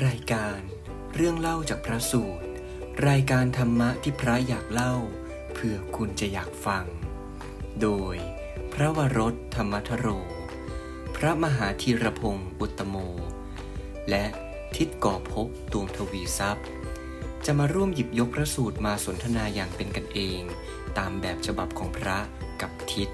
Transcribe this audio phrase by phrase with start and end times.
[0.00, 0.58] รายการ
[1.14, 2.46] เรื่องเล่าจากพระสูตร
[3.08, 4.94] รายการธรรมะที่พระอยากเล่า
[5.54, 6.84] เพื่อคุณจะอยากฟัง
[7.82, 8.16] โดย
[8.72, 10.06] พระวรถธรรมทโร
[11.16, 12.96] พระมหาธีรพงศ์อุตโม
[14.10, 14.24] และ
[14.76, 16.66] ทิศก่อภพดวงทวีทรัพย์
[17.46, 20.40] จะมาร่วมหยิบยกพระสูตรมาสนทนาอย่างเป็นกันเอง
[20.98, 22.18] ตามแบบฉบับของพระ
[22.60, 23.08] กับทิศ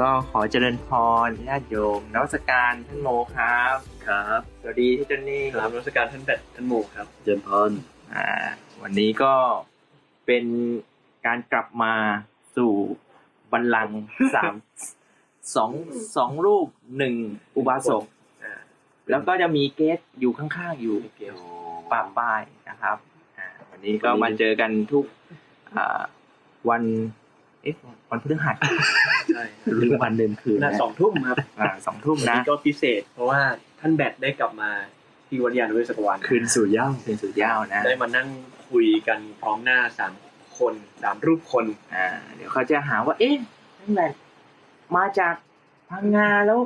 [0.00, 0.88] ก็ขอเจริญพ
[1.26, 3.76] รญาติโยมนวัสการท่านโมครับ
[4.06, 7.70] ครับสวัสดีที่เจนนี่ครับนมัสการท่านแบทท่านหมูครับ เจริญพร
[8.14, 8.26] อ่า
[8.82, 9.34] วันนี้ก็
[10.26, 10.44] เป็น
[11.26, 11.94] การกลับมา
[12.56, 12.72] สู่
[13.52, 13.98] บัลลังก์
[14.34, 14.54] สาม
[15.56, 15.70] สอง
[16.16, 17.14] สองรูปหนึ่ง
[17.56, 18.04] อุบาสก
[18.42, 18.52] อ่า
[19.10, 21.38] แล้วก็จะมีเกสอยู่ข้างๆอยู่เกี่ยว
[21.92, 22.96] ป่าป้ายนะครับ
[23.38, 25.04] อ่าวันนี้ก็มาเจอกันทุก
[25.74, 26.02] อ่า
[26.70, 26.82] วัน
[27.64, 27.76] เอ๊ะ
[28.10, 28.56] วันพฤหัส
[29.34, 29.44] ใช่
[29.82, 33.40] ลืมวันเดิมคืนน่านะสองทุ่มครับอ่าสองทุ่มวันนะนี้ก็พิเศษ เพราะว่า
[33.80, 34.70] ท่านแบทได้กลับมา
[35.26, 38.28] ที่วัดยาณเวศกวันคืนสู่เหย่าเป็นสุดยาวนะ ได้มานั่ง
[38.70, 40.12] คุยกันพร้อมหน้าสาม
[40.58, 43.34] คนสามรูปคน อ่า เดี๋ยวเขาจะหาว่า เอ๊ะ
[43.80, 44.12] นั่นแหละ
[44.96, 45.34] มาจาก
[45.90, 46.60] พังงาแล้ว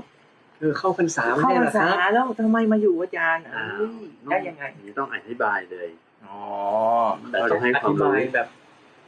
[0.61, 3.92] เออเข้าพรรษาไม่เข้าใช่พรเหรรอคษารับแล้วทำไมมาอยู่อาจารย์อ่าเอ้ย
[4.25, 5.89] ได้ยังไงอันนี้ต้องอธิบายเลย
[6.27, 6.41] อ๋อ
[7.30, 8.48] แต่ต้องให้อความธิรู้บายแบบ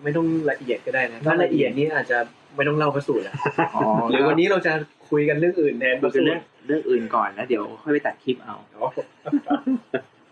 [0.02, 2.18] ไม่ต้องละเอียดก็ได้นะถ้าละเอียดนี่อาจจะ
[2.54, 3.34] ไม่ต้องเล่าพระสูตรอะ
[3.76, 4.72] อ๋อหรือวันนี้เราจะ
[5.10, 8.86] คุยกันเรื่องอื่นแทนพเราระจะสูตเรื่อรงเรื่องอื่นก่อนแล้วเดี๋ยวค่อยไปตัดคลิปเอาอ๋อ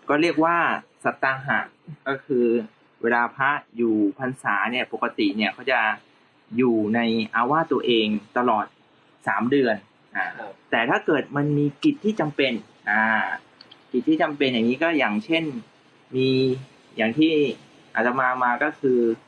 [0.08, 0.56] ก็เรียกว่า
[1.04, 1.58] สัตตาหะ
[2.08, 2.46] ก็คือ
[3.02, 5.80] เวลาพระอยู่พรรษาเนี่ยปกติเนี่ยเขาจะ
[6.56, 7.00] อยู่ใน
[7.34, 8.06] อาวาสตัวเอง
[8.38, 8.66] ตลอด
[9.26, 9.76] สามเดือน
[10.16, 12.52] อ่าครับแต่ถ้าเกิดมันมีกิจที่จำเป็น
[12.90, 13.26] อ่า
[13.92, 15.44] กิจที่จำเป็นอย่างนี้ก็อย่างเช่น
[16.16, 16.28] มี
[16.96, 17.32] อย่างที่
[17.94, 19.27] อาตมามาก็คืออ่า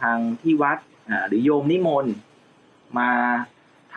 [0.00, 0.78] ทางที่วัด
[1.10, 2.14] อ่าหรือโยมนิมนต์
[2.98, 3.10] มา
[3.94, 3.96] ท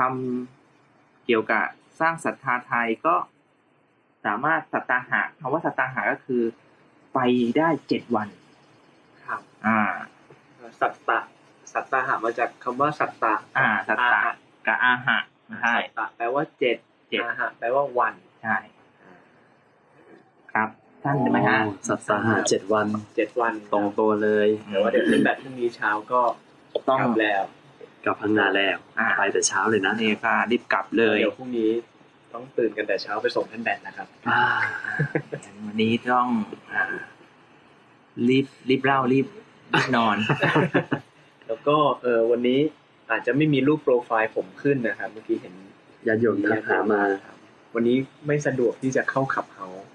[0.63, 1.63] ำเกี่ยวกับ
[1.99, 3.15] สร้างศรัทธาไทยก็
[4.25, 6.43] สามารถสัตตาหะคำว่าสัตตาหะก็คือ
[7.13, 7.19] ไป
[7.57, 8.29] ได้เจ็ดวัน
[9.25, 9.79] ครับ อ่า
[10.81, 11.19] สัตตะ
[11.73, 14.21] สัตตะหามาจากคำว่าสัตตะ อ่า สัตตะ
[14.67, 15.17] กับอาหะ
[15.61, 16.77] ใช่สัตตะแปลว่าเจ็ด
[17.09, 18.13] เจ็ดอาหะแปลว่าวัน
[18.43, 18.57] ใช่
[20.53, 20.69] ครับ
[21.03, 26.21] ท่านใช่ไหมฮะอ๋อสัปดาห์เจ็ดวันเจ็ดวันตรงตัวเลยแต่ว่าเดี๋ยวเล่นแบตพรุ่งนี้เช้าก็
[26.89, 27.43] ต้องกลับแล้ว
[28.05, 31.71] กลับพังงาแล้วอ่าไปแต่เช้าเลยนะนี่ก็รีบกลับเลยเดี๋ยวพรุ่งนี้
[32.33, 34.41] ต้องตื่นกันแต่เช้าไปส่งท่านแบตนะครับอ่า
[34.85, 34.95] อ่า
[35.65, 36.27] วันนี้ต้อง
[36.71, 36.83] อ่า
[38.29, 39.27] รีบรีบเล่ารีบ
[39.73, 40.17] รีบนอน
[41.47, 42.59] แล้วก็เออวันนี้
[43.11, 45.53] อาจจะไม่มีรูปโปรไฟล์ผมขึ้นนะครับ เมื่อกี้เห็น
[46.07, 47.01] ญาติโยมทักหามา
[47.75, 49.85] วันนี้ไม่สะดวกที่จะเข้าขับเฮาอ๋อ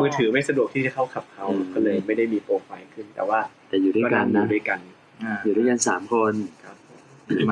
[0.00, 4.78] มือถือไม่สะดวกที่จะเข้าขับเฮาก็เลยไม่ได้มีโปรไฟล์ขึ้น แต่ว่าแต่อยู่ด้วยกันอนะยู่ด้วยกัน
[5.24, 6.32] อ่าอยู่ด้วยกันสามคน
[6.64, 6.76] ครับ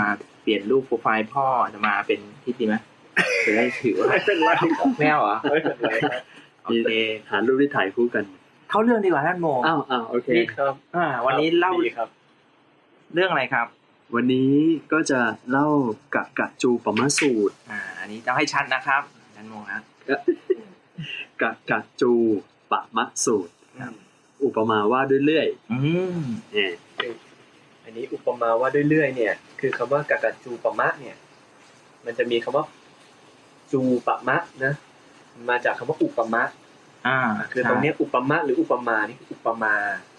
[0.00, 0.08] มา
[0.42, 2.74] เปลี่ยนรูปโปรไฟล์พ่อจะมาเป็นที่ดีไหม
[3.46, 6.22] จะได้ถือว่าไม่เป็นไรครับแมวเหรอไม่เป็นไรครับ
[6.64, 6.90] โอเค
[7.30, 8.24] หารูปที่ถ่ายคู่กัน
[8.70, 12.08] เข้าเรื่องดีกว่าท่านโมอ้าวอ้าวโอเคนี่ครับอ่า วันนี้เล่าดีครับ
[13.14, 13.66] เรื่องอะไรครับ
[14.14, 14.52] วันนี้
[14.92, 15.68] ก็จะเล่า
[16.14, 19.02] กะกะจูปมะสูตร อ่า อันนี้ต้องให้ชัดนะครับ
[19.36, 19.80] ท่านโมนะ
[21.42, 22.12] กะกะจู
[22.72, 23.52] ปะมะสูตร
[24.44, 25.78] อุปมาว่าด้วยเลื่อยอื
[26.18, 26.20] ม
[26.52, 26.72] เนี่ย
[27.84, 31.16] อันนี้อุปมาว่าด้วยเลื่อยเนี่ย คือคำว่ากากะจูปะมะเนี่ย
[32.04, 32.64] มันจะมีคำว่า
[33.72, 34.72] จูปะมะนะ
[35.48, 36.42] มาจากคำว่าอุปมะ
[37.06, 37.20] อ่า
[37.52, 39.74] คือตรงเนี้ยอุปมะหรืออุปมานี่คืออุปมา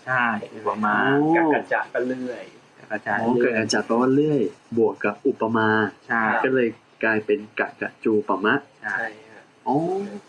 [0.06, 0.26] ใช่
[0.56, 2.44] อุปมาโอ้กากะจะก็เลื่อย
[2.92, 4.42] กระจายอ๋อเกิดจากแปลว่าเลื่อย
[4.78, 5.70] บวกกับอุปมา
[6.08, 6.68] ใช่ก็เลย
[7.04, 8.54] กลายเป็นกะกะจูปะมะ
[8.84, 9.29] ใช่ใช่ฮะอ๋อ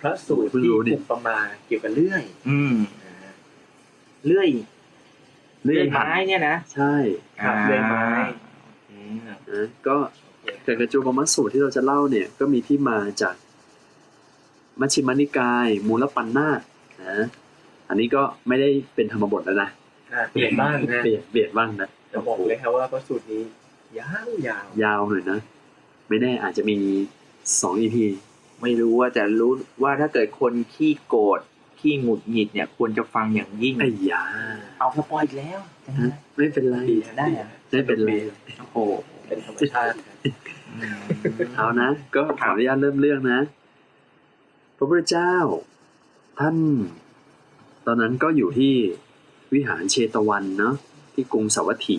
[0.01, 1.37] พระสูตรเพิ่งที่รู้ดิอุปมา
[1.67, 2.75] เกี่ยวกับเลื่อยอืม
[3.05, 3.33] นะฮะ
[4.27, 4.49] เลื่อย
[5.65, 6.95] เลื่อยไม้เนี่ยนะใช่
[7.43, 8.05] ครับเลื่อยไม้
[8.91, 9.17] อืม
[9.51, 9.97] นะก็
[10.67, 13.35] กะกะจูปะมะสูตรที่เราจะเล่าเนี่ย ก็มีที่มาจาก
[14.81, 16.61] มัชฌิมานิกาย มูลปันนาต
[17.03, 17.19] นะ
[17.89, 19.71] อันนี้ก็ไม่ได้เป็นธรรมบทแล้วนะ
[20.13, 23.43] อะเปลี่ยนบ้างนะเปลี่ยนเปลี่ยนบ้างนะจะบอกเลยครับว่าพระสูตรนี้
[23.99, 25.39] ยาวยาวยาวหน่อยนะ
[26.09, 26.77] ไม่แน่อาจจะมี
[27.61, 28.07] สองอีพี
[28.63, 29.53] ไม่รู้ว่าจะรู้
[29.83, 31.41] ว่าถ้าเกิดคนขี้โกรธ
[31.81, 34.25] ขี้หงุดหงิดเนี่ยควรจะฟังอย่างยิ่งไอ้ยา
[34.79, 38.11] เอาสปอยอีกแล้วจังฮะนะไม่เป็นไรดีได้อะไม่เป็นไร
[38.59, 38.77] โอ้โห
[39.27, 40.17] เป็นธรรมชาติครับ
[40.77, 41.01] อืม
[41.57, 43.41] เอานะก็ขออนุญาตเริ่มเรื่องนะ
[44.77, 45.35] พระพุทธเจ้า
[46.39, 46.57] ท่าน
[47.87, 48.75] ตอนนั้นก็อยู่ที่
[49.53, 50.75] วิหารเชตวันเนาะ
[51.15, 51.99] ที่กรุงสาวัตถี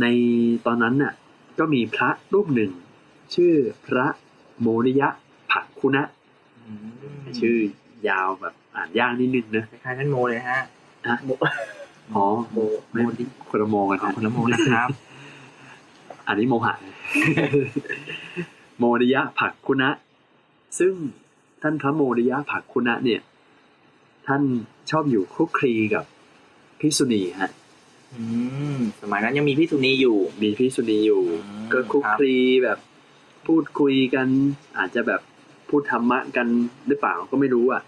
[0.00, 0.06] ใน
[0.66, 1.12] ตอนนั้นน่ะ
[1.58, 2.70] ก็มีพระรูปหนึ่ง
[3.34, 3.54] ชื่อ
[3.86, 4.06] พระ
[4.60, 5.08] โมนิยะ
[5.52, 6.04] ผักคุณะ
[6.66, 6.86] อืม
[7.38, 7.56] ชื่อ
[8.08, 10.60] ยาวแบบอ่านยากนิดนึงนะคล้ายๆท่านโมเลยฮะ
[11.24, 11.30] โม
[12.14, 12.58] อ๋อโม
[12.90, 13.00] ไม่
[13.48, 14.88] คนละโมกันของนะคนละโมนะครับ
[16.28, 16.74] อันนี้โมหะ
[18.78, 19.90] โมริยะผักคุณะ
[20.78, 20.92] ซึ่ง
[21.62, 23.20] ท่านพระโมริยะผักคุณะเนี่ย
[24.26, 24.42] ท่าน
[24.90, 26.04] ชอบอยู่คลุกคลีกับ
[26.80, 27.50] พิกษุณีฮะ
[28.14, 28.22] อื
[28.76, 32.78] มสมัยนั้นยังมีพี่สุนีอยู่ มีพิกษุณีอยู่อืมก็คลุกคลีแบบ
[33.46, 34.28] พูดคุยกัน
[34.78, 35.20] อาจจะแบบ
[35.68, 36.46] พูดธรรมะกัน
[36.88, 37.82] หรือเปล่าก็ไม่รู้อะ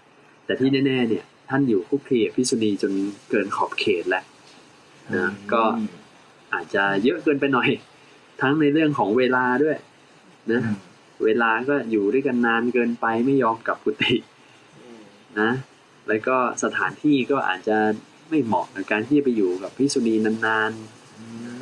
[0.45, 2.91] แต่ที่แน่ ๆ เนี่ย ท่านอยู่คุกคีกับพิกษุณีจน
[3.29, 4.23] เกินขอบเขตแล้ว
[5.15, 5.63] นะก็
[6.53, 7.69] อาจจะเยอะเกินไปหน่อย
[8.41, 9.77] ทั้งในเรื่องของเวลาด้วย
[10.51, 10.61] นะ
[11.25, 14.15] เวลาก็อยู่ด้วยกันนานเกินไปไม่ยอมกลับกุฏิ
[15.39, 15.51] นะ
[16.07, 17.77] แล้วก็สถานที่ก็อาจจะ
[18.29, 20.98] ไม่เหมาะกับการที่จะไปอยู่กับพิกษุณีนานๆ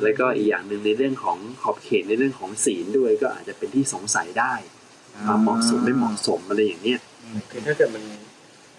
[0.02, 4.54] แล้วก็อีกอย่างหนึ่งในเรื่องของขอบเขตในเรื่องของศีลด้วยก็อาจจะเป็นที่สงสัยได้
[5.26, 7.00] ความเหมาะสมไม่เหมาะสมอะไรอย่างเนี้ย
[7.50, 8.04] คือถ้าเกิดมัน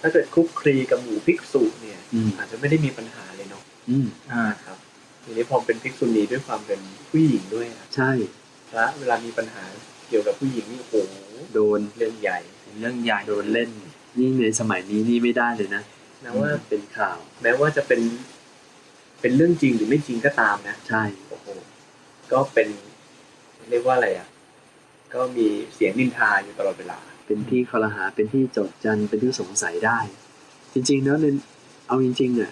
[0.01, 4.77] ถ้าเกิดคลุกคลีกับหมู่ภิกษุเนี่ยอืมอาจจะไม่ได้มีปัญหาเลยเนาะอืมอ่าครับ
[5.24, 6.80] ทีนี้พอเป็นภิกษุณีด้วยความเป็น
[7.10, 8.12] ผู้หญิงด้วยอะใช่
[8.72, 9.63] พระเวลามีปัญหา
[10.10, 11.15] เกี่ยวกับผู้หญิงนี่โอ้โห
[11.54, 13.69] โดนเรื่องใหญ่เป็นเรื่องใหญ่โดนเล่น
[14.19, 15.83] ยิ่งในสมัยนี้นี่ไม่ได้เลยนะ
[16.22, 18.01] แม้ว่าเป็นข่าว แม้ว่าจะเป็น
[19.21, 21.48] เป็นเรื่องจริงหรือไม่จริงก็ตามนะใช่โอ้โห
[22.31, 22.68] ก็เป็น
[23.69, 24.27] เรียกว่าอะไรอะ
[25.13, 30.00] ก็มีเสียงนินทาอยู่ตลอดเวลา เป็นที่คอรหาเป็นที่โจดจันเป็นที่สงสัยได้
[30.74, 31.36] จริงๆแล้วเนี่ย
[31.88, 32.51] เอาจริงๆอะ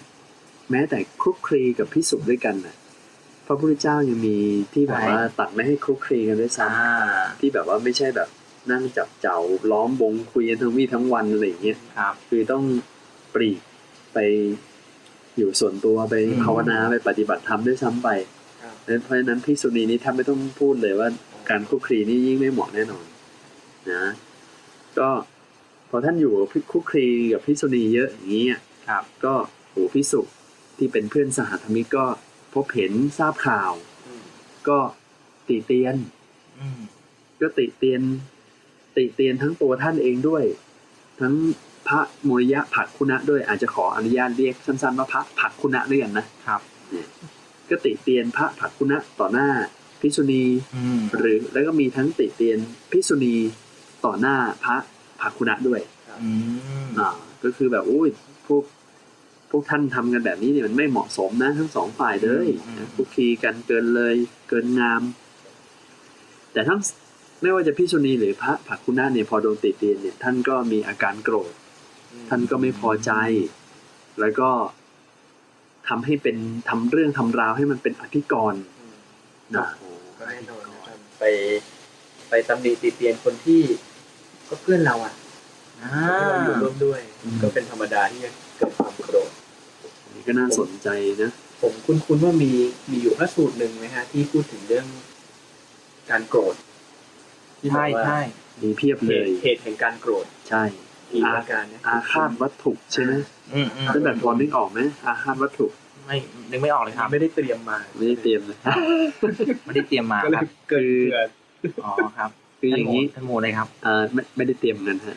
[0.70, 2.76] แม้แต่คลุกคลีกับพิสุด้วยกันน่ะ
[3.46, 4.36] พระพุทธเจ้ายังมี
[4.72, 8.28] ที่แบบว่าตัดไม่ให้คลุกคลีกันด้วยซ้อ่าำที่แบบว่าไม่ใช่แบบ
[8.70, 9.38] นั่งจับเจ้า
[9.70, 12.64] ล้อมวงคุยกันทั้งวี่ทั้งวันอะไรอย่างเงี้ยครับคือต้อง
[13.34, 13.60] ปลีก
[14.14, 14.18] ไป
[15.38, 18.08] อยู่ส่วนตัวไปอืมภาวนาไปปฏิบัติธรรมด้วยซ้ำไป
[18.62, 18.74] ครับ
[19.04, 21.08] เพราะฉะนั้นพิกษุณีนี้ถ้าไม่ต้องพูดเลยว่า
[21.50, 23.04] การคลุกคลีนี่ยิ่งไม่เหมาะแน่นอน
[23.92, 24.04] นะ
[24.98, 25.08] ก็
[25.90, 29.34] พอท่านอยู่กับคลุกคลีกับพิกษุณีเยอะอย่างนี้อะครับ ก็
[29.70, 30.20] โหพิสุ
[30.78, 32.06] ที่เป็นเพื่อนสหธรรมิกก็
[32.54, 33.72] พบเห็นทราบข่าว
[34.06, 34.24] อืม
[34.68, 34.78] ก็
[35.48, 35.96] ติเตียน
[36.58, 36.80] อืม
[37.40, 38.02] ก็ติเตียน
[38.96, 40.44] ติเตียนทั้งตัวท่านเองด้วย
[41.20, 41.34] ทั้ง
[41.88, 46.60] พระโมริยะผักคุณะด้วยอาจจะขออนุญาตเรียกสั้นๆว่าพระผักคุณะด้วยกันนะครับ
[47.70, 49.48] ก็ติเตียนพระผักคุณะต่อหน้า
[50.00, 50.44] พิกษุณี
[50.76, 52.58] อืมหรือแล้วก็มีทั้งติเตียน
[52.90, 53.34] พิกษุณี
[54.04, 54.76] ต่อหน้าพระ
[55.20, 55.80] ผักคุณะด้วย
[56.22, 56.30] อื
[56.86, 57.08] มอ่า
[57.44, 58.08] ก็คือแบบอุ้ย
[58.46, 58.62] พวก
[59.50, 62.46] พวกท่านทำกันแบบนี้เนี่ยมันไม่เหมาะสมนะ ทั้งสองฝ่ายเลย
[62.78, 64.14] นะคุกคีกันเกินเลย
[64.48, 65.02] เกินงาม
[66.52, 66.80] แต่ทั้ง
[67.42, 71.52] ไม่ว่าจะพิกษุณีหรือพระผักคุณะเนี่ยพอโดนติเตียนเนี่ยท่านก็มีอาการโกรธ
[72.28, 73.12] ท่านก็ไม่พอใจ
[74.20, 74.50] แล้วก็
[75.88, 76.36] ทำให้เป็น
[76.68, 78.98] ทำเรื่องทำราวให้มันเป็นอธิกรณ์อืม
[79.56, 79.68] นะ
[80.18, 81.24] ก็แน่นอนนะครับไป
[82.28, 83.62] ไปตำหนิติเตียนคนที่
[84.48, 85.14] ก็เพื่อนเราอะ
[85.80, 87.00] อ่าคนที่เราอยู่ร่วมด้วย
[87.42, 89.30] ก็เป็นธรรมดาที่จะเกิดความโกรธ
[90.02, 90.88] อันนี้ก็น่าสนใจ
[91.22, 91.30] นะ
[91.62, 92.52] ผมคุ้นๆว่ามี
[92.90, 94.86] มีอยู่พระสูตรหนึ่งไหมฮะ ที่พูดถึงเรื่อง
[96.10, 96.56] การโกรธ
[97.60, 98.20] ที่บใช่อกว่าใช่
[98.62, 100.64] มีเพียบเหเลตุยเหตุแห่งการโกรธใช่
[101.12, 103.12] อีกประการนะอาฆาตวัตถุใช่ไหม
[103.54, 105.66] อืมอืมตั้งแต่พอนึกออกไหมอาฆาตวัตถุ
[106.06, 106.16] ไม่
[106.50, 108.58] นึกไม่ออกเลยครับ ไม่ได้เตรียมมา ไม่ได้เตรียมเลย
[109.66, 110.82] ไม่ได้เตรียมมาก็เลคยรับเกิด
[111.12, 111.28] เกิด
[111.84, 115.16] อ๋อครับคืออย่างนี้ท่านโมเลยครับเอ่อไม่ไม่ได้เตรียมเงินฮะ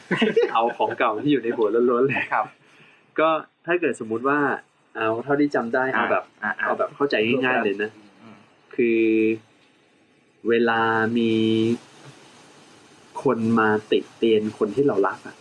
[0.54, 2.46] เอาของเก่าที่อยู่ในหัวล้วนๆเลยครับ
[3.20, 3.30] ก็
[3.66, 4.40] ถ้าเกิดสมมุติว่า
[4.96, 7.90] เอาเท่าที่จำได้เอาแบบอ่าเอาแบบเข้าใจง่ายๆเลยนะ
[8.22, 8.38] อืม
[8.76, 9.02] คือ
[10.50, 10.82] เวลา
[11.18, 11.32] มี
[13.24, 15.41] คนมาติดเตียนคนที่เรารักอะอื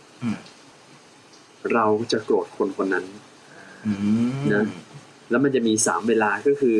[1.73, 3.05] เราจะโกรธคนคนนั้น
[3.85, 3.93] อื
[4.39, 4.65] มนะ
[5.29, 6.77] แล้วมันจะมีสามเวลาก็คือ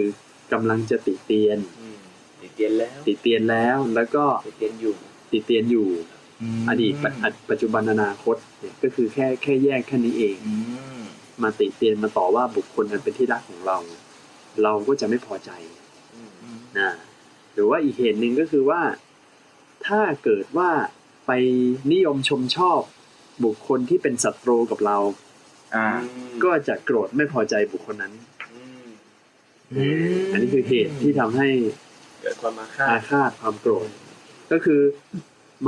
[0.53, 1.97] กำลังจะติเตียนอืม
[2.41, 4.95] ติเตียนแล้วติเตียนแล้วแล้วก็ติเตียนอยู่
[5.31, 5.87] ติเตียนอยู่
[6.67, 10.55] มอดีตปัจปัจจุบันอนาคตเนี่ยก็คือแค่แค่แยกแค่นี้เองอื
[10.99, 11.03] ม
[11.43, 13.77] มาติเตียนมาต่อว่าบุคคลนั้นเป็นที่รักของเรา
[14.63, 15.51] เราก็จะไม่พอใจ
[16.13, 16.91] อืมอืมนะ
[17.53, 18.81] หรือว่าอีกเหตุหนึ่งก็คือว่า
[19.87, 20.69] ถ้าเกิดว่า
[21.27, 21.31] ไป
[21.91, 22.81] นิยมชมชอบ
[23.43, 24.97] บุคคลที่เป็นศัตรูกับเรา
[25.75, 25.87] อ่า
[26.43, 28.13] ก็จะโกรธไม่พอใจบุคคลนั้น
[28.51, 28.85] อืม
[29.73, 29.85] อื
[30.19, 31.47] มอันนี้คือเหตุที่ทำให้
[32.21, 33.87] เกิดความมาฆาอาตฆาตความโกรธ
[34.51, 34.81] ก็คือ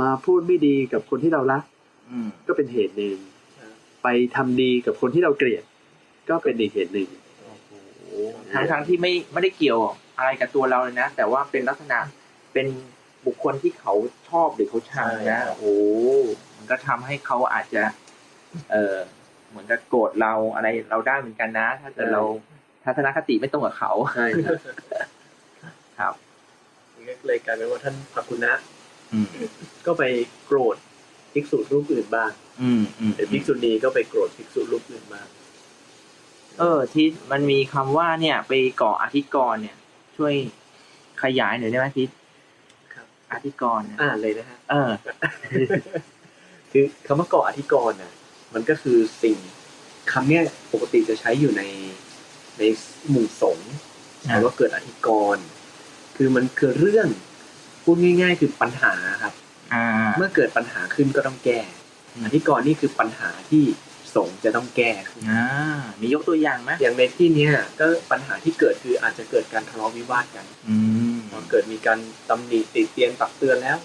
[0.00, 1.62] มาพูดไม่ดีกับคนที่เรารัก
[2.10, 3.16] อืมก็เป็นเหตุหนึ่ง
[4.02, 5.64] ไปทำดีกับคนที่เราเกลียด
[6.28, 7.08] ก็เป็นอีกเหตุหนึ่ง
[8.54, 9.78] ทั้งทั้งที่ไม่ไม่ได้เกี่ยว
[10.18, 11.98] อะไรกับตัวเราเลยนะ แต่ว่าเป็นลักษณะ
[12.52, 12.66] เป็น
[13.26, 13.94] บุคคลที่เขา
[14.28, 15.64] ชอบหรือเขาชังนะโอ้โห
[16.64, 17.82] มันก็ทำให้เขาอาจจะ
[18.72, 18.96] เออ
[19.48, 22.22] เหมือนกับโกรธเราอะไรเราได้เหมือนกันนะ ถ้าเกิดเรา
[22.84, 24.54] ทัศนคติไม่ตรงกับเขาใช่ครับ
[25.98, 26.14] ครับ
[26.96, 28.54] นี่ก็เลยกลายเป็นว่าท่านพักคุณนะ
[29.12, 29.26] อืม
[29.86, 30.02] ก็ไป
[30.46, 30.76] โกรธ
[31.32, 32.30] ภิกษุรูปอื่นบ้าง
[32.62, 35.26] อืมอืมหรือภิกษุณีก็ไปโกรธภิกษุรูปอื่นบ้าง
[36.58, 38.52] เออ ที่มันมีคำว่าเนี่ย ไป
[38.82, 39.76] ก่ออธิกรณ์เนี่ย
[40.16, 40.34] ช่วย
[41.22, 42.08] ขยายหน่อยได้ไหมทิศ
[42.94, 44.90] ครับออธิกรณ์นะอ่านเลยนะฮะเออ
[46.76, 48.12] คือคำว่าเกาะอธิกรณ์น่ะ
[48.54, 49.36] มันก็คือสิ่ง
[50.12, 51.62] คำเนี้ยปกติจะใช้อยู่ใน
[52.58, 52.62] ใน
[53.10, 53.72] หมู่สงฆ์
[54.28, 55.44] อ่าแต่ว่าเกิดอธิกรณ์
[56.16, 57.08] คือมันคือเรื่อง
[57.82, 59.34] พูดง่าย ๆ คือปัญหาครับ
[59.72, 59.84] อ่า
[60.16, 61.60] เมื่อเกิดปัญหาขึ้นก็ต้องแก้
[62.14, 63.64] อืมอธิกรณ์นี่คือปัญหาที่
[64.14, 65.44] สงฆ์จะต้องแก้ขึ้นอ่า
[66.00, 70.76] มียกตัวอย่างไหมอย่างในที่เนี้ยก็ปัญหาที่เกิดคืออาจจะเกิดการทะเลาะวิวาทกันอื
[71.14, 73.76] มพอเกิดมีการตำหนิติเตียนตักเตือนแล้ว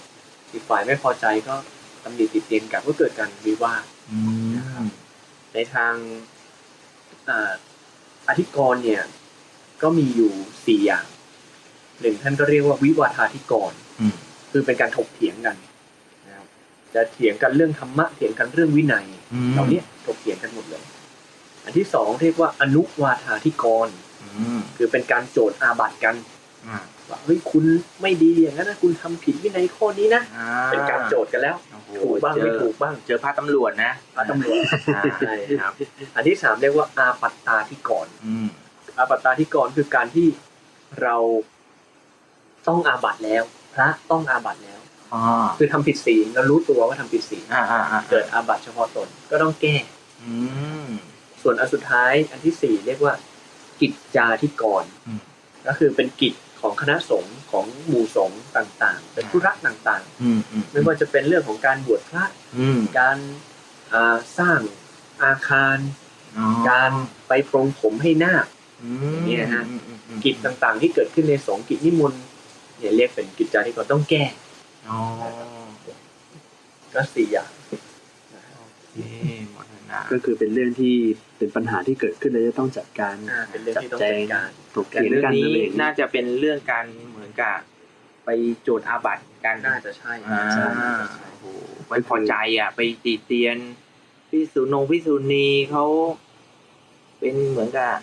[0.52, 1.54] อีกฝ่ายไม่พอใจก็
[2.04, 4.18] ตำหนิติเตียนกลับก็เกิดการวิวาทอื
[4.82, 4.84] ม
[5.54, 5.94] ในทาง
[7.28, 7.52] อ่า
[8.28, 9.02] อธิกรณ์เนี่ย
[9.82, 10.32] ก็มีอยู่
[10.66, 11.06] สี่อย่าง
[12.00, 14.14] หนึ่งท่านก็เรียกว่าวิวาทาธิกรณ์อืม
[14.50, 15.56] คือเป็นการถกเถียงกัน
[16.26, 16.46] นะครับ
[16.94, 20.82] จะเถียงกันเรื่องธรรมะเถียงกันเรื่องวินัยอืมเหล่านี้ถกเถียงกันหมดเลย
[21.64, 24.28] อันที่สองเรียกว่าอนุวาทาธิกรณ์อื
[24.58, 26.14] มคือเป็นการโจทย์อาบัติกัน
[26.68, 26.78] อ่า
[27.10, 27.64] ว่าเฮ้ยคุณ
[28.02, 34.56] ไม่ดีอย่างนั้นนะคุณทำผิดวินัยข้อนี้นะอ่เป็นการโจทย์กันแล้วโอ้โหถูกบ้างเจไม่อถูกบ้างเจอพระตำรวจนะพระตำรวจ
[34.96, 35.72] อ่าใช่ครับ
[36.14, 38.46] อันที่สามเรียกว่าอาปัตตาธิกรณ์อืม
[38.98, 40.26] อาปัตตาธิกรณ์คือการที่
[41.02, 41.16] เรา
[42.68, 43.42] ต้องอาบัติแล้ว
[43.74, 44.80] พระต้องอาบัติแล้ว
[45.14, 45.22] อ๋อ
[45.58, 49.76] คือทำผิดศีลเรารู้ตัวว่าทำผิดศีลอ่าอ่าอ่าเกิดอาบัติเฉพาะตนก็ต้องแก้
[50.22, 50.32] อื
[50.84, 50.88] ม
[51.42, 53.14] ส่วนอันสุดท้ายอันที่สี่เรียกว่า
[53.80, 55.20] กิจจาธิกรณ์อืม
[55.66, 62.24] ก็คือเป็นกิจ ของคณะสงฆ์ของหมู่สงฆ์ต่างๆ เป็นธุระต่างอืมอืมๆไม่ว่าจะเป็นเรื่องของการบวชพระ
[62.58, 63.16] อืมการ
[63.92, 64.60] อ่าสร้าง
[65.24, 65.76] อาคาร
[66.38, 66.90] อ๋อการ
[67.28, 68.46] ไปปรงผมให้นาค
[68.82, 72.22] อืมเนี่ยฮะอืมอืมอืมกิจต่างๆ ที่เกิดขึ้นในสงฆ์กิจนิมนต์
[72.78, 74.24] เนี่ยเรียกเป็นกิจจาธิกรณ์ต้องแก้
[74.88, 74.98] อ๋อ
[76.94, 77.50] ก็สี่อย่าง
[78.58, 78.96] โอเค
[79.52, 79.79] หมดแล้วนะ
[80.12, 80.94] ก็คือเป็นเรื่องที่
[81.38, 87.56] เป็นปัญหาที่เกิดขึ้นแล้วจะต้องจัดการอ่าเป็นเรื่องจัดที่ต้องแจจังดการถกแต่เถียงเรื่องกันนี้อะไรอย่างเงี้น่ายจะเป็นเรื่องการเหมือนกับ
[88.24, 88.28] ไป
[88.62, 91.44] โจทย์อาบัติกันน่าจะใช่อ่าใช่น่าจะใช่โอ้โห
[91.88, 93.56] ไม่พอใจอะ ไปตีเตียน
[94.30, 95.84] พี่สุนงพี่สุนีเขา
[97.18, 97.94] เป็นเหมือนกับ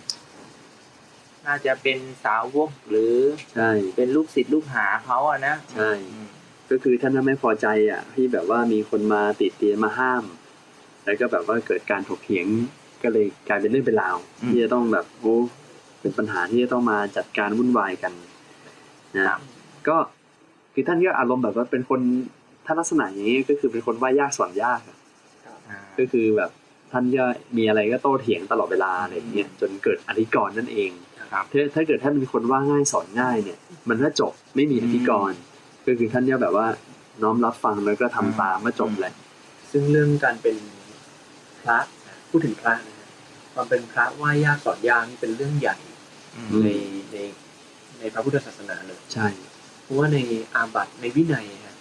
[1.46, 3.16] น่าจะเป็นสาวกหรือ
[3.54, 6.28] ใช่เป็นลูกศิษย์ลูกหาเขาอะนะใช่อืม
[6.70, 10.24] ก็คือท่านน่ะไม่พอใจอะที่แบบว่ามีคนมาติดเตียนมาห้าม
[11.08, 12.48] แล้วก็แบบว่าเกิดการถกเถียง
[13.04, 14.16] ก็เลยกลายเป็นเรื่องเป็นราว
[14.50, 15.36] ที่จะต้องแบบโอ้
[16.02, 18.14] เป็นปัญหาที่จะต้องมาจัดการวุ่นวายกัน
[19.18, 19.40] นะครับ
[19.88, 19.98] ก็
[20.74, 22.02] คือท่านก็อารมณ์แบบว่าเป็นคน
[22.66, 24.98] ถ้าลักษณะอย่างนี้ก็คือเป็นคนว่ายากสอนยากอะ
[25.70, 26.52] อ่าก็คือแบบ
[26.92, 27.26] ท่านก็
[27.58, 30.92] มีอะไรก็โต้เถียงตลอดเวลาอะไรอย่างเงี้ยจนเกิดอธิกรณ์นั่นเอง
[31.34, 35.40] ครับถ้าถ้าเกิดท่านเป็นคนว่าง่ายสอนง่ายเนี่ย มันถ้าจบไม่มีอธิกรณ์
[35.86, 36.68] ก็คือท่านเนี่ยแบบว่า
[37.24, 39.14] น้อมรับฟังแล้วก็ทำตามก็จบเลย
[39.72, 40.77] ซึ่งเรื่องการเป็นพ
[41.70, 43.10] ระนะพูดถึงพระนะฮะ
[43.54, 45.78] ความเป็นพระว่ายากสอนยากนี่เป็นเรื่องใหญ่
[46.36, 46.70] อืมอืมใน
[47.12, 47.18] ใน
[48.00, 49.28] ในพระพุทธศาสนาเลยใช่
[49.84, 50.18] เพราะว่าใน
[50.56, 51.76] อาบัติในวินัยฮะ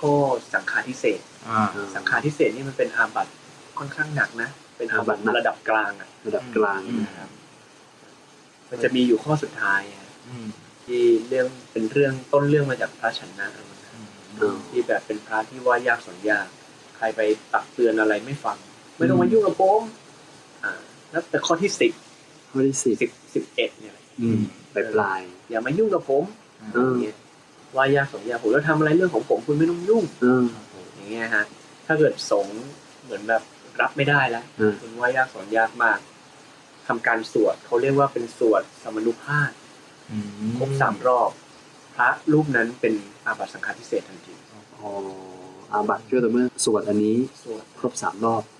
[0.00, 0.12] ข้อ
[0.52, 3.32] สังฆาทิเศษอ่าสังฆาทิเศษนี่มันเป็นอาบัติ
[3.78, 7.30] ค่อนข้างหนักนะเป็นอาบัติระดับกลางอะระดับกลางอืมนะครับ
[8.70, 10.48] มันจะมีอยู่ข้อสุดท้ายฮะอืม
[10.84, 13.66] ที่เรื่องเป็นเรื่องต้นเรื่องมาจากพระชนะนะ
[14.40, 16.46] อืมที่แบบเป็นพระที่ว่ายากสอนยาก
[16.96, 17.20] ใครไป
[17.52, 18.58] ตักเตือนอะไรไม่ฟัง
[18.96, 19.80] ไม่ต้องมายุ่งกับผม
[20.64, 20.72] อ่า
[21.10, 21.92] แล้วแต่ข้อที่สิบ
[22.50, 24.40] ข้อที่สิบสิบสิบเอ็ดเนี่ยอืม
[24.74, 25.20] ปลายปลาย
[25.50, 26.24] อย่ามายุ่งกับผม
[26.74, 27.16] เอออย่างเงี้ย
[27.76, 30.44] ว่ายากสอนยากผมแล้วทำอะไรเรื่องของผมคุณไม่ต้องยุ่งเออ
[30.94, 31.44] อย่างเงี้ยฮะ
[31.86, 32.60] ถ้าเกิดสงฆ์
[33.04, 33.42] เหมือนแบบ
[33.80, 35.98] รับไม่ได้แล้วเออคุณว่ายากสอนยากมาก
[36.86, 39.50] ทำการสวดเขาเรียกว่าเป็นสวดสมนุภาพ
[40.10, 40.26] อืม
[40.58, 41.30] ครบสามรอบ
[41.94, 42.94] พระรูปนั้นเป็น
[43.26, 44.34] อาบัติสังฆาทิเศษทันที
[44.80, 44.90] อ๋อ
[45.72, 48.53] อาบัตช่วยแต่อเมื่อสวดอันนี้สวดครบสามรอบใช่ครับ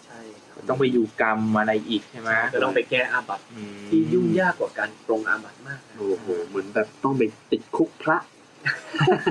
[0.68, 8.18] ต้องไปอยู่กรรมอะไรอีกใช่ไหมจะต้องไปแก้อาบัติอืมที่ยุ่งยากกว่าการปรงอาบัติมากนะโอ้โหเหมือนแบบต้องไปติดคุกพระ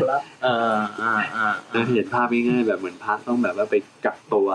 [0.02, 3.75] ครับเอออ่าอ่านะเห็นภาพง่ายๆแบบเหมือนพระต้องแบบว่าไป
[4.06, 4.50] กักตัว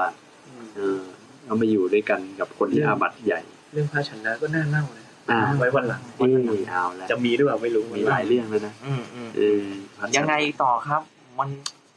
[0.76, 1.02] เออ
[1.46, 3.40] เอามาอยู่ด้วยกันกับคนที่อาบัตใหญ่
[3.72, 9.62] เรื่องพระชนะก็น่าเล่านะอ่าไว้วันหลังเอ้ยเอาแล้วจะมีหรือเปล่าไม่รู้มีหลายเรื่องแล้วนะอืมอืมเออ
[9.98, 11.02] พระยังไงต่อครับ
[11.38, 11.48] มัน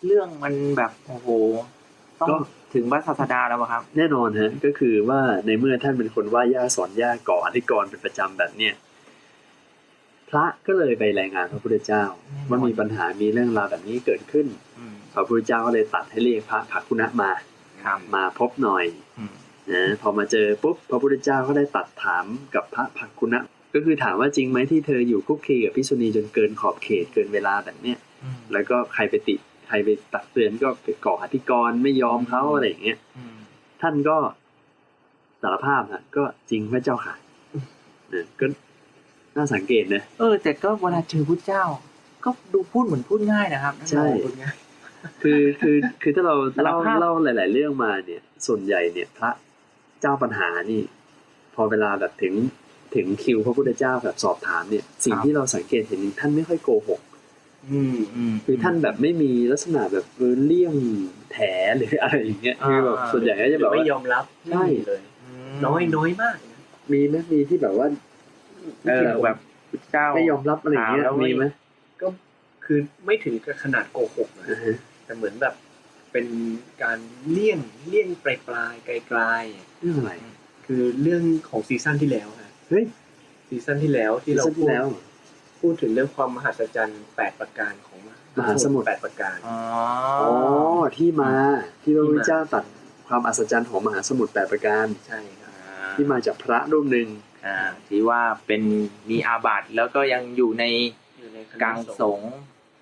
[0.05, 1.29] เรื่องมันแบบโอ้โห
[2.19, 2.35] ต้องก็
[2.73, 8.73] ถึงพระศาสดาแล้วอะครับ แน่นอนฮะก็คือว่าในเมื่อท่านเป็นคนว่าย่าสอนย่าก่ออธิกรณ์เป็นประจำแบบเนี้ย
[10.29, 12.03] พระก็เลยไปรายงานพระพุทธเจ้า
[12.49, 14.47] ว่ามีปัญหามีเรื่องราวแบบนี้เกิดขึ้น
[14.79, 17.31] อืมพระพุทธเจ้าก็เลยตัดให้เรียกพระภักคุณะมา
[17.85, 18.85] ครับมาพบหน่อย
[19.17, 19.33] อืม
[19.71, 22.25] นะพอมาเจอปุ๊บพระพุทธเจ้าก็ได้ตัดถาม
[22.55, 23.41] กับพระภักคุณะ
[23.73, 33.37] ก็คือถามว่าจริงไหมที่เธออยู่คุกคีกับพิษุณีจนเกินขอบเขตเกินเวลาแบบเนี้ยอืมแล้วก็ใครไปติใครไปตักเตือนก็ไปก่ออธิกรณ์ไม่ยอมเขาอะไรอย่างเงี้ยอืม
[33.81, 34.17] ท่านก็
[35.41, 37.15] สารภาพฮะก็จริงพระเจ้าค่ะ
[38.09, 38.45] เนี่ยก็
[39.35, 41.63] น่าสังเกตนะเออ แต่ก็เวลาเจอพระเจ้า
[42.23, 44.55] ก็ดูพูดเหมือนพูดง่ายนะครับใช่พูดง่าย
[45.23, 49.31] คือคือคือถ้าเราสารเล่าภาพเล่าหลาย ๆ เรื่องมาเนี่ย ส่วนใหญ่เนี่ย พระ
[50.01, 50.81] เจ้าปัญหานี่
[51.55, 52.33] พอเวลาแบบถึง
[52.95, 57.10] ถึงคิวพระพุทธเจ้าแบบสอบถามเนี่ย สิ่งที่เราสังเกตเห็นท่านไม่ค่อยโกหกอืมอืม
[58.45, 60.75] คือท่านแบบไม่มีลักษณะแบบเออเลี่ยง
[61.31, 61.37] แถ
[61.77, 65.01] หรืออะไรอย่างเงี้ยอ่าคือแบบส่วนใหญ่ก็จะแบบไม่ว่ายอมรับใช่ไม่มีเลย
[65.65, 66.59] น้อยน้อยมากนะ
[66.91, 67.87] มีไหมมีที่แบบว่า
[68.87, 69.37] เออแบบ
[69.91, 71.45] เจ้าไม่ยอมรับอะไรอย่างเงี้ยถามแล้วไม่มีไหม
[72.01, 72.07] ก็
[72.65, 74.75] คือไม่ถึงกับขนาดโกหกนะอ่าฮะ
[75.05, 75.53] แต่เหมือนแบบ
[76.11, 76.25] เป็น
[76.83, 76.97] การ
[77.29, 79.19] เลี่ยงเลี่ยงปลายปลายๆไกลไกล
[79.79, 82.83] เรื่องอะไรๆคือเรื่องของซีซั่นที่แล้วฮะเฮ้ย
[83.49, 84.85] ซีซั่นที่แล้วที่เราซีซั่นที่พูดแล้ว
[85.61, 87.99] พูดถึงเรื่องความมหัศจรรย์แปดประการของ
[88.37, 89.57] มหาสมุทรแปดประการอ๋อ
[90.21, 90.31] อ๋อ
[90.97, 91.31] ที่มา
[91.83, 92.65] ที่พระพุทธที่มาเจ้าตรัด
[93.07, 95.51] ความอัศจรรย์ของมหาสมุทรแปดประการใช่ครับ
[95.95, 97.07] ที่มาจากพระรูปหนึ่ง
[97.45, 98.61] อ่าที่ว่าเป็น
[99.09, 100.63] มีอาบัติแล้วก็ยังอยู่ใน
[101.19, 102.33] อยู่ในคณะกลางสงฆ์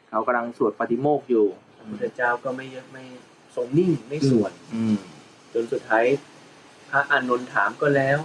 [0.09, 3.03] เขากำลังสวดปฏิโมกข์อยู่พระพุทธเจ้าก็ไม่เยอะไม่
[3.55, 4.98] ทรงนิ่งไม่ส่วนอืม
[5.53, 6.05] จนสุดท้าย
[6.89, 8.17] พระอานนท์ถามก็แล้ว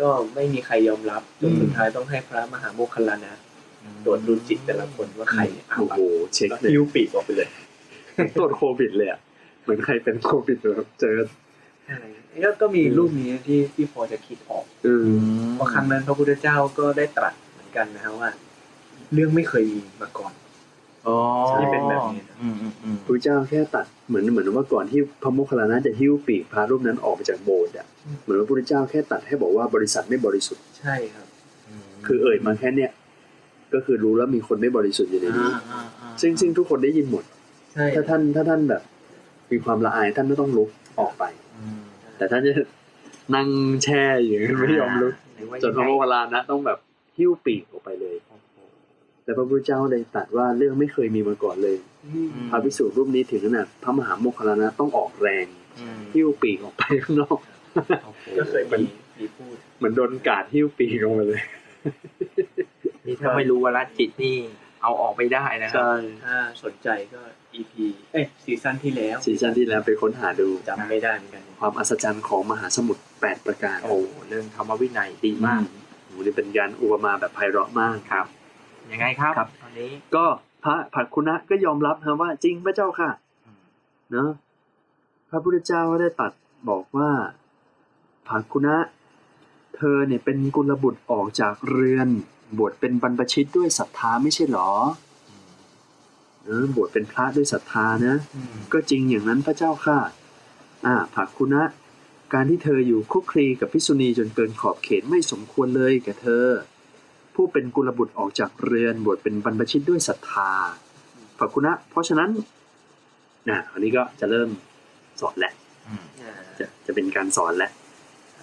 [0.00, 3.34] ก็ไม่มีใครยอมรับจนสุดท้ายต้องให้พระมหาโมคคัลลานะ
[4.04, 7.48] ตรวจดูจิตแต่ละคนว่าใครเนี่ยอาโอ้บัโหติเช็คแล้วเลยคิวปีกออกไปเลย
[8.38, 9.20] ตรวจโควิดเลยอะ
[9.62, 11.16] เหมือนใครเป็นโควิดแบบเจอ
[11.88, 12.04] อะไร
[12.40, 15.06] แล้วก็มีรูปนี้ที่ที่พอจะคิดออกเออ
[15.54, 18.30] เพราะครั้งนั้นพระพุทธเจ้าก็ได้ตรัสเหมือนกันนะฮะว่า
[19.14, 20.32] เรื่องไม่เคยมีมาก่อน
[21.06, 21.16] อ๋อ
[21.60, 27.86] ที่เป็นแบบนี้นะอืมอืมอืมพระเจ้าแค่ตัดเหมือนเหมือนว่าก่อนที่พระโมคคัลลานะจะหิ้วปีกพระรูปนั้นออกไปจากโบสถ์อะ
[28.22, 31.26] เหมือนว่าพระพุทธเจ้าแค่ตัดให้บอกว่าบริษัทไม่บริสุทธิ์ใช่ครับ
[32.06, 32.90] คือเอ่ยมาแค่เนี้ย
[33.74, 37.24] ก็คือรู้แล้วมีคนไม่บริสุทธิ์อยู่ในนี้อ่าอ่าอ่าซึ่งซึ่งทุกคนได้ยินหมด
[37.72, 38.82] ใช่ถ้าท่านถ้าท่านแบบ
[39.50, 40.68] มีความละอายท่านไม่ต้องลุก
[41.00, 41.24] ออกไป
[41.56, 41.78] อืม
[42.18, 42.52] แต่ท่านจะ
[43.34, 43.48] นั่ง
[43.84, 46.78] แช่อยู่ไม่ยอมลุกหรือว่าจนพระโมคคัลลานะ ต้องแบบ
[47.18, 48.16] หิ้วปีกออกไปเลย
[49.24, 55.46] แต่พระพุทธเจ้าเลยตรัสว่าเรื่องไม่เคยมีมาก่อนเลยอืมพระภิกษุรูปนี้ถึงขนาดพระมหาโมคคัลลานะต้องออกแรง
[55.78, 57.38] อืมหิ้วปีกออกไปข้างนอก
[58.06, 58.82] โอเคก็เคยมี
[59.18, 61.42] มีพูดเหมือนโดนกาดหิ้วปีกออกมาเลย
[63.08, 64.36] นี่ถ้าไม่รู้ว่าละจิตนี่
[64.82, 65.94] เอาออกไปได้นะครับใช่
[66.24, 67.20] ถ้าสนใจก็
[67.54, 67.72] EP
[68.12, 73.96] เอ้ยซีซั่นที่แล้ว ซีซั่นที่แล้วไปค้นหาดูจำไม่ได้เหมือนกัน ความอัศจรรย์ของมหาสมุทรแปดประการ โอ้
[74.28, 75.62] เรื่องธรรมวินัยดีมาก
[76.04, 78.26] โอ้โหนี่เป็นการอุปมาแบบไพเราะมากครับ
[78.92, 80.24] ยังไงครับครับตอนนี้ ก็
[80.64, 83.10] พระผักคุณะก็ยอมรับนะว่าจริงพระเจ้าค่ะ
[83.46, 83.62] อืม
[84.12, 84.30] เนาะ
[85.30, 86.32] พระพุทธเจ้าก็ได้ตรัด
[86.70, 87.10] บอกว่า
[88.28, 88.76] ผักคุณะ
[89.76, 92.08] เธอเนี่ยเป็นกุลบุตรออกจากเรือน
[92.58, 94.70] บวชเป็นบรรพชิตด้วยศรัทธาไม่ใช่หรอ
[96.44, 99.98] เออบวชเป็นพระด้วยศรัทธานะอืมก็จริงอย่างนั้นพระเจ้าค่ะ
[100.86, 101.62] อ่าผักคุณะ
[102.32, 106.46] การที่เธออยู่คลุกคลีกับพิกษุณีจนเกินขอบเขตไม่สมควรเลยแก่เธอ
[107.34, 110.50] ผู้เป็นกุลบุตรออกจากเรือน บวชเป็นบรรพชิตด้วยศรัทธา
[111.38, 112.30] ผักคุณะ เพราะฉะนั้น
[113.48, 114.48] นะอันนี้ก็จะเริ่ม
[115.20, 115.52] สอนแหละ
[115.86, 117.72] อืมอ่าจะจะเป็นการสอนแล้ว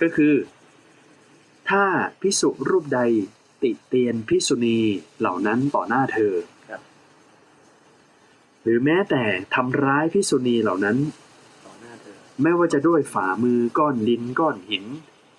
[0.01, 0.33] ก็คือ
[1.69, 1.83] ถ้า
[2.21, 3.01] พิสุรูปใด
[3.65, 4.79] ติเตียนพิสุณี
[5.19, 6.33] เหล่านั้นต่อหน้าเธอ
[6.69, 6.81] ครับ
[8.61, 9.23] หรือแม้แต่
[9.55, 10.97] ทำร้ายพิสุณีเหล่านั้น
[11.65, 14.85] ต่อหน้าเธอไม่ว่าจะด้วยฝ่ามือก้อนดินก้อนหิน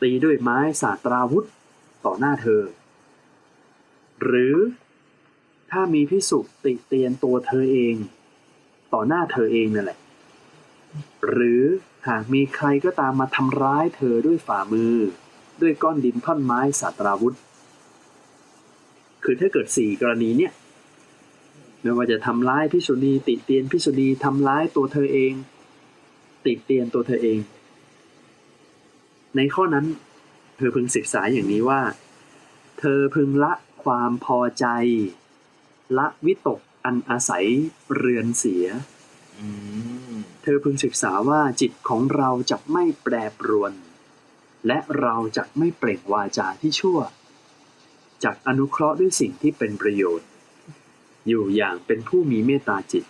[0.02, 1.46] ตีด้วยไม้สาตราวุธ
[2.04, 2.62] ต่อหน้าเธอ
[4.24, 4.56] หรือ
[5.70, 7.94] ถ้ามีพิสุติเตียนตัวเธอเอง
[8.92, 9.98] ต่อหน้าเธอเองนั่นแหละ
[11.28, 11.64] หรือ
[12.08, 14.96] หากมีใครก็ตามมาทำร้ายเธอด้วยฝ่ามือ
[15.60, 17.36] ด้วยก้อนดินท่อนไม้สาตราวุธ
[19.28, 20.52] คือถ้าเกิดสี่กรณีเนี่ย
[21.82, 25.32] ไม่ว่าจะทำร้ายพิสุณีติดเตียนพิสุณีทำร้ายตัวเธอเอง
[26.46, 27.38] ติดเตียนตัวเธอเอง
[29.36, 29.86] ในข้อนั้น
[30.56, 31.82] เธอพึงศึกษาอย่างนี้ว่า
[32.78, 33.52] เธอพึงละ
[33.84, 34.66] ความพอใจ
[35.98, 37.46] ละวิตกอันอาศัย
[37.96, 38.66] เรือนเสีย
[40.42, 43.72] เธอพึงศึกษาว่าจิตของเราจะไม่แปรปรวน
[44.66, 46.98] และเราจะไม่เปล่งวาจาที่ชั่ว
[48.24, 50.28] จากอนุเคราะห์ด้วยสิ่งที่เป็นประโยชน์
[51.28, 53.04] อยู่อย่างเป็นผู้มีเมตตาจิต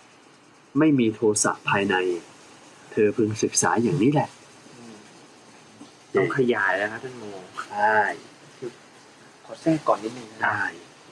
[0.79, 1.95] ไม่มีโทสะภายใน
[2.91, 4.29] เธอพึงศึกษาอย่างนี้แหละ
[4.75, 4.95] อืม
[6.15, 7.23] ต้องขยายแล้วครับท่านโม
[7.71, 8.01] ได้
[9.45, 10.63] ขอแทรกก่อนนิดนึงนะได้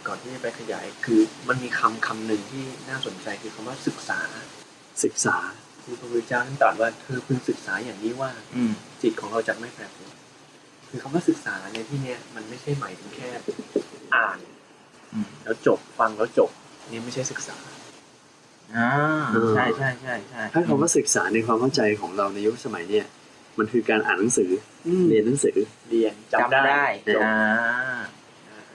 [0.08, 4.20] ก่อนที่จะไปขยายคือมันมีคำคำหนึ่งที่น่าสนใจคือคำว่าศึกษา
[5.04, 5.38] ศึกษา
[5.84, 10.15] คือพระพุทธเจ้าท่านตรัสว่าเธอพึงศึกษาอย่างนี้ว่าอืมจิตของเราจะไม่แปรปรวน
[10.90, 13.30] คือคำว่าศึกษาในที่เนี้ยมันไม่ใช่หมายถึงแค่
[14.16, 14.38] อ่าน
[15.14, 16.50] อืมแล้วจบฟังแล้วจบ
[16.92, 17.58] นี่ไม่ใช่ศึกษา
[18.76, 18.90] อ่า
[19.32, 23.06] เออใช่ใช่ใช่ใช่ถ้าคำว่าศึกษาในความเข้าใจของเราในยุคสมัยเนี่ย
[23.58, 24.52] มันคือการอ่านหนังสือ
[24.86, 25.58] อเรียนหนังสือ
[25.90, 27.36] เรียนจำจำได้ได้จบอ่า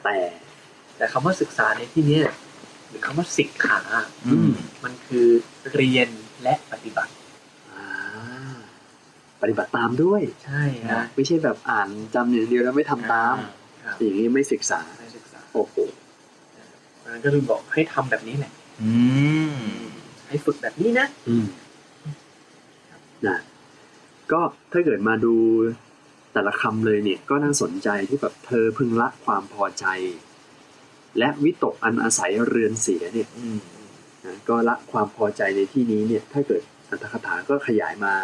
[0.04, 0.16] แต่
[0.96, 2.24] แต่คำว่าศึกษาในที่เนี้ย
[2.88, 3.80] หรือคำว่าสิกขา
[4.26, 4.50] อืม
[4.84, 5.26] มันคือ
[5.74, 6.08] เรียน
[6.42, 7.19] และปฏิบัติอ่า
[9.42, 13.36] ปฏิบัติตามด้วยใช่ฮะไม่ใช่แบบอ่านจำอย่างเดียวแล้วไม่ทำตาม
[13.84, 15.74] ครับอย่างนี้ไม่ศึกษาให้ศึกษาโอ้โห
[16.98, 18.92] เพราะฉะนั้นก็คือบอกให้ทำแบบนี้แหละอื
[19.52, 19.54] ม
[20.28, 21.46] ให้ฝึกแบบนี้นะอืม
[23.26, 23.38] นะ
[24.32, 24.40] ก็
[24.72, 25.34] ถ้าเกิดมาดู
[26.32, 29.86] แต่ละคำเลยเนี่ย ก็น่าสนใจที่แบบเธอพึงละความพอใจ
[31.18, 33.58] และวิตกอันอาศัยเรือนเสียเนี่ยอืม
[34.24, 38.14] นะก็ละความพอใจในที่นี้เนี่ย ถ้าเกิดอัตถกถาก็ขยายมา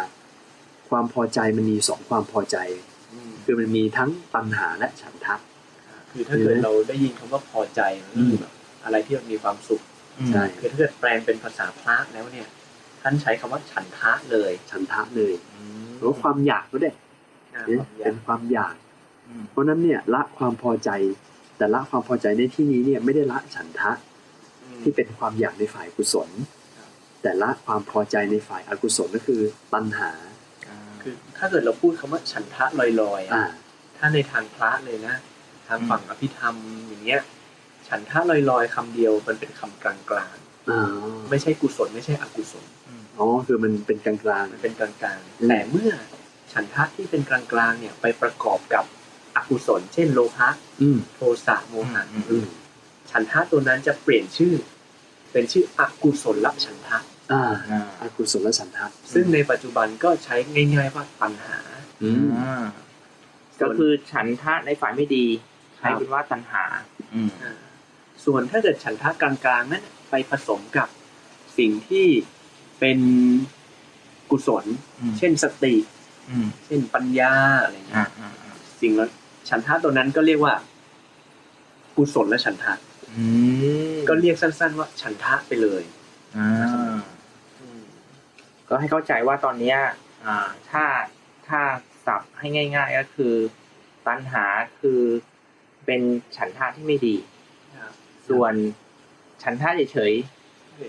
[0.89, 2.57] ความพอใจมันมีสองความพอใจ
[3.43, 5.35] คือมันมีทั้งตัณหาและฉันทะ
[6.11, 9.81] คือถ้าเกิดเราได้ยินคำว่าพอใจมันก็คือแบบอะไรที่มันมีความสุข
[10.29, 12.47] ใช่คือถ้าเกิดแปลงเป็นภาษาพระแล้วเนี่ย
[13.01, 16.91] ท่านใช้คำว่าฉันทะเลย ฉันทะเลยอืมหรือว่าความอยากก็ได้
[17.55, 18.75] อ่าเนี่ยความอยาเป็กนความอยาก
[19.27, 20.89] อืมเพราะฉะนั้นเนี่ยละความพอใจ
[21.57, 23.91] แต่ละความพอใจในที่นี้เนี่ยไม่ได้ละฉันทะ
[24.63, 26.29] อืมที่เป็นความอยากในฝ่ายกุศล
[27.23, 29.41] แต่ละความพอใจในฝ่ายอกุศลก็คือ
[29.73, 30.26] ตัณหาอ่า
[31.01, 32.87] คือถ้าเกิดเราพูดคำว่าฉันทะลอ
[33.19, 33.49] ยๆอ่าอะ
[33.97, 35.15] ถ้าในทางพระเลยนะ
[35.67, 36.55] ทางฝั่งอภิธรรม
[36.87, 37.21] อย่างเงี้ย
[37.87, 39.95] ฉันทะลอยๆคำเดียวมันเป็นคำกลา
[40.33, 40.35] ง
[40.69, 42.65] อ่าๆไม่ใช่กุศลไม่ใช่อกุศล
[43.17, 45.91] อ๋อคือมันเป็นกลางกลางมันเป็นกลางอืมๆแต่เมื่อ
[46.53, 48.85] ฉันทะที่เป็นกลางๆเนี่ยไปประกอบกับ
[49.35, 52.45] อกุศล เช่นโลภะๆอืมโทสะโมหะอืมอืม
[53.11, 54.53] ฉันทะตัวนั้นจะเปลี่ยนชื่อ
[55.31, 56.97] เป็นชื่ออกุศลฉันทะ
[57.31, 61.59] อ่าอ่าอกุศลฉันทะซึ่งในปัจจุบันก็ใช้ง่ายๆว่าปัญหา
[62.03, 62.65] อืมอ่า
[63.61, 65.25] ก็คือฉันทะในฝ่ายไม่ดี
[65.79, 66.63] ครัใช้บเป็นว่าตัณหา
[67.13, 67.53] อืมอ่า
[68.25, 70.87] ส่วนถ้าเกิดฉันทะกลางๆนั้นไปผสมกับ
[71.57, 72.07] สิ่งที่
[72.79, 72.99] เป็น
[74.31, 74.65] กุศล
[75.01, 75.75] อืมเช่นสติ
[76.29, 79.07] อืมเช่นปัญญาอะไรอย่างเงี้อ่ายอ่าอ่าสิ่งละ
[79.49, 80.53] ฉันทะตัวนั้นก็เรียกว่า
[81.97, 82.73] กุศลและฉันทะ
[83.17, 83.25] อื
[83.95, 85.83] มก็เรียกสั้น ๆ ว่าฉันทะไปเลย
[86.37, 86.49] อ่า
[88.69, 89.77] ก็ให้เข้าใจว่าตอนเนี้ย
[90.25, 90.37] อ่า
[90.69, 90.83] ถ้า
[91.47, 91.61] ถ้า
[92.05, 93.33] สับให้ง่าย ๆ ก็คือ
[94.07, 94.45] ตัณหา
[94.79, 95.01] คือ
[95.85, 96.01] เป็น
[96.37, 97.15] ฉันทะที่ไม่ดี
[97.75, 97.91] ครับ
[98.29, 98.53] ส่วน
[99.43, 100.13] ฉันทะเฉย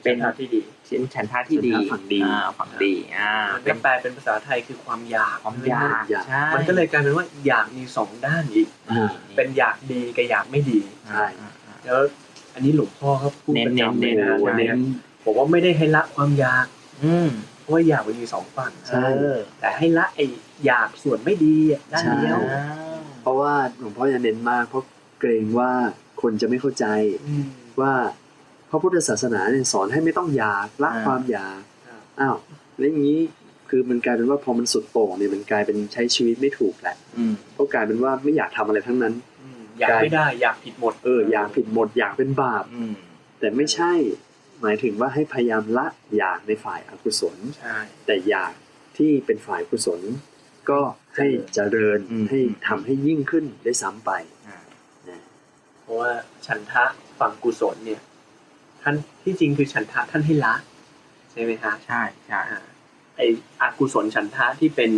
[0.05, 11.99] เป็นฉันทะที่ดีๆเป็นฉันทะที่ดีฉันทะฝั่งดีอ่าฝั่งดีอ่ามันเป็ก็นแปลเป็นภาษาไทยคือความอยากความอยากอยากใช่มันก็เลยกลายเป็นว่าอยากมีสองด้านอีกอ่าเป็นอยากดีกับอยากไม่ดีใช่อ่าอ่าแล้ว
[12.55, 14.79] อันนี้หลวงพ่อเขาพูดประจำเลยนะโอ้โหเน้น
[15.25, 16.67] บอกว่าไม่ได้ให้ละความอยาก
[17.05, 20.25] อืมเพ ราะว่าอยากมันมีสองฝั่งใช่เออแต่ให้ละไอ้
[20.67, 22.65] อยากส่วนไม่ดีอะด้านเดียวอ่า
[23.23, 24.85] เพราะว่าหลวงพ่อจะเน้นมาก เพราะ
[25.21, 25.71] เกรงว่า
[26.23, 26.87] คนจะไม่เข้าใจ
[27.27, 27.45] อืม
[27.81, 27.93] ว่า
[28.71, 32.37] พระพุทธศาสนาเนี่ยสอนให้ไม่ต้องอยากละความอยากครับอ้าว
[32.79, 33.21] แล้วอย่างนี้
[33.69, 42.95] คือมันกลายเป็นว่าพอมันสุดโต่งเนี่ยมันกลายเป็นใช้ชีวิตไม่ถูกแหละอืมก็กลายเป็นว่าไม่อยากทำอะไรทั้งนั้นอืมอยากไม่ได้อยากผิดหมดเอออยากผิดหมดอยากเป็นบาปอืม
[43.39, 43.93] แต่ไม่ใช่
[44.62, 48.53] หมายถึงว่าให้พยายามละอยากในฝ่ายอกุศลใช่แต่อยาก
[48.97, 50.01] ที่เป็นฝ่ายกุศล
[50.71, 50.81] ก็
[51.16, 54.11] ให้เจริญอืมให้ทำให้ยิ่งขึ้นได้ซ้ำไป
[54.49, 54.59] อ่า
[55.09, 55.21] นะ
[55.83, 56.11] เพราะว่า
[56.47, 56.85] ฉันทะ
[57.21, 58.01] ฝั่งกุศลเนี่ย
[58.83, 60.55] ท่านที่จริงคือฉันทะท่านให้ละ
[61.31, 62.62] ใช่ไหมฮะใช่ใช่อ่า
[63.16, 63.27] ไอ้
[63.61, 64.90] อกุศลฉันทะที่เป็น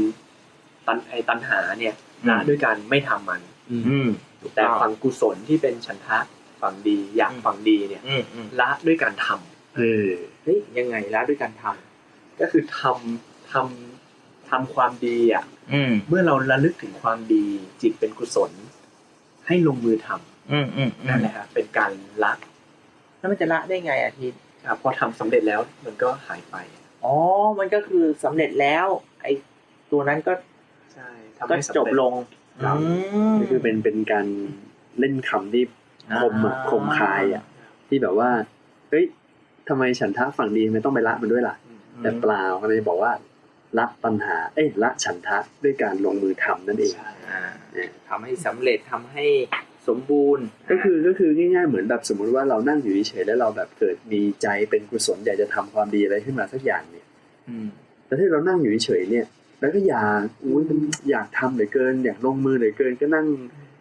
[0.87, 1.95] ตันไอ้ตันหาเนี่ย
[2.29, 4.09] ละด้วยการไม่ทำมัน อืม
[4.55, 6.19] แต่ฝั่งกุศลที่เป็นฉันทะ
[6.63, 10.07] ฝั่งดีอยากอืมฝั่งดีเนี่ยอืมอืมละด้วยการทำ เออ
[10.43, 17.45] เฮ้ยยังไงแล้วด้วยการทำก็คือทำทำทำความดีอะอืมเมื่อเราระลึกถึงความดี
[17.83, 18.53] จิตเป็นกุศล
[19.47, 21.91] ให้ลงมือทำอืมอืมอืนั่มนแหละครับเป็นการ
[22.25, 22.33] ละ
[23.19, 26.57] แล้วมันจะละได้ไงอาทิตย์อะพอทำสำเร็จแล้วมันก็หายไป
[27.05, 27.15] อ๋อ
[27.59, 28.87] มันก็คือสำเร็จแล้ว
[29.23, 29.33] ไอ้
[29.91, 30.33] ตัวนั้นก็
[30.95, 32.15] ใช่ทำก็ให้สำจบเร็จลง
[32.65, 32.85] ครับอื
[33.33, 34.27] มนี่คือเป็นเป็นการ
[34.99, 35.65] เล่นคำที่
[36.21, 37.45] คมอะอ่าคมคายอะ
[37.89, 38.31] ที่แบบว่า
[38.91, 39.05] เฮ้ย
[39.71, 43.13] ทำไมฉันทะฝั่งดีไม่ต้องไปละมันด้วยล่ะอืมแต่เปล่าเขาเลยบอกว่า
[43.79, 47.43] ละปัญหา เอ้ยละฉันทะด้วยการลงมือทำนั่นเองใช่อ่า
[48.09, 49.25] ทำให้สำเร็จทำให้
[49.89, 57.07] สมบูรณ์ ก็คือก็คือง่ายๆเหมือนแบบสมมุติว่าเรานั่งอยู่เฉยๆแล้วเราแบบเกิดมีใจเป็นกุศลอยากจะทำความดีอะไรขึ้นมาสักอย่างเนี่ย
[57.49, 57.67] อืม
[58.07, 59.27] แต่ถ้าเรานั่งอยู่เฉยๆเนี่ย
[59.61, 60.79] แล้วก็อยากอุ้ยมัน
[61.11, 63.27] อยากทำเหลือเกิน อยากลงมือเหลือเกินก็นั่ง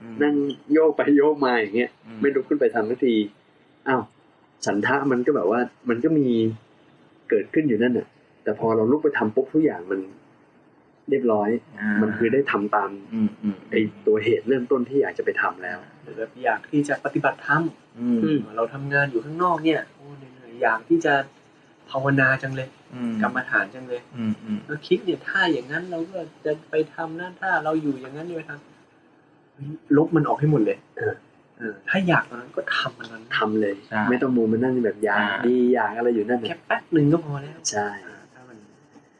[0.01, 0.35] อืมนั่ง
[0.73, 3.15] โยกไปโยกมาอย่างเงี้ยอืไม่ลุกขึ้นไปทำสักที
[3.87, 4.01] อ้าว
[4.65, 6.27] ฉันทะมันก็แบบว่า มันก็มี
[7.29, 8.07] เกิดขึ้นอยู่นั่นน่ะ
[8.43, 9.99] แต่พอเราลุกไปทำปุ๊บทุกอย่างมัน
[11.09, 13.75] เรียบร้อยอ่ามันคือได้ทำตามอืมอืมไอ
[14.07, 17.61] ตัวเหตุเริ่มต้นที่อยากจะไปทำแล้วหรือแบบอยากที่จะปฏิบัติธรรม
[17.99, 21.13] อืมอืมเราทำงานอยู่ข้างนอกเนี่ยโอ้เหนื่อยๆอยากที่จะ
[21.89, 31.15] ภาวนาจังเลยอืมกรรมฐานจังเลยอืมอืมแล้วคิดเนี่ยถ้าอย่างนั้นเราก็จะไปทำนะถ้าเราอยู่อย่างนั้นเนี่ยทำเฮ้ยลบมันออกให้หมดเลยเออเออ
[31.89, 38.57] ถ้าอยากตอนนั้นก็ทำมันนั้นทำเลยใช่ไม่ต้องมูมานั่งแบบอยากอ่าดีอยากอะไรอยู่นั่นแค่น่ะแป๊บหนึ่งก็พอแล้วใช่อ่าถ้ามัน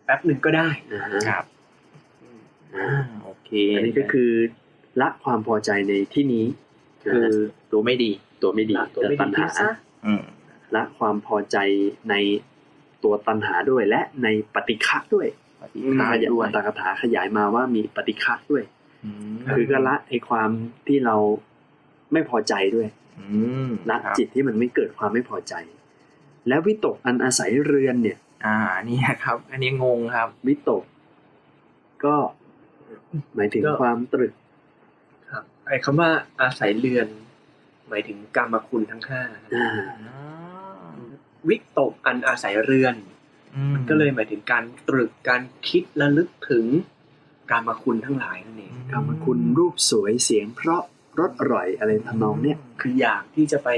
[0.06, 1.44] แป๊บหนึ่งก็ได้นะฮะครับ
[2.24, 2.40] อืม
[2.76, 2.88] อ่า
[3.24, 4.32] โอเคอันนี้ก็คือ
[5.02, 6.46] ละความพอใจในที่นี้
[7.12, 7.28] คือ
[7.72, 9.70] ตัวไม่ดี ตัวไม่ดีละตัวแต่ไม่ตัณดีหาซะ
[10.06, 10.22] อืม
[10.76, 11.58] ละความพอใจ
[12.10, 12.16] ใน
[13.04, 15.28] ตัวตัณหาด้วย และในปฏิฆะด้วย
[15.62, 18.64] ปฏิขฆายายด้วยตากถาขยายมาว่ามีปฏิฆะด้วย
[19.04, 20.50] อืมคือก็ละไอความ
[20.88, 21.16] ที่เรา
[22.14, 22.88] ไม่พอใจด้วย
[23.20, 23.26] อื
[23.68, 25.54] มละครับจิตที่มันไม่เกิดความไม่พอใจ
[26.48, 28.56] แล้ววิตกอันอาศัยเรือนเนี่ย อ่า
[28.90, 30.84] นี่ครับ อันนี้งงครับ วิตก
[32.06, 32.16] ก็
[33.36, 34.34] หมายถึงก็ความตรึก
[35.32, 36.10] ครับ ไอ้คำว่า
[36.42, 37.08] อาศัยเรือน
[37.90, 39.22] หมายถึงกรรมคุณทั้งห้า
[39.56, 39.70] อ่า
[41.50, 42.96] วิตกอันอาศัยเรือน
[43.74, 46.66] มันก็เลยหมายถึงการตรึกการคิดระลึกถึง
[47.52, 50.84] กรรมคุณทั้งหลายนั่นเองกรรมคุณรูปสวยเสียงเพราะ
[51.20, 53.70] รสอร่อยอะไรทำนองเนี้ยคืออยากที่จะไป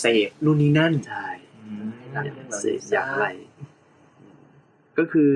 [0.00, 1.28] เสพนู่นนี่นั่นใช่
[1.64, 2.24] อืมอยาก
[2.60, 3.28] เสพอยากอะไร
[4.98, 5.34] ก็คือ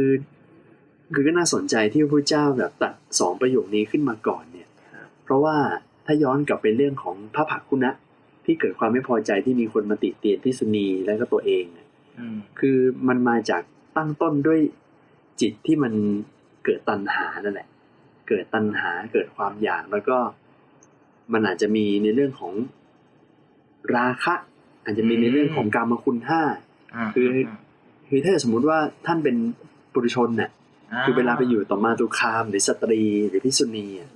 [1.14, 5.56] คือก็น่าสนใจที่พระพุทธเจ้าแบบตัดสองประโยคนี้ขึ้นมาก่อนเนี่ยครับเพราะว่า
[6.06, 7.92] ถ้าย้อนกลับไปเรื่องของพระผักคุณะ
[8.44, 12.78] ที่เกิดความไม่พอใจที่มีคนมาติเตียนพิษณีแล้วก็ตัวเองเนี่ยอืมคือ
[13.09, 13.62] มันมาจาก
[13.96, 14.61] ตั้งต้นด้วย
[15.40, 15.92] จิตที่มัน
[16.64, 17.68] เกิดตัณหานั่นแหละ
[18.28, 20.18] เกิดตัณหาเกิดความอยากแล้วก็
[21.32, 22.52] มันอาจจะมีในเรื่องของ
[23.96, 24.34] ราคะ
[24.84, 27.28] อาจจะมีในเรื่องของกามคุณห้าาคือ
[28.08, 29.36] คือถ้าสมมุติว่าท่านเป็น
[29.92, 34.10] ปุถุชนเนี่ยาคือเวลาไปอยู่ต่อมาตุคามหรือสตรีหรือพิษุณีอะ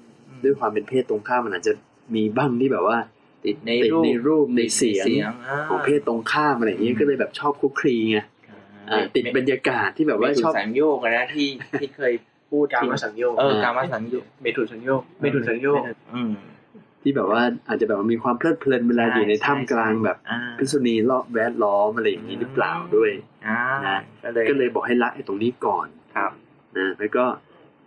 [0.44, 1.72] ด้วยความเป็นเพศตรงข้ามมันอาจจะ
[2.14, 2.98] มีบ้างที่แบบว่า
[3.44, 5.32] ติดในติดรูปในรูปในเสียงา
[5.68, 8.18] ของเพศตรงข้ามอะไรอย่างเงี้ยก็เลยแบบชอบคุกคลีไง
[8.90, 11.48] อ่าติดบรรยากาศที่แบบว่าชอบเมถุสังโยกอะนะที่
[11.80, 12.12] ที่เคย
[12.50, 15.82] พูดการที่มาสังโยกเออการมาสังโยกเมถุนสังโยกเมถุนสังโยก
[16.14, 16.32] อืม
[17.02, 23.10] ที่แบบว่าอาจจะแบบว่ามีความเพลิดเพลินเวลาอยู่ในใช่ถ้ำกลางแบบอ่าพิษุณีรอบแวดล้อมอะไรอย่างนี้หรือเปล่าด้วย
[23.46, 25.86] อ่านะก็เลยก็เลยบอกให้ละไอ้ตรงนี้ก่อน
[26.16, 26.32] ครับ
[26.78, 27.24] นะแล้วก็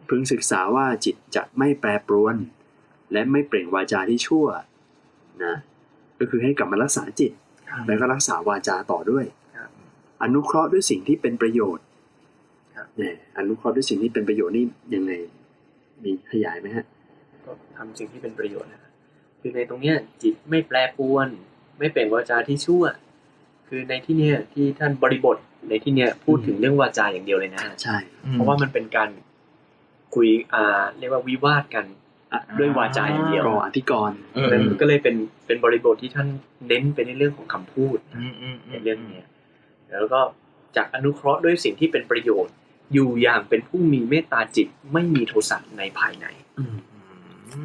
[0.09, 2.35] พึงศึกษาว่าจิตจะไม่แปรปรวน
[3.11, 4.45] และไม่เปล่งวาจาที่ชั่ว
[5.43, 5.55] นะ
[6.19, 7.31] ก็คือให้กลับมารักษาจิต
[7.87, 9.25] แล้วก็รักษาวาจาต่อด้วย
[9.57, 9.69] ครับ
[10.23, 11.85] อนุเคราะห์ด้วยสิ่งที่เป็นประโยชน์
[12.75, 15.11] ครับเนี่ยอนุเคราะห์ด้วยสิ่งที่เป็นประโยชน์นี่ยังไง
[16.03, 16.85] มีขยายไหมฮะ
[17.45, 18.82] ก็ทำสิ่งที่เป็นประโยชน์นะ
[19.43, 21.27] ครับคือในตรงเนี้ยจิตไม่แปรปรวน
[21.79, 22.83] ไม่เปล่งวาจาที่ชั่ว
[23.67, 25.37] คือในที่เนี้ยที่ท่านบริบท
[25.69, 27.97] ในที่เนี้ยพูดถึงเรื่องวาจาอย่างเดียวเลยนะใช่
[28.31, 29.09] เพราะว่ามันเป็นการ
[30.15, 31.85] คุยอ่าเรียกว่าวิวาทกัน
[32.31, 36.27] อะด้วยวาจาอย่างเดียวกออธิกรณ์อืมมันก็เลยเป็นเป็นบริบทที่ท่าน
[36.67, 39.25] เน้นไปในเรื่องของคำพูดอืมอืมในเรื่องเนี้ย
[39.91, 40.21] แล้วก็
[40.75, 42.53] จากอนุเคราะห์ด้วยสิ่งที่เป็นประโยชน์
[42.93, 46.25] อยู่อย่างเป็นผู้มีเมตตาจิตไม่มีโทสะในภายใน
[46.59, 46.63] อื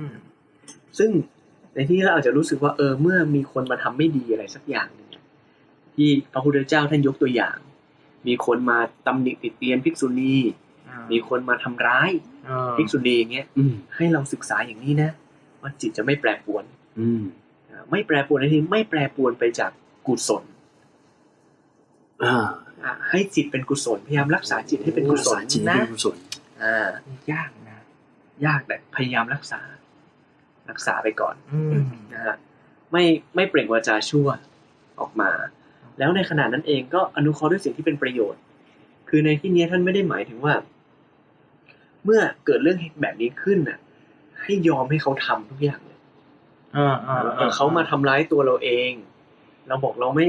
[0.08, 0.10] ม
[0.98, 1.10] ซึ่ง
[1.74, 5.10] ในที่นี้เราอาจจะรู้สึกว่าเออเมื่อมีคนมาทำไม่ดีอะไรสักอย่างหนึ่ง
[5.94, 7.56] ที่พระพุทธเจ้าท่านยกตัวอย่าง
[8.26, 10.36] มีคนมาตำหนิติเตียนภิกษุณี
[11.12, 12.10] มีคนมาทำร้าย
[12.46, 15.10] เออภิกษุณีอย่างเงี้ยอืมให้เราศึกษาอย่างนี้นะ
[15.60, 16.64] ว่าจิตจะไม่แปรปรวน
[16.98, 17.22] อืม
[17.70, 19.70] อ่าไม่แปรปรวนในที่นี้ไม่แปรปรวนไปจาก
[20.06, 20.44] กุศล
[22.24, 22.36] อ่า
[22.84, 26.16] อ่าให้จิตเป็นกุศลพยายามรักษาจิตให้เป็นกุศลรัษาจิตนะเป็นกุศล
[26.62, 26.90] อ่า
[27.32, 27.78] ยากนะ
[28.46, 29.60] ยากแต่พยายามรักษา
[30.70, 31.80] รักษาไปก่อนอืม
[32.14, 32.36] นะฮะ
[32.92, 33.04] ไม่
[33.34, 34.28] ไม่เปล่งวาจาชั่ว
[35.00, 35.30] ออกมา
[35.98, 38.40] แล้วในขณะนั้นเองก็อนุเคราะห์ด้วยสิ่งที่เป็นประโยชน์
[39.08, 40.54] คือในที่นี้ท่านไม่ได้หมายถึงว่า
[42.04, 43.78] เมื่อเกิดเรื่องแบบนี้ขึ้นน่ะ
[44.42, 45.98] ให้ยอมให้เขาทำทุกอย่างเลย
[46.76, 48.90] อ่าอ่าเออเขามาทำร้ายตัวเราเอง
[49.68, 50.26] เราบอกเราไม่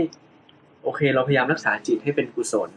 [0.84, 2.69] โอเค เราพยายามรักษาจิตให้เป็นกุศล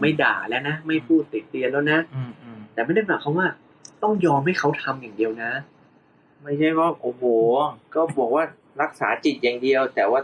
[0.00, 3.48] ไม่ด่าแล้วนะ ไม่พูดติดเตียนแล้วนะอืมอืมแต่ไม่ได้หมายความว่า
[4.02, 5.50] ต้องยอมให้เขาทำอย่างเดียวนะ
[6.44, 7.22] ไม่ใช่ว่าโอ้โห
[7.94, 8.44] ก็บอกว่า
[8.82, 10.20] รักษาจิตอย่างเดียว แต่ว่า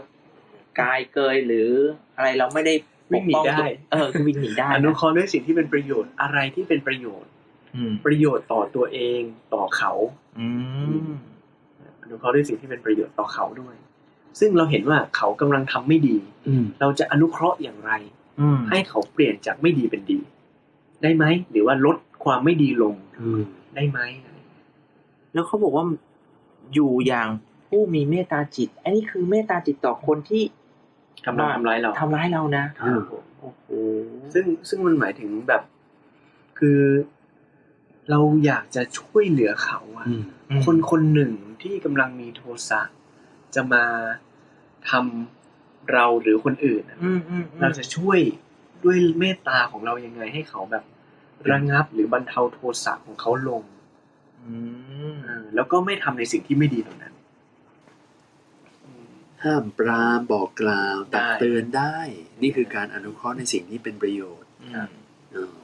[0.79, 1.69] กายเกยหรือ
[2.15, 2.73] อะไรเราไม่ได้
[3.13, 7.29] ปกป้องวิ่งหนีได้ เออคือวิ่งหนีได้อนุเคราะห์ด้วยสิ่งที่เป็นประโยชน์อะไรที่เป็นประโยชน์
[7.75, 9.21] อืมประโยชน์ต่อตัวเอง
[9.53, 9.91] ต่อเขา
[10.39, 10.47] อื
[11.09, 11.13] ม
[12.01, 13.75] อนุเคราะห์ด้วยสิ่งที่เป็นประโยชน์ต่อเขาด้วย
[14.39, 17.91] ซึ่งเราเห็นว่าเขากำลังทำไม่ดีอืมเราจะอนุเคราะห์อย่างไร
[18.39, 20.19] อืมให้เขาเปลี่ยนจากไม่ดีเป็นดี
[21.03, 23.41] ได้ไหมหรือว่าลดความไม่ดีลงอืม
[23.75, 24.65] ได้ไหมอะไรอย่างเงี้ย
[25.33, 25.85] แล้วเขาบอกว่า
[26.73, 27.27] อยู่อย่าง
[27.69, 30.43] ผู้มีเมตตาจิต อันนี้คือเมตตาจิตต่อคนที่
[31.25, 33.65] กำลังทำร้ายเราทำร้ายเรานะครับผมโอ้โห
[34.33, 35.61] ซึ่งซึ่งมันหมายถึงแบบ
[36.59, 36.81] คือ
[38.09, 41.31] เราอยากจะช่วยเหลือเขาอะอืมคนคนหนึ่ง
[41.61, 42.81] ที่กำลังมีโทสะ
[43.55, 43.83] จะมา
[44.89, 48.19] ทำเราหรือคนอื่นอะอืมอืมอืมเราจะช่วย
[48.83, 50.83] ด้วยเมตตาของเรายังไงให้เขาแบบ
[51.51, 53.70] ระงับหรือบรรเทาโทสะของเขาลงอืมเออ
[55.55, 57.13] แล้วก็ไม่ทำในสิ่งที่ไม่ดีตรงนั้น
[58.85, 59.11] อืม
[59.43, 61.95] ห้ามปรามบอกกล่าวตักได้เตือนได้
[62.41, 64.89] นี่คือการอนุเคราะห์ในสิ่งที่เป็นประโยชน์อืม
[65.33, 65.55] เออ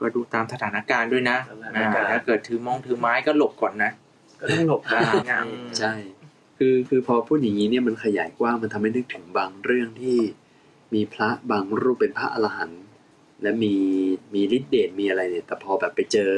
[0.00, 3.90] ก็ดูตามสถานการณ์ด้วยนะสถานการณ์อ่าถ้าเกิดถือมองถือไม้ก็หลบก่อนนะ
[4.40, 5.40] ก็ต้องหลบได้อ่า
[5.78, 5.94] ใช่
[6.58, 10.18] คือคือพอพูดอย่างนี้เนี่ยมันขยายกว้างมันทำให้นึกถึงบางเรื่องที่
[10.94, 12.82] มีพระบางรูปเป็นพระอรหันต์
[13.42, 13.74] และมี
[14.34, 16.32] มีฤทธิ์เดชมีอะไรเนี่ย แต่พอแบบไปเจอ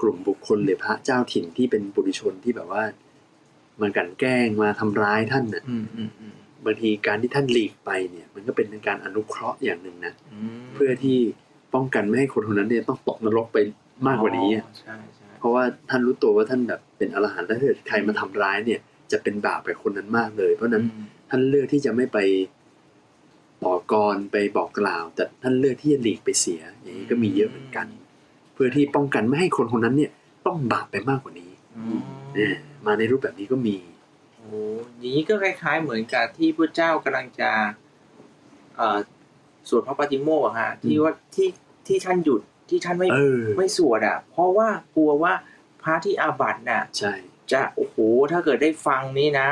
[0.00, 2.84] กลุ่มบุคคลหรือพระเจ้าถิ่นที่เป็นบุรุชนที่แบบว่า
[3.80, 6.34] มันกลันแกล้งมาทำร้ายท่านน่ะอืมอืมอืม
[6.64, 10.12] บางทีการที่ท่านหลีกไปเนี่ย มันก็เป็นการอนุเคราะห์อย่างหนึ่งนะ
[10.58, 11.18] มเพื่อที่
[11.74, 13.58] ป้องกันไม่ให้คนคนนั้นเนี่ยต้องตกนรกไป
[14.06, 18.80] มากกว่านี้อะอ๋อใช่ใช่เพราะว่าท่านรู้ตัวว่าท่านแบบเป็นอรหันต์แล้วถ้าเกิดใครมาทำร้ายเนี่ย
[19.12, 22.18] จะเป็นบาปกับคนนั้นมากเลย เพราะฉะนั้นอืมท่านเลือกที่จะไม่ไป
[23.64, 30.10] ต่อกรไปบอกกล่าว แต่ท่านเลือกที่จะหลีกไปเสียอย่างนี้ก็มีเยอะเหมือนกันเพื่อที่ป้องกันไม่ให้คนคนนั้นเนี่ย
[30.46, 32.00] ต้องบาปไปมากกว่านี้อืม
[32.34, 32.54] เนี่ย
[32.86, 33.76] มาในรูปแบบนี้ก็มี
[34.36, 34.48] โอ้
[34.98, 37.50] อย่างนี้ก็คล้าย ๆ เหมือนกับที่พระเจ้ากำลังจะ
[38.76, 38.98] เอ่อ
[39.68, 41.48] สวดพระปฏิโมกข์อะฮะที่ว่าที่
[41.86, 45.32] ที่ท่านหยุดที่ท่านไม่เออไม่สวดอะ เพราะว่ากลัวว่า
[45.82, 47.12] พระที่อาบัติน่ะใช่
[47.52, 47.96] จะโอ้โห
[48.32, 49.48] ถ้าเกิดได้ฟังนี้นะ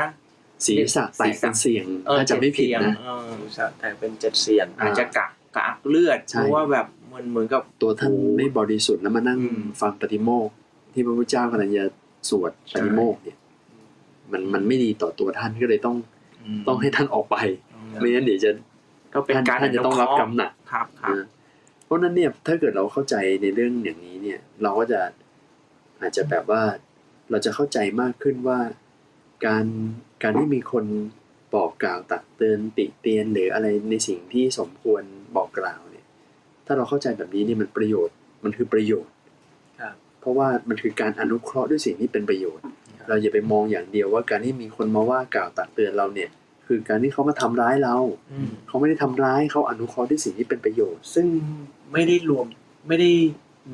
[0.65, 10.53] ศีรษะแตกเป็นเสียงเออถ้าจะไม่ผิดเจ็เสียงนะเออแต่เป็นเจ็ดเสียนอาจจะกักกักเลือดใช่เพราะว่าแบบเห มือนเหมือนกับตัวท่านไม่บริสุทธิ์แล้วมานั่งอืมฟังปฏิโมกข์
[10.93, 11.85] ที่พระพุทธเจ้ากำลังจะ
[12.29, 13.37] สวดปฏิโมกข์เนี่ย
[14.31, 15.95] มันมันไม่ดีต่อตัวท่านก็เลยต้อง
[16.67, 17.35] ต้องให้ท่านออกไป
[17.99, 18.51] ไม่งั้นเดี๋ยวจะ
[19.13, 21.27] ก็เป็นท่านการท่านจะต้องรับกรรมหนักครับครับนะ
[21.85, 25.01] เพราะฉะนั้นเนี่ยถ้าเกิดเราเข้าใจในเรื่องอย่างนี้เนี่ย เราก็จะ
[26.01, 26.63] อาจจะแบบว่า
[27.29, 28.59] เราจะเข้าใจมากขึ้นว่า
[29.45, 29.65] การ
[30.23, 30.85] การที่มีคน
[31.55, 35.03] บอกกล่าวตักเตือนติเตียนหรืออะไรในสิ่งที่สมควร
[35.35, 35.88] บอกกล่าวเนี่ย
[36.71, 39.13] ถ้าเราเข้าใจแบบนี้เนี่ยมันประโยชน์ มันคือประโยชน์
[39.81, 42.65] ครับเพราะว่ามันคือการอนุเคราะห์ด้วยสิ่งที่เป็นประโยชน์
[43.07, 46.29] เราอย่าไปมองอย่างเดียวว่าการที่มีคนมาว่ากล่าวตักเตือนเราเนี่ย
[46.67, 47.97] คือการที่เขามาทำร้ายเรา
[48.31, 51.27] อืมเขาไม่ได้ทำร้ายเขาอนุเคราะห์ด้วยสิ่งที่เป็นประโยชน์ ซึ่ง
[51.91, 52.45] ไม่ได้รวม
[52.87, 53.11] ไม่ได้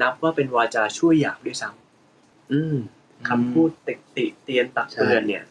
[0.02, 2.76] นับว่าเป็นวาจาช่วยหยาบด้วยซ้ำอืม
[3.30, 5.44] คำพูดติติเตียนตักเตือนเนี่ย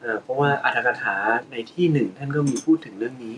[0.00, 1.16] เอ่อเพราะว่าอัตถกถา
[1.50, 3.36] ในที่หนึ่งท่านก็มีพูดถึงเรื่องนี้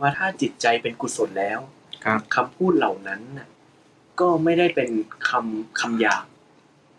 [0.00, 1.60] ว่าถ้าจิตใจเป็นกุศลแล้ว
[2.04, 3.48] ครับคำพูดเหล่านั้นน่ะ
[4.20, 4.90] ก็ไม่ได้เป็น
[5.28, 6.24] คำคำหยาบ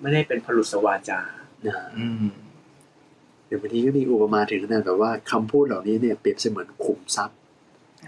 [0.01, 1.19] ไม่ได้เป็นพลุสวาจา
[1.65, 2.27] นะอืม
[3.45, 7.37] เดี๋ยวบางทีก็มีอุปมาถึงขนาดแบบว่าคำพูดเหล่านี้เนี่ยเปรียบเสมือนขุมทรัพย์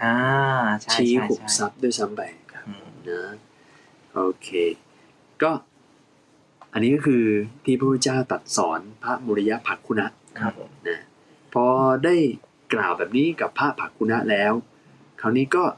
[0.02, 0.16] อ่า
[0.82, 2.22] ใช่ชี้ใช่ขุมทใช่รัพย์ด้วยซ้ำไป
[2.66, 3.22] อืมนะ
[4.14, 4.48] โอเค
[5.42, 5.50] ก็
[6.72, 7.24] อันนี้ก็คือ
[7.64, 10.06] ที่พระพุทธเจ้าตรัดสอนพระมุริยะภักคุณะ
[10.40, 11.00] ครับผมนะ
[11.54, 11.66] พอ
[12.04, 12.16] ได้
[12.74, 14.52] กล่าวแบบนี้กับพระภักคุณะแล้ว
[15.20, 15.74] คราวนี้ก็อะ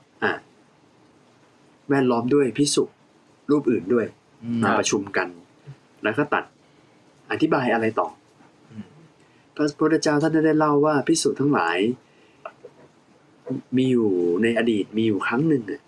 [1.91, 2.85] แวดล้อมด้วยพิสุ
[3.51, 4.07] รูปอื่นด้วย
[4.45, 5.29] อืมมาประชุมกัน
[6.03, 6.45] แล้วก็ตัด
[7.31, 8.09] อธิบายอะไรต่อ
[8.71, 8.87] อืม
[9.55, 11.79] พระพุทธเจ้าท่านได้เล่าว่าพิสุทั้งหลาย
[13.77, 14.11] มีอยู่
[14.43, 15.83] ในอดีตมีอยู่ครั้งหนึ่งน่ะ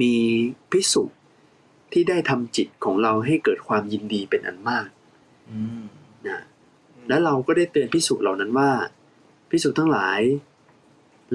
[0.00, 0.14] มี
[0.72, 1.02] พิสุ
[1.92, 4.88] ที่ได้ทำจิตของเราให้เกิดความยินดีเป็นอันมาก
[5.50, 5.84] อืม
[6.28, 6.40] นะ
[7.08, 8.70] และเราก็ได้เตือนพิสุเหล่านั้นว่า
[9.50, 10.20] พิสุทั้งหลาย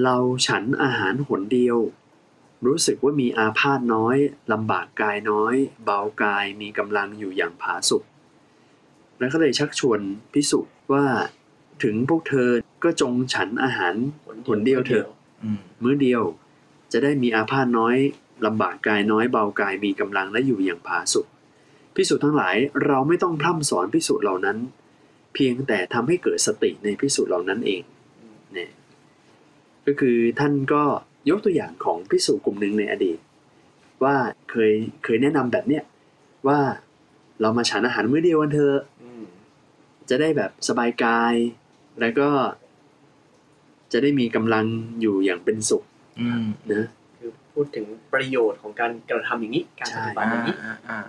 [0.04, 1.76] เราฉันอาหารหนเดียว
[2.66, 4.16] รู้สึกว่ามีอาพาธน้อย
[4.52, 8.02] ลำบากกายน้อย เบากายมีกำลังอยู่อย่างผาสุก
[9.18, 10.00] แล้วก็เลยชักชวน
[10.32, 10.60] พิสุ
[10.92, 11.04] ว่า
[11.82, 12.48] ถึงพวกเธอ
[12.84, 13.94] ก็จงฉันอาหาร
[14.46, 15.06] หนเดียวเถอะ
[15.42, 16.22] อืมมื้อเดียว
[16.92, 17.96] จะได้มีอาพาธน้อย
[18.46, 21.26] ลำบากกายน้อยเบากายมีกำลังและอยู่อย่างผาสุก
[21.94, 24.58] พิสุทั้งหลายเราไม่ต้องพร่ำสอนพิสุเหล่านั้น
[25.34, 27.82] เพียงแต่ทำให้เกิดสติในพิสุเหล่านั้นเอง
[28.52, 28.70] เนี่ย
[29.86, 30.84] ก็คือท่านก็
[31.30, 33.18] ยกตัวอย่างของพิสุกลุ่มหนึ่งในอดีต
[34.04, 34.16] ว่า
[34.50, 34.72] เคย
[35.04, 35.82] เคยแนะนำแบบเนี้ย
[36.48, 36.60] ว่า
[37.40, 39.24] เรามาฉันอาหารมื้อเดียวกันเถอะอืม
[40.08, 41.34] จะได้แบบสบายกาย
[42.00, 42.28] แล้วก็
[43.92, 44.64] จะได้มีกำลัง
[45.00, 45.82] อยู่อย่างเป็นสุข
[46.20, 46.86] อืมนะ
[47.18, 51.00] คือพูดถึงประโยชน์ของการกระทำอย่างนี้ การปฏิบัติอ่าอย่างนี้อ่าอ่า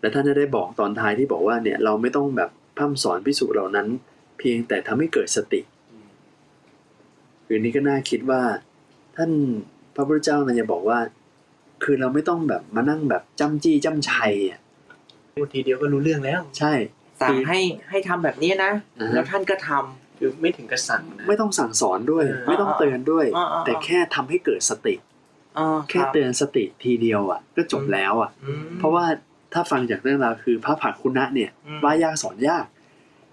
[0.00, 3.88] และท่านได้บอกตอนท้ายที่บอกว่าเนี่ยเราไม่ต้องแบบพร่ำสอนพิสูจเหล่านั้น
[4.38, 5.60] เพียงแต่ทำให้เกิดสติ
[7.48, 8.42] อืมคือนี้ก็น่าคิดว่า
[9.16, 9.30] ท่าน
[9.94, 10.98] พระพุทธเจ้าเนี่ยจะบอกว่า
[11.84, 14.60] คือเราไม่ต้องแบบมานั่งแบบจ้ำจี้จ้ำชัยอะ
[15.34, 16.72] พูดทีเดียวก็รู้เรื่องแล้ว ใช่
[17.20, 24.94] สั่คืงอให้ให้ทำแบบนี้นะอ่าฮะแล้วท่านก็ทำคือไม่ถึงกระสั่งนะไม่ต้องสั่งสอนด้วยเออไม่ต้องเตือนด้วยอ่าอ่าแต่แค่ทำให้เกิดสติ
[25.58, 29.04] อ่าแค่รับเตือนสติทีเดียวอะ ก็จบแล้วอะอืมเพราะว่า
[29.52, 32.66] ถ้าฟังจากเรื่องราวคือพระผักคุณะเนี่ยอืมว่ายากสอนยาก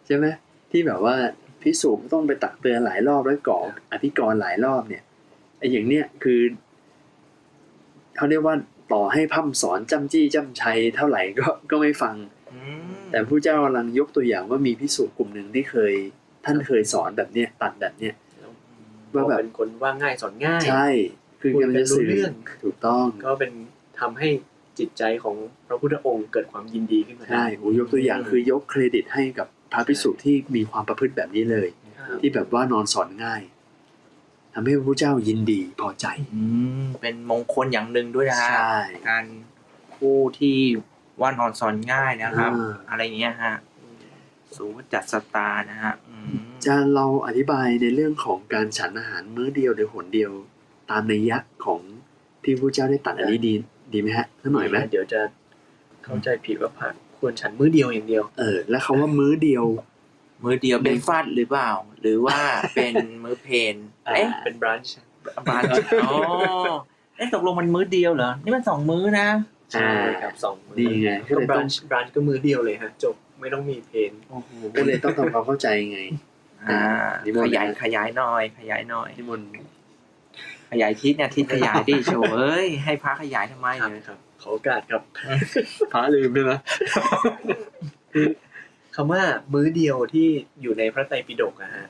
[0.05, 0.26] ใช่ไหม
[0.72, 1.16] ที่แบบว่า
[1.66, 3.59] พิสูจน์ต้องไปตักเตือนหลายรอบแล้วก่อ
[3.91, 5.03] อธิกรณ์หลายรอบเนี่ย
[5.59, 6.41] ไอ้อย่างเนี้ยคือ
[8.16, 8.55] เขาเรียกว่า
[8.93, 12.16] ต่อให้พร่ำสอนจำจี้จำชัยเท่าไหร่ก็ก็ไม่ฟัง
[12.53, 12.59] อื
[12.89, 15.93] มแต่ผู้เจ้ากำลังยกตัวอย่างว่ามีพิสูจน์กลุ่มหนึ่งที่เคย
[16.45, 18.14] ท่านเคยสอนแบบเนี้ยตัดแบบเนี้ย
[19.16, 20.88] ว่าแบบเป็นคนว่าง่ายสอนง่าย ใช่
[21.41, 22.34] คือกำลังจะสื่คุยกันรู้เรื่อง
[22.64, 23.51] ถูกต้อง ก็เป็น
[23.99, 24.30] ทำให้
[24.80, 25.36] จิตใจของ
[25.68, 31.68] พระพุทธองค์เกิดความยินดีขึ้นมาใช่โอ้ยกตัวอย่างคือยกเครดิตให้กับ พระพิสุที่มีความประพฤติแบบนี้เลย
[31.98, 33.42] ครับที่แบบว่านอนสอนง่าย
[34.54, 36.42] ทำให้พระพุทธเจ้ายินดีพอใจ อื
[36.84, 38.78] มเป็นมงคลอย่างหนึ่งด้วยนะฮะใช่
[39.10, 39.26] การ
[39.96, 40.58] คู่ที่
[41.22, 43.56] ว่านอนสอนง่ายนะครับอ่าอะไรเงี้ยฮะ
[44.56, 50.32] สูวจัดสตาร์นะฮะอืมอาจารย์เราอธิบายในเรื่องของการฉันอาหารมื้อเดียวหรือหนเดียว
[50.90, 51.82] ตามในยยะของ
[52.44, 53.54] ที่พระเจ้าได้ตัดอันนี้ดี
[53.94, 55.22] ดีไหมฮะสักหน่อยไหมเดี๋ยวจะ
[56.04, 59.66] เข้าใจผิดว่าผ่าน ควรฉันมื้อเดียวอย่างเดียว เออ แล้วคาว่ามื้อเดียว
[60.44, 61.70] มือเดียวเป็นฟาดหรือเปล่า
[62.02, 62.40] หรือว่า
[62.76, 62.94] เป็น
[63.24, 64.96] มือเพนเอ๊ะเป็นบรันช์
[65.48, 65.62] บาน
[66.06, 66.18] อ๋อ
[67.18, 69.28] เอ๊ะตกลงมันมื้อเดียวเหรอ นี่มันสองมื้อนะ
[69.74, 69.90] ใช่
[70.22, 76.00] ครับสองมื้อดีไงก็ก็เลยบต้รัองนช์บรันช์ก็มื้อเดียวเลยฮะจบไม่ต้องมีเพนโอ้โหก็เลยต้องทำความเข้าใจไง
[76.70, 76.82] อ่า
[77.26, 79.48] นิมนต์ขยายนะขยายหน่อย ขยายหน่อยที่มนต์
[80.72, 85.02] ขยายทิศเนี่ยทิศขยายดิโชว์เอ้ยให้พระขยายทำไมครับเนี่ยครับ ขอโอกาสครับ
[85.91, 86.60] พระลืมด้วยนะ
[88.14, 88.28] คือ
[88.96, 89.24] คำว่า
[89.54, 90.28] มื้อเดียวที่
[90.62, 91.88] อยู่ในพระไตรปิฎกอะฮะ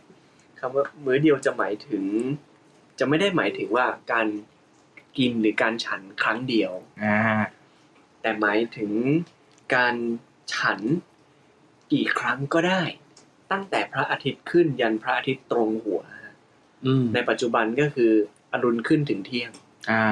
[0.60, 2.04] คำว่ามื้อเดียวจะหมายถึง
[3.00, 4.28] จะไม่ได้หมายถึงว่าการ
[5.18, 6.72] กินหรือการฉันครั้งเดียว
[7.04, 7.18] อ่า
[8.22, 8.92] แต่หมายถึง
[9.76, 9.96] การ
[10.56, 10.80] ฉัน
[11.94, 12.84] กี่ครั้งก็ได้
[13.52, 16.34] ตั้งแต่พระอาทิตย์ขึ้นยันพระอาทิตย์ตรงหัวฮะ
[16.86, 18.12] อืมในปัจจุบันก็คือ
[18.52, 19.52] อรุณขึ้นถึงเที่ยง
[19.92, 20.04] อ่า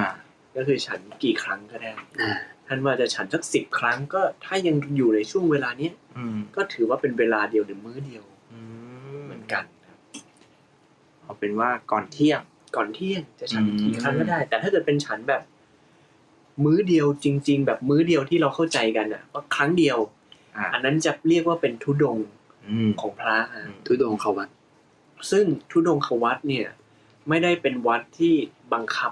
[0.56, 1.92] ก็คือฉันกี่ครั้งก็ได้
[2.22, 2.32] อ่า
[2.68, 8.24] ท่านว่าจะฉันสักสิบครั้งก็ถ้ายังอยู่ในช่วงเวลาเนี้ยอืมก็ถือว่าเป็นเวลาเดียวหรือมื้อเดียว
[8.54, 8.60] อื
[9.26, 9.98] เหมือนกันครับ
[11.22, 12.42] เอาเป็นว่าก่อนเที่ยง
[12.76, 15.42] ก่อนเที่ยงจะฉันอืมกี่ครั้งก็ได้ แต่ถ้าเกิดเป็นฉันแบบ
[16.64, 19.98] มื้อเดียวจริง ๆ แบบมื้อเดียวที่เราเข้าใจกันอะว่าครั้งเดียว
[20.56, 22.28] อ่าอันนั้นจะเรียกว่าเป็นทุดงค์
[22.70, 24.50] อืมของพระอะทุดงเขาวัด
[25.32, 26.68] ซึ่งทุดงควัดเนี่ย
[27.30, 28.34] ไม่ได้เป็นวัดที่
[28.74, 29.12] บังคับ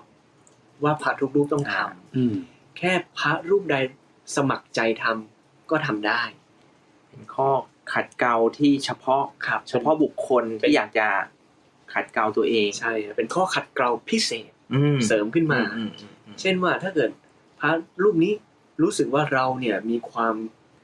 [0.83, 2.35] ว่าพระทุกรูปต้องทำอืม
[2.77, 3.75] แค่พระรูปใด
[4.35, 6.21] สมัครใจทำก็ทำได้
[7.09, 7.49] เป็นข้อ
[7.93, 11.07] ขัดเกลาที่เฉพาะครับเฉพาะบุคคลที่อยากจะ
[11.93, 15.91] ขัดเกลาตัวเองใช่ครับเป็นข้อขัดเกลาพิเศษอืมเสริมขึ้นมาอือืม
[16.25, 17.09] อืมเช่นว่าถ้าเกิด
[17.59, 17.71] พระ
[18.03, 18.33] รูปนี้
[18.81, 20.35] รู้สึกว่าเราเนี่ยมีความ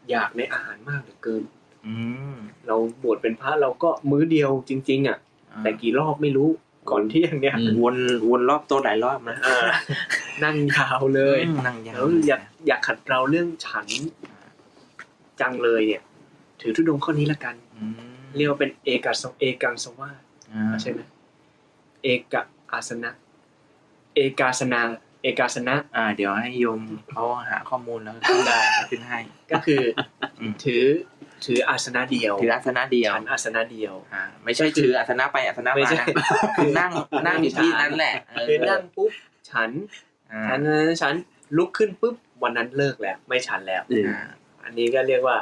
[0.10, 1.43] อยากในอาหารมากเหลือเกิน
[1.88, 1.96] อื
[2.34, 2.38] ม
[2.68, 5.18] เราบวชเป็นพระเราก็มื้อเดียวจริง ๆ อะ
[5.64, 6.50] แต่กี่รอบไม่รู้
[6.90, 7.96] ก่อนเที่ยงเนี่ยวน
[8.30, 9.66] วนรอบโต๊ะหลายรอบนะอ่า
[10.44, 13.88] นั่งยาวเลยอืมนั่งยาวแล้วอยากอยากขัดเราเรื่องฉัน
[15.42, 16.02] จังเลยเนี่ย
[16.62, 17.94] ถือทุดงค์ข้อนี้ละกันอืม
[18.36, 20.22] เรียกว่าเป็นเอกสเอกังสวาส
[20.54, 21.00] อ่าใช่ไหม
[22.04, 22.36] เอก
[22.72, 23.12] อาสนะ
[24.16, 24.82] เอกาสนา
[25.24, 28.60] เอกาสนะ อ่า เดี๋ยวให้โยมเขาหาข้อมูลแล้วขึ้นได้
[28.90, 29.20] ขึ้นให้
[29.52, 29.82] ก็คือ
[30.40, 30.84] อมถือ
[31.46, 36.06] ถืออาสนะเดียวถืออาสนะเดียวฉันอาสนะเดียวอ่าไม่ใช่ถืออาสนะไปอาสนะไม่มาใช่นะ
[36.58, 36.91] คือนั่ง
[37.28, 39.12] นั่งอยู่ที่นั้นแหละเออคือนั่งปุ๊บ
[39.52, 39.70] ฉัน
[40.32, 40.62] อ่าฉัน
[41.02, 41.14] ฉัน
[41.58, 44.20] ลุกขึ้นปุ๊บวันนั้นเลิกแล้ว ไม่ฉันแล้วเอออ่า
[44.64, 45.38] อันนี้ก็เรียกว่า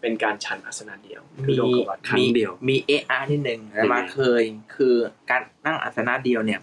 [0.00, 4.42] เป็นการฉันอาสนะเดียวคือมีโลกวัฏครั้งเดียว มีเออาร์นิดหนึ่งเป็นไงมาเคย
[4.74, 4.94] คือ
[5.30, 6.60] การนั่งอาสนะเดียวเนี่ย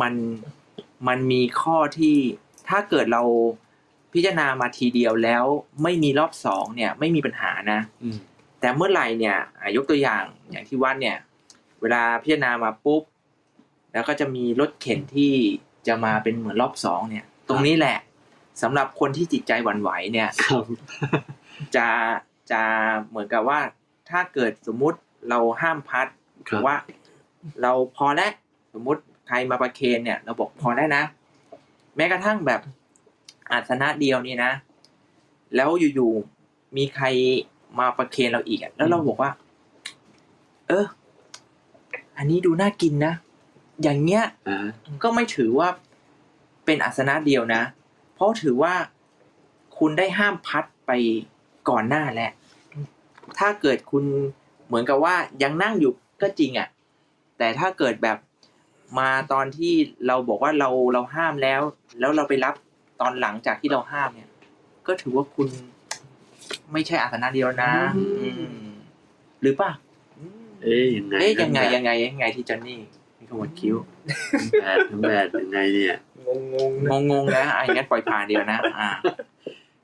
[0.00, 0.14] มัน
[1.08, 2.16] มันมีข้อที่
[2.68, 3.22] ถ้าเกิดเรา
[4.12, 5.44] พิจารณามาทีเดียวแล้ว
[5.82, 8.16] ไม่มีรอบสองเนี่ยไม่มีปัญหานะอืม
[8.60, 11.16] แต่เมื่อไหร่เนี่ยอะยกตัวอย่างอย่างที่วัดเนี่ย
[11.80, 13.02] เวลาพิจารณามาปุ๊บ
[13.92, 15.32] แล้วก็จะมีรถเข็นที่
[15.86, 17.98] จะมาเป็นเหมือนรอบสองเนี่ย ตรงนี้แหละ
[18.62, 20.64] สำหรับคนที่จิตใจหวั่นไหวเนี่ยครับ
[21.76, 21.86] จะ
[22.50, 22.62] จะ
[23.08, 23.60] เหมือนกับว่า
[24.10, 24.98] ถ้าเกิดสมมุติ
[25.28, 26.06] เราห้ามพัด
[26.48, 26.76] ครับว่า
[27.62, 28.32] เราพอแล้ว
[28.74, 31.04] สมมุติใครมาประเคนเนี่ย เราบอกพอแล้วนะ
[31.96, 32.60] แม้กระทั่งแบบ
[33.52, 34.52] อาสนะเดียวนี่นะ
[35.56, 37.06] แล้วอยู่ๆมีใคร
[37.78, 39.30] มาประเคนเราอีกอะแล้วเราบอกว่า
[40.68, 40.86] เออ
[42.16, 43.14] อันนี้ดูน่ากินนะ
[43.82, 44.66] อย่างเงี้ยอ่า
[45.02, 45.68] ก็ไม่ถือว่า
[46.64, 47.62] เป็นอาสนะเดียวนะ
[48.14, 48.74] เพราะถือว่า
[49.78, 50.90] คุณได้ห้ามพัดไป
[51.68, 52.30] ก่อนหน้าแล้ว
[53.38, 54.04] ถ้าเกิดคุณ
[54.66, 55.92] เหมือนกับว่ายังนั่งอยู่
[56.22, 56.68] ก็จริงอะ่ะ
[57.38, 58.18] แต่ถ้าเกิดแบบ
[58.98, 59.72] มาตอนที่
[60.06, 61.60] เราบอกว่าเราเราห้ามแล้ว
[61.98, 62.54] แล้วเราไปรับ
[63.00, 64.28] ตอนหลังจากที่เราห้ามเนี่ย
[64.86, 65.48] ก็ถือว่าคุณ
[66.72, 68.28] ไม่ใช่อาสนะเดียวนะอืมอื
[68.70, 68.72] ม
[69.42, 69.72] หรือเปล่า
[70.62, 72.78] เอ๊ยยังไงเอ๊ยยังไงยังไงยังไงที่จอนนี่
[73.18, 73.76] มีขมวดคิ้ว
[74.62, 75.96] แบดแบดยังไงเนี่ย
[76.26, 78.88] งงงๆนะงงๆนะอะงั้นปล่อยผ่านเดียวนะอ่า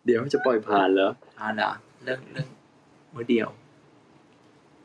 [0.04, 1.70] เดี๋ยวจะปล่อยผ่านเหรออ่าเหรอ
[2.04, 2.48] เรื่องเรื่อง
[3.14, 3.48] มือเดียว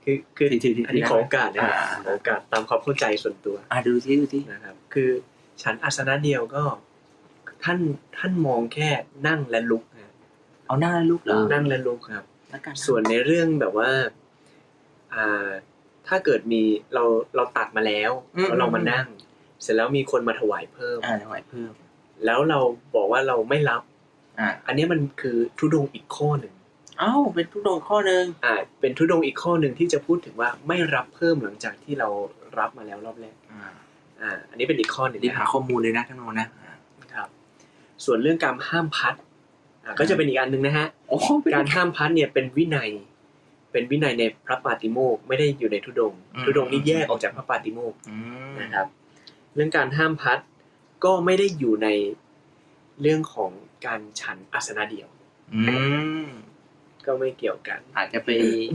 [0.03, 5.09] คือคือทีทีทีอันนี้ขอโอกาสนะอ่าขอโอกาสตามความเข้าใจส่วนตัว อ่าดูซิดูซินะครับ คือ
[5.63, 6.63] ฉันอาสนะเดียวก็
[7.63, 7.79] ท่าน
[8.17, 8.89] ท่านมองแค่
[9.27, 10.11] นั่งและลุกนะ
[10.67, 13.89] เอาหน้าลูกเหรออ่านั่งและลุกครับและการส่วนในเรื่องแบบว่า
[15.13, 15.49] อ่า
[16.07, 16.61] ถ้าเกิดมี
[16.93, 17.03] เรา
[17.35, 19.05] เราตัดมาแล้วอืมแล้วเรามานั่ง
[19.61, 21.71] เสร็จแล้วมีคนมาถวายเพิ่มอ่าถวายเพิ่ม
[22.25, 22.59] แล้วเรา
[22.95, 23.81] บอกว่าเราไม่รับ
[24.39, 26.53] อ่าอันนี้มันคือทุดงค์อีกข้อหนึ่ง
[26.99, 32.09] เอ้าเป็นทุกโดงค์ข้อหนึ่งอ่า เป็นทุดงค์อีกข้อหนึ่งที่จะพูดถึงว่าไม่รับเพิ่มหลังจากที่เรา
[32.59, 33.71] รับมาแล้วรอบแรกอ่า
[34.21, 36.60] อ่าอันนี้เป็นอีกข้อหนึ่งรีบนะคหารับข้อมูลเลยนะท่านโมนะอ่าครับ
[38.05, 39.15] ส่วนเรื่องการห้ามพัด
[39.85, 42.89] อ่าก็จะเป็นอีกอันหนึ่งนะฮะโอ้เป็นการห้ามพัดเนี่ยเป็นวินัย
[43.71, 48.15] เป็นวินัยในพระปาติโมกข์ไม่ได้อยู่ในทุดงค์ทุดงค์นี่แยกออกจากพระปาติโมกข์อื
[48.51, 48.87] มนะครับ
[49.55, 50.39] เรื่องการห้ามพัด
[51.03, 51.87] ก็ไม่ได้อยู่ใน
[53.01, 53.51] เรื่องของ
[53.85, 55.07] การฉันอาสนะเดียว
[55.53, 55.61] อื
[56.25, 56.27] ม
[57.05, 58.29] ก็ไม่เกี่ยวกัน อาจจะไป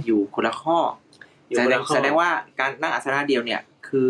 [0.04, 0.78] อยู่คนละข้อ
[1.48, 4.08] อยู่แสคนดละงข้อแสดงว่าการนั่งอาสนะเดียวเนี่ย คือ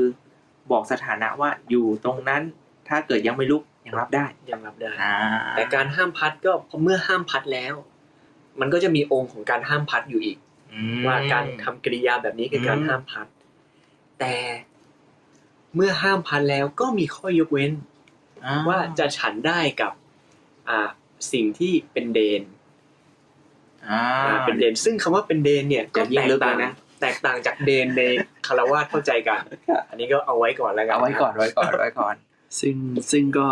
[0.71, 2.43] บอกสถานะว่าอยู่ตรงนั้น
[2.89, 5.17] ถ้าเกิดยังไม่ลุก ยังรับได้ยังรับได้อ่า
[5.57, 7.75] แต่การห้ามพัดก็พอเมื่อห้ามพัดแล้ว
[8.61, 10.39] มันก็จะมีองค์ของการห้ามพัดอยู่อีก
[10.73, 13.27] อืมว่าการทำกริยาแบบนี้คือการอืมห้ามพัด
[14.21, 14.35] แต่
[15.75, 17.73] เมื่อห้ามพัดแล้วก็มีข้อยกเว้น
[18.45, 19.93] อ่ว่าจะฉันได้กับ
[20.69, 20.89] อ่า
[21.33, 22.43] สิ่งที่เป็นเดน
[23.89, 28.03] อ่าอ่าเป็นเดน ซึ่งคำว่าเป็นเดนเนี่ยก็จะยิ่แตงกลึกต่างเลยนะแตกต่างจากเดนใน
[28.47, 29.41] คารวาสเข้าใจกัน
[29.89, 32.15] อันนี้ก็เอาไว้ก่อนแล้วกันเอาไว้ก่อนไว้ก่อนไว้ก่อน
[32.61, 32.77] ซึ่ง
[33.11, 33.49] ซึ่งก็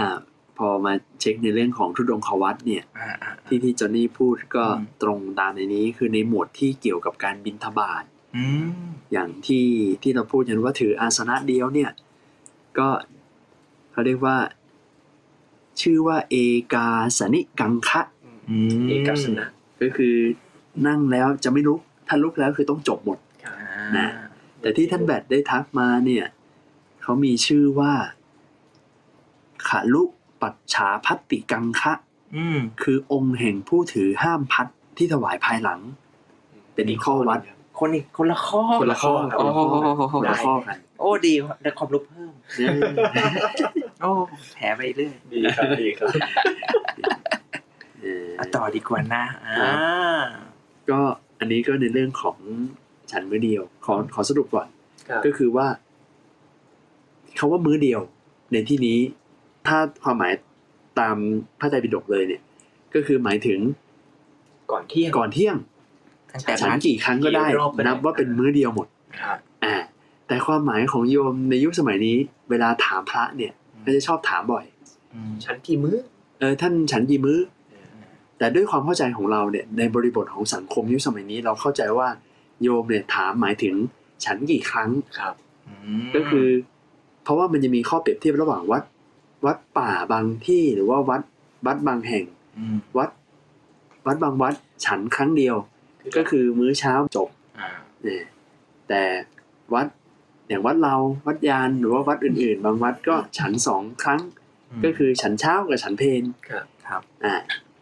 [0.00, 0.18] อ่า
[0.58, 8.04] พอมาเช็คในเรื่องของทุดงควัตเนี่ยอ่าอ่าที่ที่จอห์นนี่พูดก็อืมตรงตามในนี้คือในหมวดที่เกี่ยวกับการบินทบาท
[8.36, 8.66] อืม
[9.12, 9.66] อย่างที่
[10.02, 11.90] ที่เราพูดกันว่าถืออาสนะเดียวเนี่ย
[12.78, 12.88] ก็
[13.92, 14.36] เขาเรียกว่า
[15.80, 16.36] ชื่อว่า เอ
[16.74, 16.88] กา
[17.18, 18.00] สนิกังคะ
[18.50, 19.48] อืมเอกสนะ
[19.80, 20.14] ก็คือ
[20.86, 23.54] นั่งแล้วจะไม่ลุกถ้าลุกแล้วคือต้องจบหมดครับ
[23.96, 24.08] นะ
[24.60, 26.24] แต่ที่ท่านแบดได้ทักมาเนี่ย
[27.02, 27.92] เขามีชื่อว่า
[29.68, 30.02] ขาลุ
[30.42, 31.92] ปัจฉาพัตติกังคะ
[32.36, 35.80] อืมคือองค์แห่งผู้ถือห้ามพัดที่ถวายภายหลัง
[36.74, 37.40] เป็นอีกข้อวัด
[37.78, 39.60] คนอีกคนละข้อคนละข้อครับโอ้โห
[40.12, 42.68] คนละข้อกันโอ้ดีได้ความรู้เพิ่มเนี่ย
[44.02, 44.10] โอ้
[44.54, 46.08] แผลไปเรื่อยดีครับดีครับ
[48.00, 50.20] เอออะต่อดีกว่านะอ่า
[50.90, 51.00] ก็
[51.38, 52.36] อันนี้ก็ในเรื่องของ
[53.10, 54.68] ฉันมื้อเดียว ขอขอสรุปก่อน
[55.08, 55.66] ครับก็คือว่า
[57.38, 58.00] คาว่ามื้อเดียว
[58.52, 58.98] ในที่นี้
[59.68, 60.32] ถ้าความหมาย
[61.00, 61.16] ตาม
[61.58, 62.42] พระไตรปิฎกเลยเนี่ย
[62.94, 63.58] ก็คือหมายถึง
[64.72, 65.56] ก่อนเที่ยงก่อนเที่ยง
[66.32, 68.88] ตั้งแต่ฉันนั้นกี่ครั้งก็ได้กี่รอบก็ได้ นับว่าเป็นมื้อเดียวหมด
[69.20, 69.76] ครับอ่า
[70.28, 72.16] แต่ความหมายของโยมในยุคสมัยนี้
[72.50, 73.52] เวลาถามพระเนี่ย
[73.84, 74.64] ก็จะชอบถามบ่อย
[75.14, 75.96] อืมฉันกี่มื้อ
[76.38, 77.38] เออท่านฉันกี่มื้อ
[78.38, 82.08] แต่ด้วยความเข้าใจของเราเนี่ย ในบริบทของสังคมยุคสมัยนี้เราเข้าใจว่า
[82.62, 83.74] โยมเนี่ยถามหมายถึง
[84.24, 85.34] ฉันกี่ครั้งครับ
[86.00, 86.46] มก็คือ
[87.24, 88.82] เพราะว่ามันจะมีข้อเปรียบเทียบระหว่างวัด
[89.46, 91.22] วัดป่าบางที่หรือว่าวัด
[91.66, 92.24] วัดบางแห่ง
[92.74, 93.10] มวัด
[94.06, 95.56] วัดบางวัดฉันครั้งเดียว
[96.16, 97.28] ก็คือมื้อเช้าจบ
[97.60, 97.70] อ่า
[98.02, 98.24] เนี่ย
[98.88, 99.02] แต่
[99.74, 99.86] วัด
[100.48, 104.20] อย่างวัดเราวัดยานหรือว่าวัดอื่น ๆ บางวัดก็ฉันสองครั้ง
[104.84, 107.34] ก็คือฉันเช้ากับฉันเพลครับครับอ่า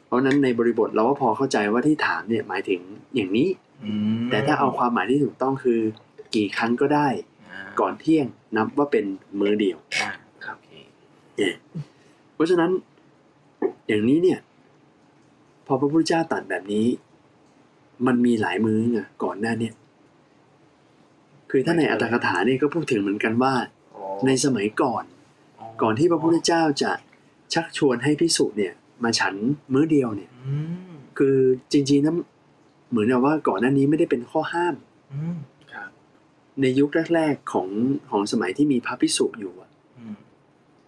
[0.06, 2.80] เพราะฉะนั้นในบริบทเราก็พอเข้าใจว่าที่ถามเนี่ยหมายถึง
[3.14, 3.48] อย่างนี้
[3.84, 3.92] อื
[4.22, 5.80] มแต่ถ้าเอาความหมายที่ถูกต้องคือ
[6.34, 8.26] กี่ครั้งก็ได้าก่อนเที่ยง
[8.56, 9.04] นับว่าเป็น
[9.38, 9.78] มื้อเดียว
[11.40, 11.86] อ่าครับโอเค
[12.34, 12.70] เพราะฉะนั้น
[13.88, 14.38] อย่างนี้เนี่ย
[15.66, 16.86] พอพระพุทธเจ้าตรัดแบบนี้
[18.06, 19.74] มันมีหลายมื้อไงก่อนหน้าเนี่ย
[21.50, 23.54] คือถ้าในอัตถกถาเนี่ยก็พูดถึงเหมือนกันว่า
[23.96, 25.04] อ๋อในสมัยก่อน
[25.82, 26.92] ก่อนที่พระพุทธเจ้าจะ
[27.54, 28.72] ชักชวนให้พิสุเนี่ย
[29.02, 29.34] มาฉัน
[29.72, 30.54] มื้อเดียวเนี่ยอื
[30.90, 31.36] มคือ
[31.72, 32.16] จริงๆนั้น
[32.90, 34.74] เหมือนกับว่าก่อนหน้านี้ไม่ได้เป็นข้อห้าม
[35.12, 35.36] อืม
[35.72, 35.90] ครับ
[36.60, 37.68] ในยุคแรกๆของ
[38.10, 39.65] ของสมัยที่มีพระพิสุอยู่อะอืม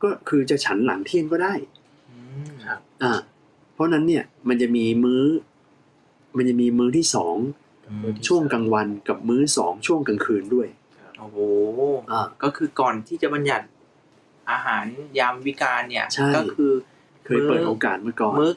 [0.03, 1.55] ก็คือจะฉันหลังเที่ยงก็ได้
[2.11, 3.13] อืมครับอ่า
[3.75, 5.25] เพราะฉะนั้นเนี่ยมันจะมีมื้อ
[6.37, 7.37] มันจะมีมื้อที่สอง
[7.89, 10.69] อืมช่วงกลางวันกับมื้อสองช่วงกลางคืนด้วย
[11.19, 11.39] โอ้โห
[12.13, 13.67] อ่าก็คือก่อนที่จะบัญญัติ
[14.51, 14.85] อาหาร
[15.19, 16.73] ยามวิกาลเนี่ยใช่ก็คือ
[17.25, 18.53] เคยเปิดโอกาสมาก่อนมื้อ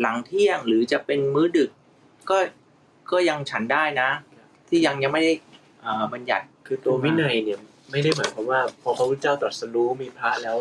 [0.00, 1.70] หลังเที่ยงหรือจะเป็นมื้อดึก
[2.30, 2.38] ก็
[3.12, 4.10] ก็ยังฉันได้นะ
[4.68, 5.32] ที่ยังยังไม่ได้
[5.82, 7.58] เอ่อบัญญัติคือตัววินัยเนี่ย
[7.90, 10.56] ไม่ได้หมายความว่าพอพระพุทธเจ้าตรัสรู้มีพระแล้ว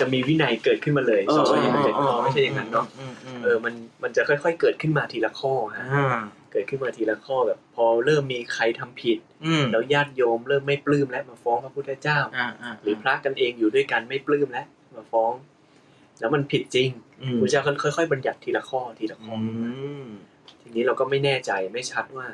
[0.00, 6.20] จะมีวินัยเกิดขึ้นมาเลยสองร้อยยี่สิบเจ็ดข้อไม่ใช่อย่างนั้นเนาะอืมอืมเออมันมันจะค่อย ๆ เกิดขึ้นมาทีละข้อฮะอ่า
[6.52, 14.66] เกิดขึ้นมาทีละข้อแบบ พอเริ่มมีใครทำผิดอืมแล้วญาติโยมเริ่มไม่ปลื้มแล้วมาฟ้องพระพุทธเจ้าอ่าอ่าหรือพระกันเองอยู่ด้วยกันไม่ปลื้มแล้ว
[14.96, 15.32] มาฟ้อง
[16.20, 16.88] แล้วมันผิดจริง
[17.22, 19.42] อืมพระเจ้าค่อยๆบัญญัติทีละข้อทีละข้ออื
[19.96, 20.06] อม
[20.60, 22.28] ทีนี้เราก็ไม่แน่ใจไม่ชัดว่า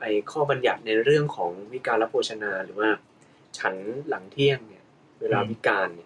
[0.00, 2.90] ไอ้ข้อบัญญัติในเรื่องของวิการรับโภชนาหรือว่า
[3.58, 3.74] ฉัน
[4.08, 4.84] หลังเที่ยงเนี่ย
[5.20, 6.05] เวลาวิกาลเนี่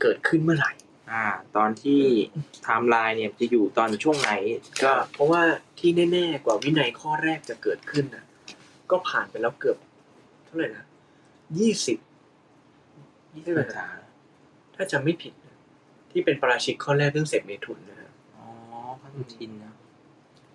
[0.00, 0.72] เกิดขึ้นเมื่อไหร่
[1.10, 1.26] อ่า
[1.56, 2.00] ตอนที่
[2.62, 4.32] ไทม์ไลน์เนี่ยจะอยู่ตอนช่วงไหน
[4.84, 5.42] ก็ก็เพราะว่า
[5.78, 8.24] ที่แน่ๆกว่าวินัยข้อแรกจะเกิดขึ้นนะ
[8.90, 9.76] ก็ผ่านไปแล้วเกือบ
[10.46, 10.84] เท่าไหร่นะ
[11.58, 11.98] ยี่สิบ
[13.34, 13.54] ยี่สิบ
[14.74, 15.56] ถ้าจำไม่ผิดนะ
[16.10, 18.46] ที่เป็นปาราชิกข้อแรกเรื่องเสพเมถุนนะฮะอ๋อ
[19.00, 19.72] พระสุทินนะ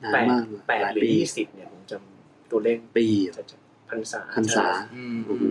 [0.03, 3.57] นานแปดมากเลยแปดหลายหรือปียี่สิบเนี่ยผมจำตัวเลขปีจะจะ
[3.89, 4.65] พรรษาพรรษา
[4.95, 5.45] อืมโอ้โห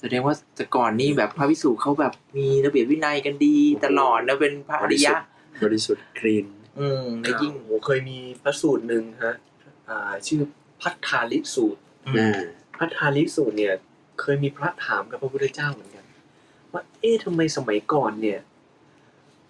[0.00, 5.14] แสดงว่าแต่ก่อนนี่แบบพระวิสุเขาแบบมีระเบียบวินัยกันดีตลอดแล้วเป็นพระอริยะ
[5.62, 6.46] บริสุทธิ์คลีน
[6.80, 9.34] อืมและยิ่งโอ้โหเคยมีพระสูตรหนึ่งฮะ
[9.88, 10.40] อ่า ชื่อ
[10.80, 12.40] พัทธาลิสูตรอืมอ่า
[12.78, 13.74] พัทธาลิสูตรเนี่ย
[14.20, 16.04] เคยมีพระถามกับพระพุทธเจ้าเหมือนกัน
[16.72, 18.40] ว่า เอ๊ะทำไมสมัยก่อนเนี่ย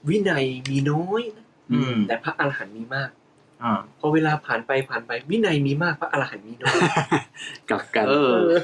[0.09, 3.11] วินัยมีน้อยนะอืมแต่พระอรหันต์มีมาก
[3.62, 6.78] อ่าพอเวลาผ่านไปผ่านไป วินัยมีมากพระอรหันต์มีน้อย
[7.70, 8.59] กลับกันเออเดี๋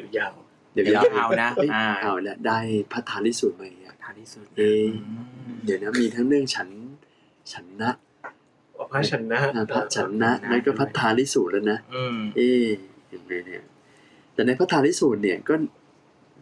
[0.00, 0.34] ยวยาว
[0.72, 2.58] เดี๋ยวเดี๋ยยาวยาวนะเอ้ยอ่าเอาละได้
[2.92, 5.12] พัฒาลิสูตรมาอีกอะทานที่สุดเอ๊ะอื
[5.52, 6.68] มเดี๋ยวนะมีทั้งเรื่องฉัน
[7.52, 7.90] ฉันนะ
[8.92, 12.66] พระฉันนะอ่าพระฉันนะนั่นก็พัฒาลิสูตรแล้วนะอืมเอ๊ะ
[13.08, 13.62] เห็นไหมเนี่ย
[14.34, 15.54] แต่ในพระธาลิสูตรเนี่ยก็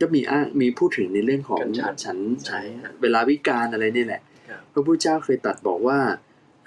[0.01, 5.99] ก็มีอ้างมีพูดถึงในเรื่องของกันฉันฉันใช่ฉันฮะเวลาวิการอะไรนี่แหละครับพระพุทธเจ้าเคยตรัดบอกว่า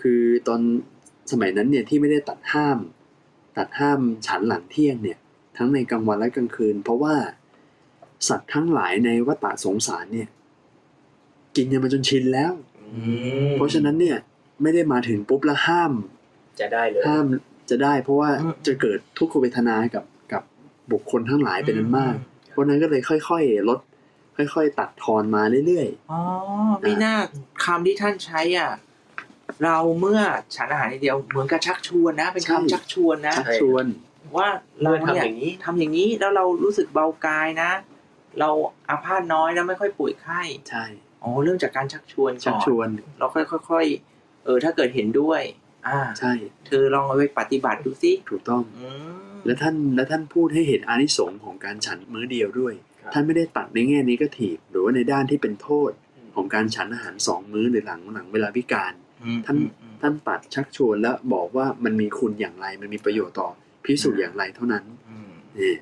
[0.01, 0.61] คือตอน
[1.31, 2.77] สมัยนั้นเนี่ยที่ไม่ได้ตัดห้าม
[3.57, 5.19] ตัดห้ามฉันหลังเที่ยงเนี่ย
[5.59, 7.15] ทั้งในกลางวันและกลางคืน เพราะว่า
[8.27, 10.29] สัตว์ทั้งหลายในวัฏสงสารเนี่ย
[11.55, 12.51] กินกันมาจนชินแล้ว
[12.95, 13.01] อื
[13.47, 14.17] มเพราะฉะนั้นเนี่ย
[14.61, 15.93] ไม่ได้มาถึงปุ๊บแล้วห้าม
[16.59, 17.25] จะได้เลยห้าม
[17.69, 20.43] จะได้ เพราะว่าอืมจะเกิดทุกขเวทนากับกับ
[20.91, 22.15] บุคคลทั้งหลายเป็นอันมาก
[22.49, 23.79] เพราะฉะนั้นก็เลยค่อย ๆ ลด
[24.37, 26.19] ค่อย ๆ ตัดทอนมาเรื่อยอ๋อ
[26.81, 27.15] ไม่น่า
[27.65, 28.71] คำที่ท่านใช้อะ
[29.63, 30.21] เราเมื่อ
[30.55, 33.85] ฉันอาหารทีเดียวเหมือนกับชักชวนนะ เป็นคำชักชวนนะๆชักชวน
[34.37, 34.47] ว่า
[34.81, 37.71] เราเมื่อเนี่ยทำอย่างนี้ทำอย่างนี้แล้วเรารู้สึกเบากายนะ
[38.39, 38.49] เรา
[38.89, 40.85] อาพาธน้อยแล้วไม่ค่อยป่วยไข้ใช่
[41.23, 42.87] อ๋อเริ่มจากการชักชวนชัก่กอนชวน
[43.19, 45.41] เราค่อยๆเออ ถ้าเกิดเห็นด้วย
[45.87, 46.31] อ่าใช่
[46.67, 48.87] เธอลองเอาไปปฏิบัติดูสิถูกต้องอื
[49.35, 55.91] มและท่านและท่านพูดให้เห็นอานิสงส์ของการฉันมื้อเดียวด้วยครับท่านไม่ได้ตัดในแง่นี้ก็ถีบหรือว่าในด้านที่เป็นโทษ
[56.35, 58.93] ของการฉันอาหารสองมื้อหรือหลังหลังเวลาพิการ
[59.23, 63.49] อืมท่านอืมท่านตัดชักชวนและบอกว่ามันมีคุณอย่างไรมันมีประโยชน์ต่อ
[63.85, 65.73] พิสูจน์อย่างไรเท่านั้นอืมนี่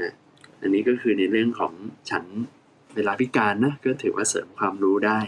[0.00, 0.12] นะ
[0.60, 1.72] อันนี้ก็คือในเรื่องของ
[2.10, 2.24] ฉัน
[2.96, 5.18] เวลาพิการนะก็ถือว่าเสริมความรู้ได้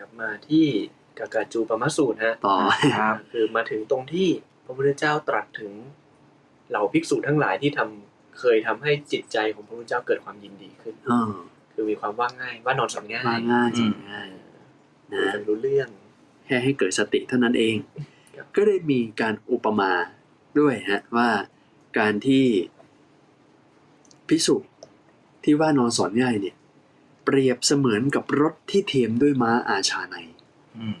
[0.00, 0.66] กลับมาที่
[1.18, 2.56] กากาจูปมสูตรฮะต่อ
[2.98, 4.28] ครับคือมาถึงตรงที่
[4.64, 5.72] พระพุทธเจ้าตรัสถึง
[6.70, 11.20] เหล่าภิกษุทั้งหลายที่ทำเคยทำให้จิตใจของพระพุทธเจ้าเกิดความยินดีขึ้นอ๋อ
[11.72, 14.28] คือมีความว่าง่ายว่านอนสอนง่ายว่าง่ายอืจริมงง่าย
[15.10, 15.88] คุยนะกันรู้เรื่อง
[16.46, 17.76] แค่ให้เกิดสติเท่านั้นเอง
[18.36, 19.92] ครับก็ได้มีการอุปมา
[20.60, 21.30] ด้วยฮะว่า
[21.98, 22.46] การที่
[24.28, 24.56] พิสุ
[25.44, 26.56] ที่ว่านอนสอนง่ายเนี่ย
[27.24, 30.26] เปรียบเสมือนกับรถที่เทียมด้วยม้าอาชาในย
[30.78, 30.98] อืม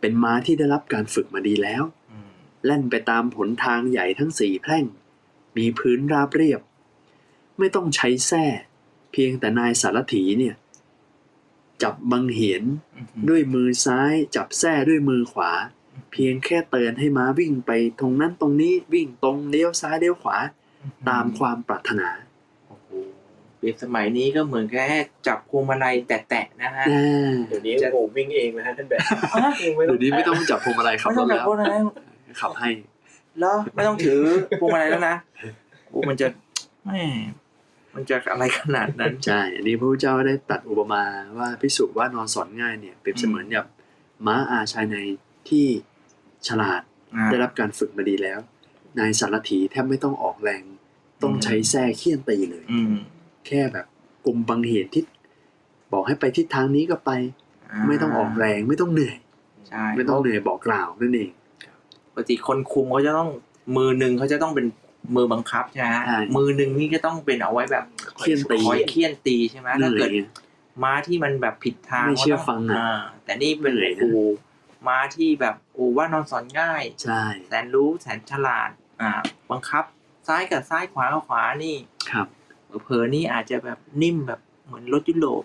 [0.00, 1.82] เป็นม้าที่ได้รับการฝึกมาดีแล้ว
[2.12, 2.30] อืม
[2.64, 4.84] แล่นไปตามหนทางใหญ่ทั้งสี่แพร่ง
[5.56, 6.60] มีพื้นราบเรียบ
[7.58, 8.44] ไม่ต้องใช้แส้
[9.12, 10.54] เพียงแต่นายสารถีเนี่ย
[11.82, 12.64] จับบังเหียน
[12.96, 15.52] อืมด้วยมือซ้าย จับแส้ด้วยมือขวา
[16.12, 20.36] เพียงแค่เตือนให้ม้าวิ่งไปตรงนั้นตรงนี้วิ่งตรงเลี้ยวซ้ายเลี้ยวขวา
[21.08, 22.08] ตามความปรารถนา
[22.68, 22.88] โอ้โห
[23.58, 29.00] เปรียบสมัยนี้ก็เหมือนแค่จับพวงมาลัยแตะๆนะฮะอ่าเดี๋ยวนี้โอ้วิ่งเองนะฮะท่านแบบ
[29.86, 31.80] เดี๋ยวนี้ไม่ต้องจับพวงมาลัยขับไม่รต้อถงจับแล้วพวงมาลัย
[32.40, 32.70] ขับให้
[33.38, 34.20] เหรอไม่ต้องถือ
[34.60, 35.14] พวงมาลัยแล้วนะ
[35.90, 36.26] โอ้มันจะ
[36.84, 37.04] แหม่
[37.94, 41.02] มันจะอะไรขนาดนั้นใช่อันนี้พระพุทธเจ้าได้ตัดอุปมา
[41.38, 43.64] ว่าพิสุว่านอนสอนง่ายเนี่ยเปรียบเสมือนกับ
[44.26, 44.96] ม้าอาชายใน
[45.50, 45.66] ที่
[46.48, 46.82] ฉลาด
[47.16, 48.40] อ่าได้รับการฝึกมาดีแล้ว
[48.98, 50.62] นายสารถีแทบไม่ต้องออกแรง
[51.22, 52.94] ต้องใช้แส้เคี่ยนตีเลยอืม
[53.46, 53.86] แค่แบบ
[54.26, 55.04] กลุ่มบังเหตุทิศ
[55.92, 57.10] บอกให้ไปทิศทางนี้ก็ไป
[57.88, 59.16] ไม่ต้องออกแรงไม่ต้องเหนื่อย
[59.68, 61.30] ใช่ไม่ต้องเหนื่อยบอกกล่าวนั่นเอง
[62.14, 63.30] ปกติคนคุมเขาจะต้อง
[63.76, 64.66] มือหนึ่งเขาจะต้องเป็น
[65.16, 67.84] มือบังคับใช่ไหมฮะใช่มือหนึ่งนี่ก็ต้องเป็นเอาไว้แบบ
[68.18, 70.20] เคี่ยนตีคอยเคี่ยนตีใช่ไหมเหถ้านื่อเกิยดไง
[70.82, 74.24] ม้าที่มันแบบผิดทางไม่เชื่อก็ต้ฟังอะาแต่นี่เป็นเหนื่อยนะครู
[74.86, 78.70] ม้าที่แบบโอ้ว่านอนสอนง่าย ใช่ แสนรู้แสนฉลาด
[79.00, 79.10] อ่า
[79.50, 79.84] บังคับ
[80.28, 81.76] ซ้ายกับซ้ายขวากับขวานี่
[82.10, 82.26] ครับ
[82.84, 85.44] เผลอๆนี่อาจจะแบบนิ่มแบบเหมือนรถยุโรป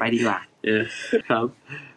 [0.00, 0.84] ไปดีกว่า เออ
[1.28, 1.46] ครับ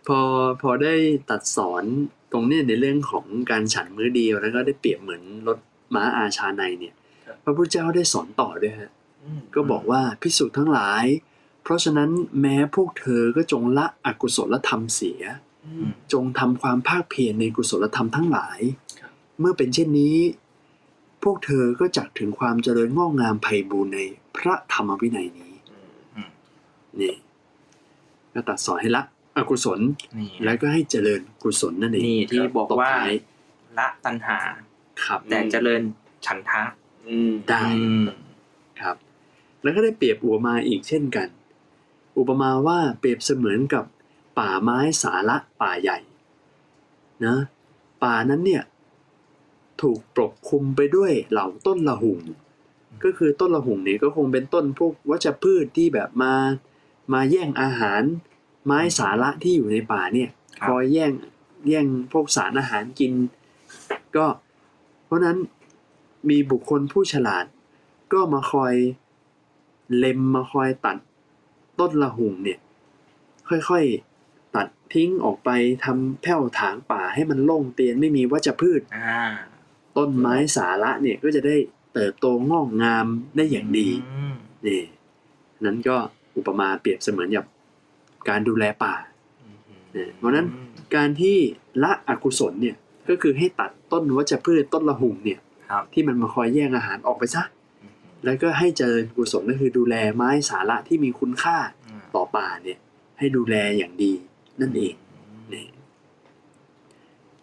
[0.07, 0.19] พอ
[0.61, 0.95] พอได้
[1.29, 1.83] ตัดสอน
[2.31, 5.57] ตรงเนี้ยในเรื่องของการฉันมื้อเดียวแล้วก็ได้เปรียบเหมือนรถ
[5.95, 6.93] ม้าอาชาในเนี่ย
[7.25, 8.91] ครับพระพุทธเจ้าได้สอนต่อด้วยฮะ
[9.23, 11.05] อืมก็บอกว่าพิสูจน์ทั้งหลาย
[11.63, 12.09] เพราะฉะนั้น
[12.41, 15.52] แม้พวกเธอก็จงละอกุศลธรรมเสียอืม
[16.13, 18.59] จงทำความภาคเพียรในกุศลธรรมทั้งหลาย
[18.99, 20.15] ครับเมื่อเป็นเช่นนี้
[21.23, 23.99] พวกเธอก็จักถึงความเจริญงอกงามไพบูรณ์ใน
[24.37, 25.53] พระธรรมวินัยนี้
[26.15, 26.29] อืม
[27.01, 27.13] นี่
[28.33, 29.03] ก็ตัดสอนให้ละ
[29.37, 29.79] อกุศล
[30.19, 33.15] นี่แล้วก็ให้เจริญกุศลนั่นเองนี่ที่บอกว่าตท้ย
[33.77, 34.37] ละตัณหา
[35.05, 35.81] ครับแต่เจริญ
[36.25, 36.63] ฉันทะ
[37.07, 38.05] อืมได้อืม
[38.81, 38.95] ครับ
[39.61, 41.27] แล้วก็ได้เปรียบอุปมาอีกเช่นกัน
[42.17, 43.85] อุปมาว่าเปรียบเสมือนกับ
[44.39, 45.99] ป่าไม้สาระป่าใหญ่
[47.25, 47.35] นะ
[48.03, 48.63] ป่านั้นเนี่ย
[49.81, 52.19] ถูกปกคลุมไปด้วยเหล่าต้นละหุ่ง
[53.03, 56.33] ก็คือต้นละหุ่งเนี่ยก็คงเป็นต้นพวกวัชพืชที่แบบมา
[57.13, 58.01] มาแย่งอาหาร
[58.65, 60.29] ไม้สาระที่อยู่ในป่าเนี่ย
[60.59, 61.11] ครับคอยแย่ง
[61.67, 63.13] แย่งพวกสารอาหารกิน
[64.15, 64.25] ก็
[65.05, 65.37] เพราะฉะนั้น
[66.29, 67.45] มีบุคคลผู้ฉลาด
[68.13, 68.73] ก็มาคอย
[69.97, 70.97] เล็มมาคอยตัด
[71.79, 72.59] ต้นละหุ่งเนี่ย
[73.49, 74.12] ค่อยๆ
[74.55, 75.49] ตัดทิ้งออกไป
[75.85, 79.23] ทำแผ่วถางป่าให้มันโล่งเตียนไม่มีวัชพืชอ่า
[79.97, 81.55] ต้นไม้สาระเนี่ยก็จะได้
[81.93, 84.35] เติบโตงอกงามได้อย่างดีอืม
[84.67, 84.81] นี่
[85.65, 85.95] นั้นก็
[86.37, 87.45] อุปมาเปรียบเสมือนกับ
[88.29, 88.93] การดูแลป่า
[89.93, 90.47] เนี่ยเพราะฉะนั้น
[90.95, 91.37] การที่
[91.83, 92.75] ละอกุศลเนี่ย
[93.09, 95.39] ก็คือให้ตัดต้นวัชพืชต้นละหุ่งเนี่ย
[95.69, 97.43] ครับที่มันมาคอยแย่งอาหารออกไปซะ
[98.25, 101.57] แล้วก็ให้เจริญกุศลก็คือดูแลไม้สาระที่มีคุณค่า
[102.15, 102.77] ต่อป่าเนี่ย
[103.19, 104.13] ให้ดูแลอย่างดี
[104.61, 104.93] นั่นเอง
[105.53, 105.65] นี่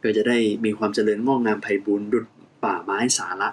[0.03, 2.27] ก็จะได้มีความเจริญงอกงามไพบูรย์ดุจ
[2.65, 3.49] ป่าไม้สาระ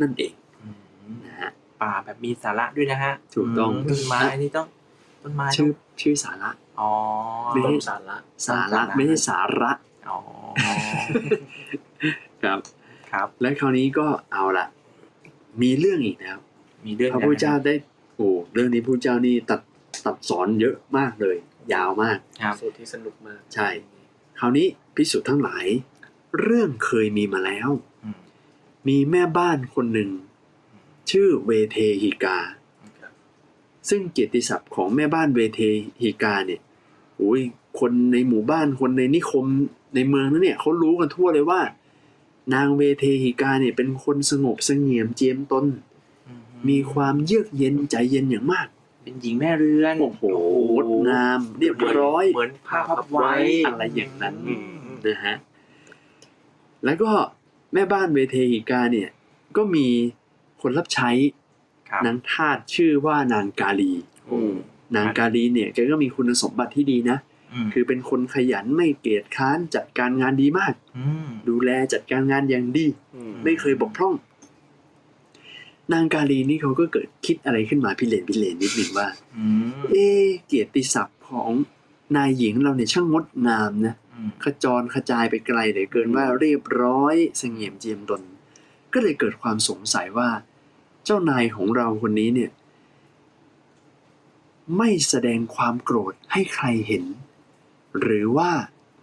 [0.00, 0.32] นั่นเอง
[0.62, 0.68] อื
[1.12, 1.50] มนะฮะ
[1.82, 4.66] ป่าแบบมีสาระด้วยนะฮะถูกต้องมต้นไม้นี่ต้อง
[5.22, 6.50] ต้นไม้ชื่อต้องชื่อสาระ
[6.80, 6.90] อ๋อ
[7.52, 8.16] ไม่ต้ให้นสาระ
[8.48, 9.70] สาระไม่ใช่สาระ
[10.10, 10.18] อ๋อ
[12.42, 12.58] ครับ
[13.12, 14.66] ครับ และคราวนี้ก็เอาละ
[15.62, 16.40] มีเรื่องอีกนะครับ
[16.86, 17.74] มีเรื่องพระพุทธเจ้าได้
[18.16, 19.60] โอ้เรื่องนี้พระพุทธเจ้านี่ตัด
[20.06, 21.36] ตัดสอนเยอะมากเลย
[21.74, 23.68] ยาวมากครับสูตรที่สนุกมาก ใช่
[24.38, 25.66] คราวนี้พิสุทธ์ทั้งหลาย
[26.40, 27.70] เรื่องเคยมีมาแล้ว
[28.04, 28.18] อืม
[28.88, 30.10] มีแม่บ้านคนหนึ่ง
[31.10, 32.38] ชื่อเวเทหิกา
[33.00, 33.12] ครับ
[33.88, 35.60] ซึ่งเกียรติศัพท์ของแม่บ้านเวเท
[36.02, 36.60] หิกาเนี่ย
[37.18, 37.40] โอ้ย
[37.80, 39.46] คนในหมู่บ้านคนในนิคม
[39.94, 41.60] ในเมืองนั้นเนี่ยเขารู้กันทั่วเลยว่า
[42.54, 45.66] นางเวเทหิกาเนี่ยเป็นคนสงบเสงี่ยมเจียมตน
[46.68, 48.68] มีความเยือกเย็นใจเย็นอย่างมาก
[49.02, 50.22] เป็นหญิงแม่เรือนโอ้โห
[50.70, 53.32] งดงามเรียบร้อยเหมือนผ้าพับไว้
[53.66, 55.36] อะไรอย่างนั้นอืมนะฮะ
[56.84, 57.10] แล้วก็
[57.74, 59.08] แม่บ้านเวเทหิกาเนี่ย
[59.56, 59.86] ก็มี
[60.62, 61.10] คนรับใช้
[61.88, 63.92] ครับนางทาสชื่อว่านางกาลี
[64.30, 64.52] อืม
[64.96, 67.18] นางกาลีเนี่ยแกก็มีคุณสมบัติที่ดีนะ
[67.64, 70.74] มคือเป็นคนขยันไม่เกียจค้านจัดการงานดีมาก
[71.26, 72.86] มดูแลจัดการงานอย่างดี
[73.32, 74.14] มไม่เคยบกพร่อง
[75.92, 79.44] นางกาลีนี่เขาก็เกิดคิดอะไรขึ้นมาพิเรนพิเรนนิดหนึ่งว่าอื
[79.78, 81.50] มเอะเกียรติศัพท์ของ
[82.16, 88.22] นายหญิงเราเนี่ยช่างงดงามนะอืมขจรขจายไปไกลเหลือเกินว่าเรียบร้อยเสงี่ยมเจียมตน
[88.92, 90.28] ก็เลยเกิดความสงสัยว่า
[91.04, 92.50] เจ้านายของเราคนนี้เนี่ย
[94.76, 97.04] ไม่แสดงความโกรธให้ใครเห็น
[98.00, 98.50] หรือว่า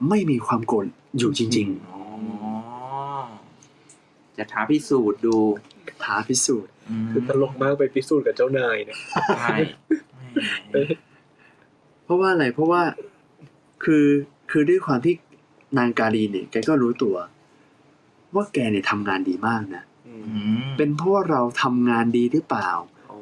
[0.10, 2.02] ไม่มีความโกรธอยู่จริงอ๋อ
[4.38, 6.72] จะท้าพิสูจน์ดูๆ ท้าพิสูจน์
[7.06, 8.98] มคือตลกมากไปพิสูจน์กับเจ้านายเนี่ย
[9.38, 9.56] ใช่
[12.04, 12.82] เพราะว่าอะไรเพราะว่า
[13.84, 14.06] คือ
[14.52, 15.14] คือด้วยความที่
[15.78, 17.16] นางกาลีเนี่ยแกก็รู้ตัว
[18.36, 20.16] ว่าแกเนี่ยทำงานดีมากนะอื
[20.62, 22.70] มเป็นเพราะว่าเราทำงานดีหรือเปล่า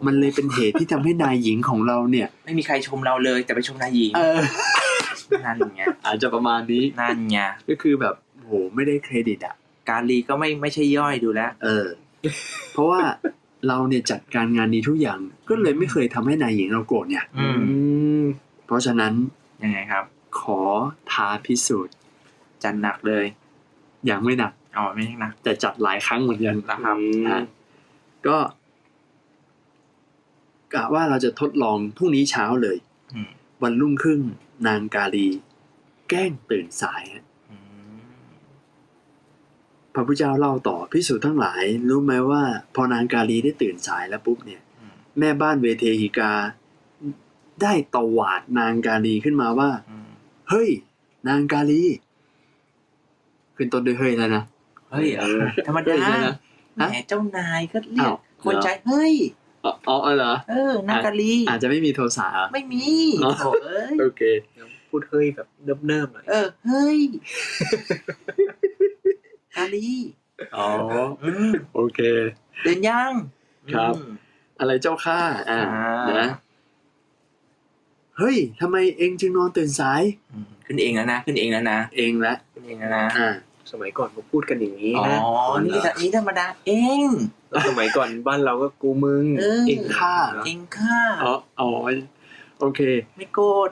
[0.05, 4.39] มันเลยเป็นเหตุที่ทำให้นายหญิงของเราเนี่ย ไม่มีใครชมเราเลยแต่ไปชมนายหญิงเออ
[5.45, 7.38] นั่นไงอาจจะประมาณนี้นั่นไง
[7.70, 8.15] ก็คือแบบ
[8.45, 9.55] โหไม่ได้เครดิตอะ
[9.89, 11.86] การลีก็ไม่ไม่ใช่ย่อยดูแล้วเออ
[12.71, 13.01] เพราะว่า
[13.67, 15.19] เราเนี่ยจัดการงานดีทุกอย่าง
[15.49, 17.59] ก็เลยไม่เคยทำให้นายหญิงเราโกรธเนี่ยอืม
[18.21, 18.23] ม
[18.65, 19.13] เพราะฉะนั้น
[19.63, 20.05] ยังไงครับ
[20.39, 20.59] ขอ
[21.11, 21.95] ท้าพิสูจน์
[22.63, 23.25] จัดหนักเลย
[24.05, 26.95] อย่างไม่หนักอ๋อไม่ใช่หนักแต่จัดหลายครั้งเหมือนกันนะครับ
[27.28, 27.39] อะ
[28.28, 28.38] ก็
[30.73, 32.78] กะว่าเราจะทดลองพรุ่งนี้เช้าเลย
[33.13, 33.30] อืม
[33.63, 34.19] วันรุ่งขึ้น
[34.67, 35.28] นางกาลี
[36.09, 37.26] แกล้งตื่นสายฮะอืม
[39.97, 42.43] พระพุทธเจ้าเล่าต่อพิสูจน์ทั้งหลาย รู้ไหมว่า
[42.75, 46.31] พอนางกาลีได้ตื่นสายแล้วปุ๊บเนี่ยอืมแม่บ้านเวเทหิกา
[47.61, 50.09] ได้ตวาดนางกาลีขึ้นมาว่าอืม
[50.49, 50.69] เฮ้ย
[51.27, 51.83] นางกาลี
[53.55, 54.43] ขึ้นต้นด้วยเฮ้ยแล้วนะ
[54.91, 55.27] เฮ้ยเหรอ
[55.67, 56.35] ธรรมเฮ้ดายเลยนะ
[56.75, 59.13] แหมเจ้านายก็เรียกอ้าวคนเหรอใจเฮ้ย
[59.65, 62.85] อ๋ออ๋อเหรอเออนางกาลี อาจจะไม่มีโทสะเหรอไม่มี
[63.21, 64.21] เนอะโถเอ้ยโอเค
[64.89, 65.47] พูดเฮ้ยแบบ
[65.87, 66.99] เนิบๆหน่อยเออเฮ้ย
[69.57, 69.89] กาลี
[70.57, 70.67] อ๋อ
[71.23, 71.99] อืมโอเค
[72.63, 73.11] เดินยัง
[73.73, 74.09] ครับ อืม
[74.59, 76.29] อะไรเจ้าข้าอ่าอ่านะ
[78.17, 83.29] เฮ้ยทำไมเองจึงนอนตื่นสาย อืมขึ้นเองแล้วนะ ขึ้นเองแล้วนะ เองละขึ้นเองแล้วนะ อ่า
[83.71, 85.19] สมัยก่อนเขาพูดกันอย่างนี้อ๋อ นะ
[85.65, 86.71] นี่แต่นี่ธรรมดาเอ
[87.03, 87.05] ง
[87.51, 91.69] แล้วสมัยก่อนบ้านเราก็กูมึงเออ เองข้าเองค่ะอ๋ออ๋อ
[92.59, 92.81] โอเค
[93.17, 93.69] ไม่โกรธ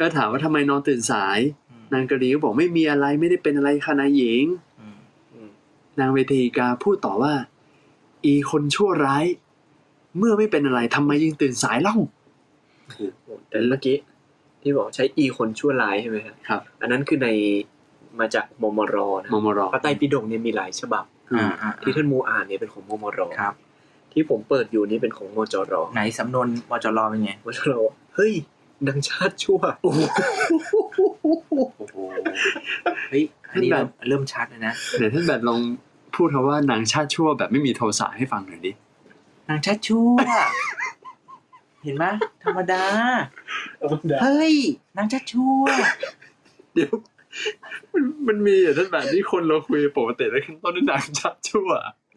[0.00, 1.38] ก็ถามว่าทำไมนอนตื่นสาย
[1.70, 4.69] อืมนางกะลีก็บอกไม่มีอะไรไม่ได้เป็นอะไรค่ะนายหญิงอืมอืม
[6.00, 7.32] นางเวทีกาพูดต่อว่า
[8.24, 9.24] อีคนชั่วร้าย
[10.18, 11.96] เมื่อไม่เป็นอะไรทำไมยังตื่นสายเล่า
[13.48, 13.96] แต่เมื่อกี้
[14.62, 17.28] ที่บอกใช้อีคนชั่วร้ายใช่ไหมครับครับอันนั้นคือใน
[18.20, 21.04] มาจากมมรนะมมรพระไตรปิฎกเนี่ยมีหลายฉบับ
[21.36, 23.54] อ่าอ่าที่ท่านมูอ่านเนี่ยเป็นของมมรครับ
[24.12, 27.72] ที่ผมเปิดอยู่นี่เป็นของมจรไหนสำนวนมจรเป็นไงมจร
[28.14, 28.32] เฮ้ย
[28.88, 30.00] ดังชาติชั่วโอ้โห
[33.10, 35.60] เฮ้ยอันนี้เริ่มเริ่มชัดเลยนะเดี๋ยวท่านแบบลอง
[36.14, 38.72] พูดคำว่านางชาติชั่วแบบไม่มีโทสะให้ฟังหน่อยดิ
[39.48, 40.16] นางชัดชั่ว
[41.82, 42.04] เห็นไหม
[42.44, 42.84] ธรรมดา
[44.22, 44.54] เฮ้ย
[44.96, 45.64] นางชัดชั่ว
[46.74, 46.92] เดี๋ยว
[47.92, 51.68] มันมันมีอะท่านแบบที่คนเราคุยปกติแล้วขั้นต้นด้วยนางชาติชั่ว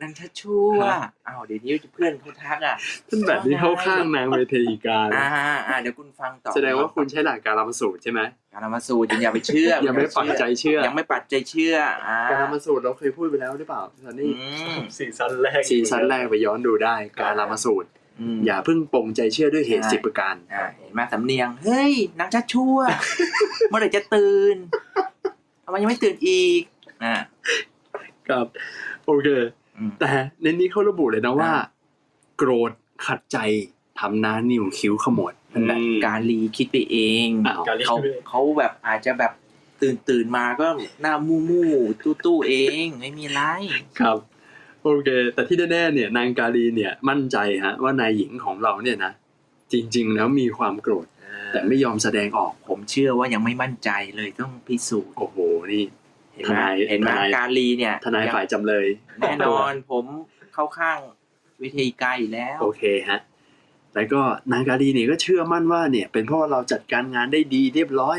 [0.03, 2.75] นางชัดชั่วฮะอ้าวเดี๋ยวนี้เพื่อนเขาทักอะ
[3.09, 5.25] ท่านแบบนี้เข้าข้างนางเวทีกาอ่า
[5.67, 8.21] อ่าเดี๋ยวคุณฟังต่อแสดงว่าคุณใช้หลักการามสูตรใช่ไหม
[8.53, 11.75] การมาสูตรอย่าไปเชื่อยังไม่ปักใจเชื่อ ยังไม่ปักใจเชื่อ
[12.07, 14.31] อ่าการามสูตรเราเคยพูดไปแล้วหรือเปล่าตอนอืนี้
[14.77, 17.89] ม season แรก season แรกไปย้อนดูได้ กาลามสูตร
[18.19, 22.77] อืม อย่าเพิ่งปลงใจเชื่อด้วยเหตุใช่สิบประการ อ่าเห็นไหมสำเนียง เฮ้ยนางชัดชั่ว
[23.69, 24.57] เมื่อไหร่จะตื่น
[25.65, 26.61] ทำไมยังไม่ตื่นอีก
[27.03, 27.15] อ่า
[28.27, 28.47] ครับ
[29.05, 29.62] โอเคอืม
[29.99, 30.11] แต่
[30.41, 31.63] ในนี้เขาระบุเลยนะว่าอ่า
[32.37, 32.71] โกรธ
[33.05, 33.37] ขัดใจ
[33.99, 39.31] ทำหน้านิ้วคิ้วขมวดมันแบบการลีคิดไปเองอ้าวการเรียกเขาชื่อเขาแบบอาจจะแบบ
[39.81, 40.67] ตื่นตื่นมาก็
[41.01, 41.71] หน้ามู่มู่
[42.03, 42.53] ตู้ตู้ๆเอ
[42.83, 43.39] งไม่มีไร
[43.99, 44.17] ครับ
[44.81, 49.11] โอเค แต่ที่แน่ๆเนี่ย นางกาลีเนี่ยมั่นใจฮะว่านายหญิงของเราเนี่ยนะ
[49.71, 51.07] จริง ๆ แล้วมีความโกรธ
[51.51, 55.37] แต่ไม่ยอมแสดงออก ผมเชื่อว่ายังไม่มั่นใจเลยต้องพิสูจน์โอ้โห
[55.73, 55.83] นี่
[56.35, 58.85] เห็นไหมทนายเห็นไหมทนายการลีเนี่ยทนายฝ่ายจำเลย
[59.19, 60.05] แน่นอนผม
[60.53, 60.99] เข้าข้าง
[61.63, 63.19] วิธีการอยู่แล้ว โอเคฮะ
[63.95, 64.21] แล้วก็
[64.51, 68.17] นางกาลีเนี่ยก็เชื่อมั่นว่าเนี่ย เป็นเพราะว่าเราจัดการงานได้ดีเรียบร้อย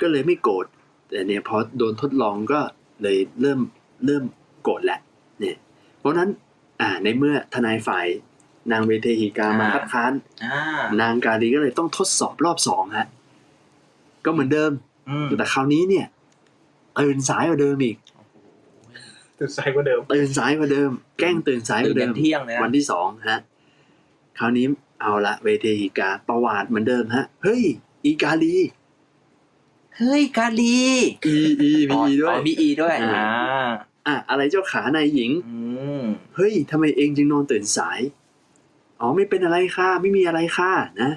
[0.00, 0.66] ก็เลยไม่โกรธ
[1.08, 2.60] แต่เนี่ยพอโดนทดลองก็
[3.02, 3.60] เลยเริ่ม
[4.06, 4.24] เริ่ม
[4.62, 5.00] โกรธแหละ
[5.40, 5.56] เนี่ย
[5.98, 6.30] เพราะฉะนั้น
[6.80, 8.06] อ่าในเมื่อทนายฝ่าย
[8.72, 10.12] นางเวเทหิกามาอ่าคัดค้าน
[10.44, 13.06] อ่านางกาลีก็เลยต้องทดสอบรอบสองฮะ
[14.24, 14.70] ก็เหมือนเดิม
[15.10, 16.06] อืมแต่คราวนี้เนี่ย
[17.00, 17.96] ตื่นสายกว่าเดิมอีก
[19.38, 23.38] ตื่นสายกว่าเดิมตื่นสายกว่าเดิม แกล้งตื่นสายกตื่นว่าเดิยัมนเที่ยงเลยนะวันที่สองฮะ
[24.38, 24.66] คราวนี้
[25.00, 27.62] เอาละเวเทหิกาประวัติเหมือนเดิมฮะ เฮ้ย
[28.04, 28.56] อีกาลี
[29.98, 30.80] เฮ้ยกาลี
[31.26, 33.70] อีอีมีอีด้วยอ๋อมีอีด้วยอ่าอ่า
[34.06, 35.56] อะอะไรเจ้าขานายหญิงอื
[36.00, 36.02] ม
[36.36, 38.00] เฮ้ยทำไมเองจึงนอนตื่นสาย
[39.00, 41.10] อ๋อไม่เป็นอะไรค่ะ ไม่มีอะไรค่ะนะ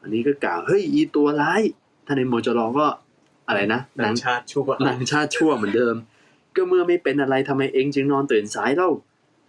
[0.00, 1.62] อันนี้ก็กล่าว เฮ้ย อีตัวร้าย
[2.06, 2.86] ท่านในโมจรอก็
[3.48, 5.96] อะไรนะดันางงชาติชั่วนางชาติชั่วเหมือนเดิม
[6.56, 8.90] ก็เมื่อไม่เป็นอะไรทำไมเองจึงนอนตื่นสายเล่า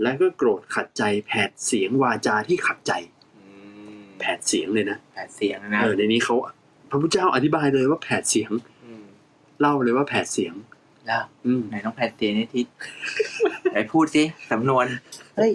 [0.01, 2.93] แล้วก็โกรธขัดใจแผดเสียงวาจาที่ขัดใจ
[3.37, 3.43] อื
[3.95, 6.35] มแผดเสียงเลยนะแผดเสียงนะเออในนี้เขา
[6.89, 8.51] พระพุทธเจ้าอธิบายเลยว่าแผดเสียง
[8.85, 9.05] อืม
[9.61, 10.53] เล่าเลยว่าแผดเสียง
[11.07, 12.65] แล้วอืมไหนน้องแผดเสียงนิทิศ
[13.71, 14.85] ไหนพูดสิสำนวน
[15.37, 15.51] เฮ้ย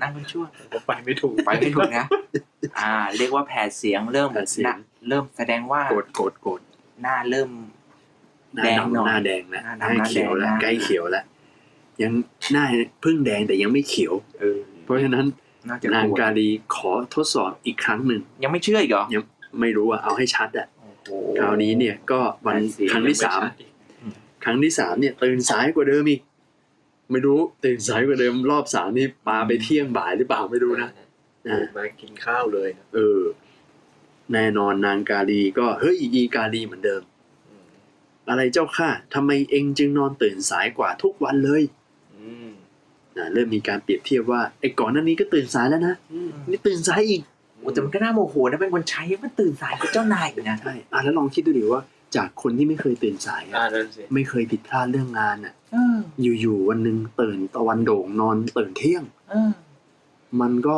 [0.00, 2.06] นั่งเป็นช่วงผมไปไม่ถูกไปไม่ถูกนะ
[2.78, 4.76] อ่า เรียกว่าแผดเสียงเริ่มแผดเสียงนะ
[5.08, 6.60] เริ่มแสดงว่าโกรธโกรธโกรธ
[7.02, 7.50] หน้าเริ่ม
[8.54, 11.24] หน้าแดงหน่อยดำหน้าแดงแล้วหน้าใกดำล้เขียวแล้วหน้าแดง ใกล้เขียวแล้ว
[12.02, 12.12] ยัง
[12.52, 12.64] หน้า
[13.02, 15.24] เพึ่งแดงแต่ยังไม่เขียว เออเพราะฉะนั้น
[15.68, 19.22] น่าจะนางกลัวกาลีขอทดสอบอีกครั้งหนึ่งยังไม่เชื่ออีกเหรอยัง
[19.60, 23.70] ไม่รู้อะเอาให้ชัดอะโอ้โหคราวนี้เนี่ยก็วันแผดเสียงครั้งที่สามยังไชัดอีก
[24.44, 26.20] ครั้งที่สามเนี่ยตื่นสายกว่าเดิมอีก
[27.10, 30.90] ไม่รู้ตื่นสายกว่าเดิมรอบสามนี่ปาไปเที่ยงบ่ายหรือเปล่าไม่รู้นะ
[31.48, 33.20] อ่ามากินข้าวเลยนะเออ
[34.32, 37.02] แน่นอนนางกาลีก็เฮ้ยอีกาลีเหมือนเดิม
[38.26, 41.62] อืมอะไรเจ้าค่ะทำไมเองจึงนอนตื่นสายกว่าทุกวันเลย
[42.14, 42.48] อืม
[43.16, 47.22] นะเริ่มมีการเปรียบเทียบว่าไอ้ก่อนหน้านี้ก็ตื่นสายแล้วนะอืมนี่ตื่นสายอีก
[47.58, 51.82] โอ้แต่มันก็น่าโมโหนะเป็นคนใช้มันตื่นสายกับเจ้านายอีกนะใช่อะแล้วลองคิดดูดิว่า
[52.16, 55.96] จากคนที่ไม่เคยตื่นสายอ่าอะนั่นสิไม่เคยผิดพลาดเรื่องงานอะเออ
[56.40, 59.50] อยู่ๆวันหนึ่งตื่นตะวันโด่งนอนตื่นเที่ยงเออ
[60.40, 60.76] มันก็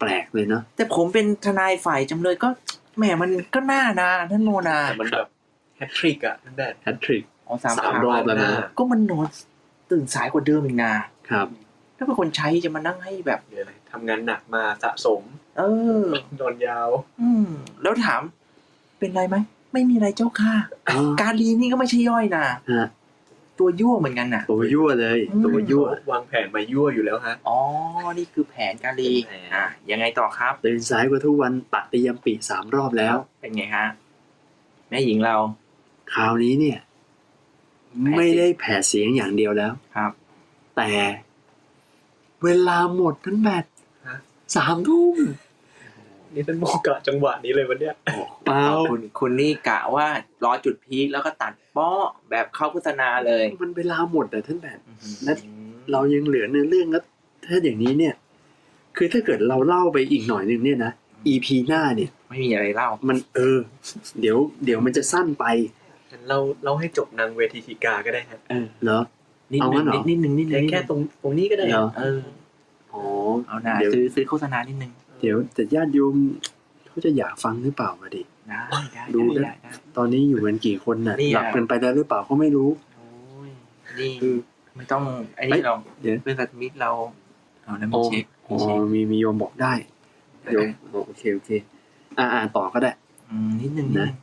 [0.00, 2.48] แปลกเลยนะแต่ผมเป็นทนายฝ่ายจำเลยก็
[2.96, 5.41] แหมมันก็น่านะท่านโมนาแต่มันแบบแฮ
[5.88, 9.26] ตทริกอะนั่นแหละแฮตทริกอ๋อสามสามครั้งรอบแล้วนะ ก็มันนอน
[9.90, 10.92] ตื่นสายกว่าเดิมอีกนะ
[11.30, 11.46] ครับ
[11.96, 15.22] ถ้าเป็นคนใช้จะมานั่งให้แบบเดี๋ยวอะไรทำงานหนักมาสะสม
[15.58, 15.62] เอ
[16.02, 16.04] อ
[16.40, 16.88] นอนยาว
[17.20, 17.46] อืม
[17.82, 18.22] แล้วถาม
[18.98, 19.36] เป็นไรไหม
[19.72, 20.54] ไม่มีอะไรเจ้าค่ะ
[20.88, 22.88] อ๋อ การลีนี่ก็ไม่ใช่ย่อยนะฮะ
[23.58, 27.58] ตัวยั่วเหมือนกันน่ะ ตัวยั่วเลย อืม ตัวยั่ว วางแผนมายั่วอยู่แล้วฮะ อ๋อ
[28.18, 33.86] นี่คือแผนการลีเป็นแผน อะยังไงต่อครับ ตื่นสายกว่าทุกวันตัดเตรียมปีสามรอบแล้ว เป็นไงฮะ
[34.88, 35.36] แม่หญิงเรา
[36.14, 36.78] คราวนี้เนี่ย
[38.02, 40.12] แผดเสียงไม่ได้แผ่เสียงอย่างเดียวแล้วครับ
[40.76, 40.90] แต่
[42.44, 43.64] เวลาหมดทั้งแบต
[44.06, 44.18] ฮะ
[44.56, 45.16] สามทุ่ม
[46.34, 47.94] นี่ท่านโมกะจังหวะนี้เลยวันเนี้ย
[48.44, 50.06] เปล่าเอาคุณคุณนี่กะว่า
[50.44, 51.90] รอจุดพีคแล้วก็ตัดเป้อ
[52.30, 54.78] แบบเข้าโฆษณาเลย มันเวลาหมดอะท่านแบบ
[55.26, 55.36] นั่น
[55.92, 57.04] เรายังเหลือเนื้อเรื่องแล้ว
[57.46, 58.14] ถ้าอย่างนี้เนี่ย
[58.96, 60.92] คือถ้าเกิดเราเล่าไปอีกหน่อยหนึงเนี่ยนะ
[61.32, 63.58] EP หน้าเนี่ย ไม่มีอะไรเล่า มันเออ
[64.20, 65.44] เดี๋ยว เดี๋ยวมันจะสั้นไป
[66.12, 69.00] งั้นเราเราให้จบนางเวทีธิกาก็ได้ครับเออเหรอ
[69.52, 72.20] นิดเอานึงั้งนเหรอ นิดนึงนิดนึแต่งแค่ตรงตรงนี้ก็ได้เหรอ เออ
[72.92, 73.02] อ๋อ
[73.48, 76.14] เอาหนาเดี๋ยว ซื้อซื้อโฆษณานิดนึงเดี๋ยวแต่ญาติโยม
[76.88, 83.50] เขาจะอยากฟังหรือเปล่ามาดิ ได้ได้ดูได้นะ ได้ได้ ตอนนี้อยู่กันกี่คนน่ะนี่อะ หลับกันไปแล้วหรือเปล่าก็ไม่รู้ โอ้ย
[83.98, 84.34] นี่ คือ
[84.76, 85.02] ไม่ต้อง
[85.36, 86.90] ไอ้เฮ้นี่ยเราเดี๋ยวเรื่องสัตว์มิตรเรา
[87.64, 89.72] เอาแล้วมีโอ้เช็คอ๋มีเช็อคมีมีโยมบอกได้
[90.52, 91.50] โยมอ๋อโอเคโอเค
[92.18, 92.92] อ่าอ่าต่อก็ได้
[93.30, 94.16] อืมนิดนึงนิดนะนึง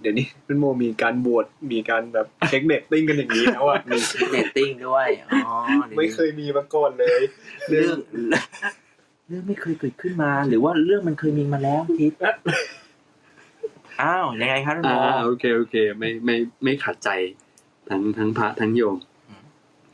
[0.00, 3.98] เดี๋ยวนี้ท่านโมมีการบวชมีการแบบเช็คเน็ตติ้งกันอย่างนี้แล้วอะมี
[4.30, 5.08] เรตติ้งด้วย
[5.46, 5.56] อ๋อ
[5.88, 7.20] ดี๋วไม่เคยมีมาก่อนเลย
[7.68, 7.96] เรื่อง
[9.28, 12.12] เรื่องไม่เคยเกิดขึ้นมา หรือว่าเรื่องมันเคยมีมาแล้วทิศ
[14.02, 17.08] อ้าวยังไงครับท่านอ่าโมโอเคโอเค ไม่ไม่ไม่ขัดใจ
[17.88, 18.96] ทั้งทั้งพระทั้งโยม
[19.28, 19.42] อืม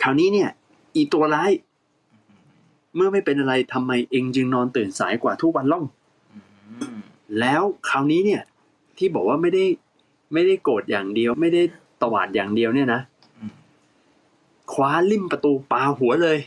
[0.02, 0.50] คราวนี้เนี่ย
[0.94, 1.50] อีตัวร้าย
[2.96, 5.80] เมื่อไม่เป็นอะไรทำไมเองจึงนอนตื่นสายกว่าทุกวันเล่า
[6.32, 6.98] อืม
[7.40, 8.42] แล้วคราวนี้เนี่ย
[8.98, 9.64] ที่บอกว่าไม่ได้
[10.32, 11.62] ไม่ได้โกรธอย่างเดียว ไม่ได้
[12.02, 13.00] ตวาดอย่างเดียวเนี่ยนะ
[13.38, 13.52] อืม
[14.72, 16.38] คว้าลิ่มประตูปาหัวเลย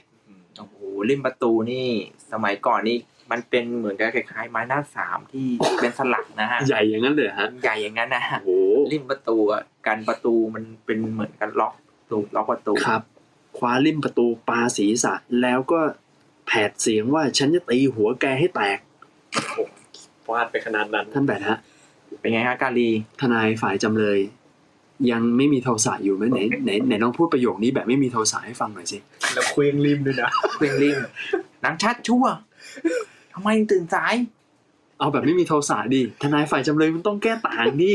[0.57, 0.77] โอ้โห
[1.09, 1.87] ริมประตูนี่
[2.31, 2.97] สมัยก่อนนี่
[3.31, 5.47] มันเป็นเหมือนกับคล้ายๆไม้หน้าสามที่
[5.81, 11.73] เป็นสลักนะฮะใหญ่อย่างนั้นเลยเหรอฮะใหญ่อย่างนั้นนะฮะโอ้โหริมประตูอะกันประตูมันเป็นเหมือนกันล็อก
[12.09, 13.01] ตูล็อกประตูครับ
[13.57, 15.79] คว้าลิ่มประตูปาศีรษะ แล้วก็
[16.45, 18.79] แผดเสียงว่าฉันจะตีหัวแกให้แตก
[20.25, 21.57] ฟาดไปขนาดนั้นท่านแบบฮะ
[22.25, 22.89] เป็นไงฮะกาลี
[23.21, 24.19] ทนายฝ่ายจำเลย
[25.11, 28.97] ยังไม่มีโทสะอยู่ไหมไหนไหนไหนลองพูดประโยคนี้แบบไม่มีโทสะให้ฟังหน่อยสิ
[29.33, 30.97] แล้วเคว้งริมด้วยนะเครื่องริม
[31.61, 32.25] หนังชัดชั่ว
[33.33, 34.13] ทำไมตื่นสาย
[34.99, 37.93] เอาแบบไม่มีโทสะดิทนายฝ่ายจำเลยมันต้องแก้ต่างดิ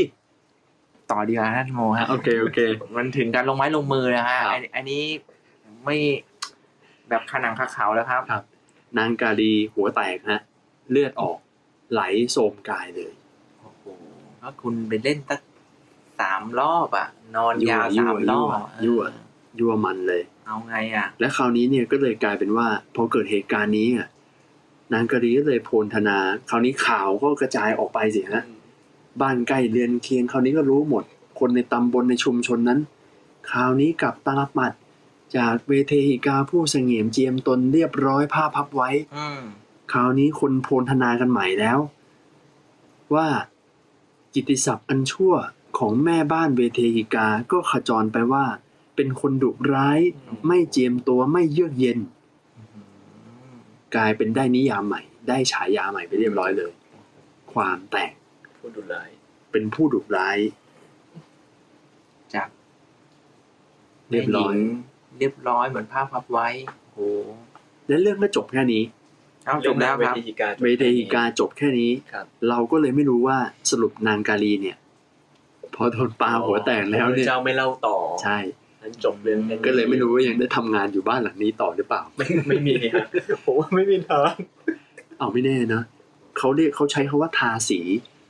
[1.11, 2.59] ต่อดีกว่าท่านโมฮะโอเคโอเค
[2.95, 5.03] มันถึงการลงไม้ลงมือนะฮะครับอันอันนี้
[5.85, 5.97] ไม่
[7.09, 8.43] แบบขนังคาเขาแล้วครับครับ
[8.97, 10.41] นางกาลีหัวแตกฮะ
[10.91, 11.37] เลือดออก
[11.91, 12.01] ไหล
[12.31, 13.20] โสมกายเลยโอ้โห
[14.41, 15.41] ถ้าคุณไปเล่นตั้ง
[16.19, 18.49] สามรอบอะ นอนยาวยั่วสามรอบ
[18.85, 19.15] ยั่วเอ
[19.55, 24.07] อยั่วมันเลย เอาไงอะ และคราวนี้เนี่ยก็เลยกลายเป็นว่าพอเกิดเหตุการณ์นี้อะ
[24.93, 26.17] นางกาลีก็เลยโพลธนา
[26.49, 28.43] คราวนี้ข่าวก็กระจายออกไปสิฮะ
[29.21, 31.03] บ้านใกล้เรือนเคียงคราวนี้ก็รู้หมด
[31.39, 32.79] คนในตำบลในชุมชนนั้น
[33.49, 34.73] คราวนี้กลับตาลปัด
[35.37, 39.41] จากเวเทหิกาผู้เสงี่ยมเจียมตนเรียบร้อยผ้าพับไว้อืม
[39.91, 41.79] คราวนี้คนโพลธนากันใหม่แล้ว
[43.15, 43.27] ว่า
[44.33, 45.33] กิตติศัพท์อันชั่ว
[45.77, 48.45] ของแม่บ้านเวเทหิกาก็ขจรไปว่า
[48.95, 49.99] เป็นคนดุร้าย
[50.47, 51.99] ไม่เจียมตัวไม่เยือกเย็น
[53.95, 56.71] กลายเป็นได้นิยามใหม่ ได้ฉายาใหม่ไปเรียบร้อยเลย
[57.53, 58.13] ความแตก
[58.59, 59.09] พูดดุร้าย
[59.51, 60.37] เป็นผู้ดุร้าย
[62.33, 62.49] จาก
[64.11, 64.65] เรียบร้อยแม่หญิ
[65.17, 66.99] งเรียบร้อยเหมือนภาพพับไว้โอ้โห
[67.87, 68.83] และเรื่องก็จบแค่นี้
[69.45, 73.37] เอาจบแล้วครับ เวทีการเวเทหิกาจบแค่นี้ ครับ เราก็เลยไม่รู้ว่า
[73.71, 74.77] สรุปนางกาลีเนี่ย
[75.75, 78.37] พอโดนปาหัวแตกแล้วเนี่ยเจ้าไม่เล่าต่อ ใช่
[78.81, 83.05] นั้นจบเรื่องแค่นี้ก็เลยไม่รู้ว่ายังได้ทำงานอยู่บ้านหลังนี้ต่อหรือเปล่า ไม่ไม่มีฮะ
[83.43, 84.33] ผมว่าไม่มีทาง
[85.19, 85.81] เอาไม่แน่นะ
[86.37, 87.79] เขาเรียกเขาใช้คาว่าทาสี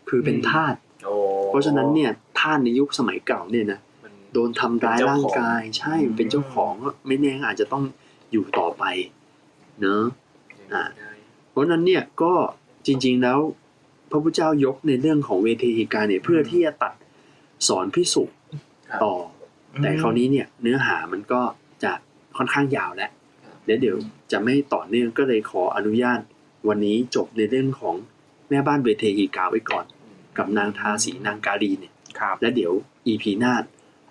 [0.09, 1.15] คือเป็นอืมทาสโอ้
[1.47, 7.83] เพราะฉะนั้นเนี่ยทาสในยุคสมัยเก่าเนี่ยนะมันโดนทำร้ายเป็นเจ้าร่างของกาย ใช่เป็นเจ้าของก็ไม่แน่อาจจะต้อง
[8.31, 8.83] อยู่ต่อไป
[9.81, 10.20] เนอะอ่า
[11.49, 12.33] เพราะนั้นเนี่ยก็
[12.85, 13.39] จริงๆแล้ว
[14.11, 16.93] พระพุทธเจ้ายกในเรื่องของเวทีการเนี่ยเพื่อที่จะตัด
[17.67, 18.23] สอนพิสุ
[19.03, 19.15] ต่อ
[19.81, 21.41] แต่คราวนี้เนี่ยเนื้อหามันก็
[21.83, 21.91] จะ
[22.37, 23.11] ค่อนข้างยาวแล้ว
[23.65, 23.97] เดี๋ยวเดี๋ยว
[24.31, 26.19] จะไม่ต่อเนื่องก็เลยขออนุญาต
[26.67, 27.95] วันนี้จบในเรื่องของ
[28.49, 29.85] แม่บ้านเวเทหิกาไว้ก่อน
[30.37, 31.93] กับนางทาสีนางกาลีเนี่ย
[32.41, 32.73] และเดี๋ยว
[33.07, 33.53] อีพีหน้า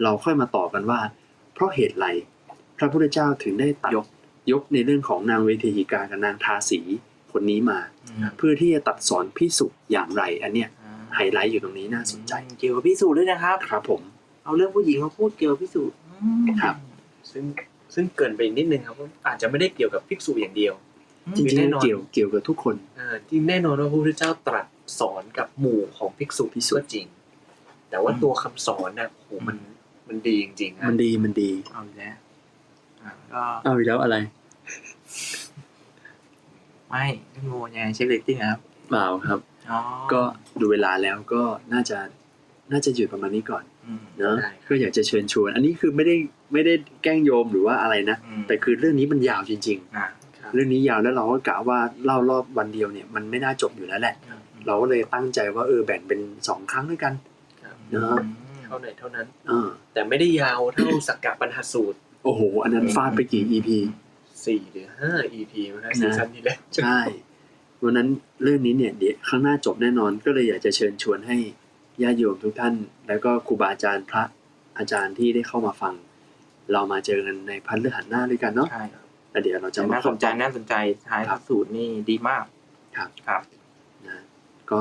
[0.03, 1.01] เราค่อยมาต่อกันว่า
[1.55, 2.07] เพราะเหตุไร
[2.79, 4.07] พระพุทธเจ้าถึงได้ตัดยก
[4.53, 6.80] ยกในเรื่องของนางเวเทหิกากับนางทาสี
[7.32, 7.78] คนนี้มา
[8.09, 14.01] อืมเพื่อที่จะตัดสอนพิสุอย่างไร อันเนี้ยอ่าไฮไลท์อยู่ตรงนี้น่าสนใจ เกี่ยวกับพิสูจน์ด้วยนะครับ ครับผม
[14.44, 16.74] เอาเรื่องผู้หญิงมาพูดเกี่ยวกับพิสูจน์อืมครับ
[17.30, 17.44] ซึ่ง
[17.94, 20.74] ซึ่งเกรินไปอีกนิดนึงครับว่าอาจจะไม่ได้เกี่ยวกับภิกษุอย่างเดียว
[21.36, 24.66] จริงแน่นอนๆเกี่ยวเกี่ยวกับทุกคนอ่าที่แน่นอนว่าพระพุทธเจ้าตรัส
[25.01, 27.07] สอนกับหมู่ของภิกษุภิกษุก็จริง
[27.90, 29.57] แต่ว่าตัวคำสอนน่ะโอ้โหมัน
[30.09, 32.14] มันดีจริงๆนะมันดีมันดีเอาอีกแล้ว
[33.03, 34.16] อ่าก็เอาอีกแล้วอะไร
[36.89, 37.05] ไม่
[37.35, 39.41] ท่านโมยังไงเช็คเรตติ้งนะครับเปล่าครับ
[39.71, 39.79] อ๋อ
[40.12, 40.21] ก็
[40.61, 41.43] ดูเวลาแล้วก็
[41.73, 41.99] น่าจะ
[42.73, 46.16] น่าจะหยุดประมาณนี้ก่อนอืมเนอะได้ก็อยากจะเชิญชวน อันนี้คือไม่ได้
[46.53, 50.07] ไม่ได้แกล้งโยมหรือว่าอะไรนะ อืม แต่คือเรื่องนี้มันยาวจริง อ่า
[50.39, 54.14] ครับเรื่องนี้ยาวแล้วเราก็กะว่าเล่ารอบวันเดียวเนี่ยมันไม่น่าจบอยู่แล้วแหละ
[54.66, 57.12] เราก็เลยตั้งใจว่าเออแบ่งเป็นสองครั้งด้วยกัน
[57.62, 58.18] ครับเนอะ
[58.66, 63.68] เท่าไหนเท่านั้น เออแต่ไม่ได้ยาวเท่า สักกะปัญหาสูตร โอ้โห อันนั้นฟาดไปกี่ EP
[64.47, 67.01] สี่หรือห้า EP มั้งนะซีซั่นที่แล้วใช่
[67.82, 68.09] วันนั้น
[68.43, 71.36] เรื่องนี้เนี่ยเดี๋ยวข้างหน้าจบแน่นอนก็เลยอยากจะเชิญชวนให้
[72.03, 72.74] ญาติโยมทุกท่าน
[73.09, 74.22] แล้วก็ครูบาอาจารย์พระ
[74.78, 75.95] อาจารย์ที่ได้เข้ามาฟัง
[76.72, 78.84] เรามาเจอกันในพันเลือหันหน้าด้วยกันเนาะใช่
[79.30, 80.74] แล้วเดี๋ยวเราจะแต่มาน่าสนใจน่าสนใจ
[81.09, 82.45] ท้ายพระสูตรนี่ดีมาก
[82.97, 83.43] ครับครับ
[84.09, 84.18] นะ
[84.70, 84.80] ก็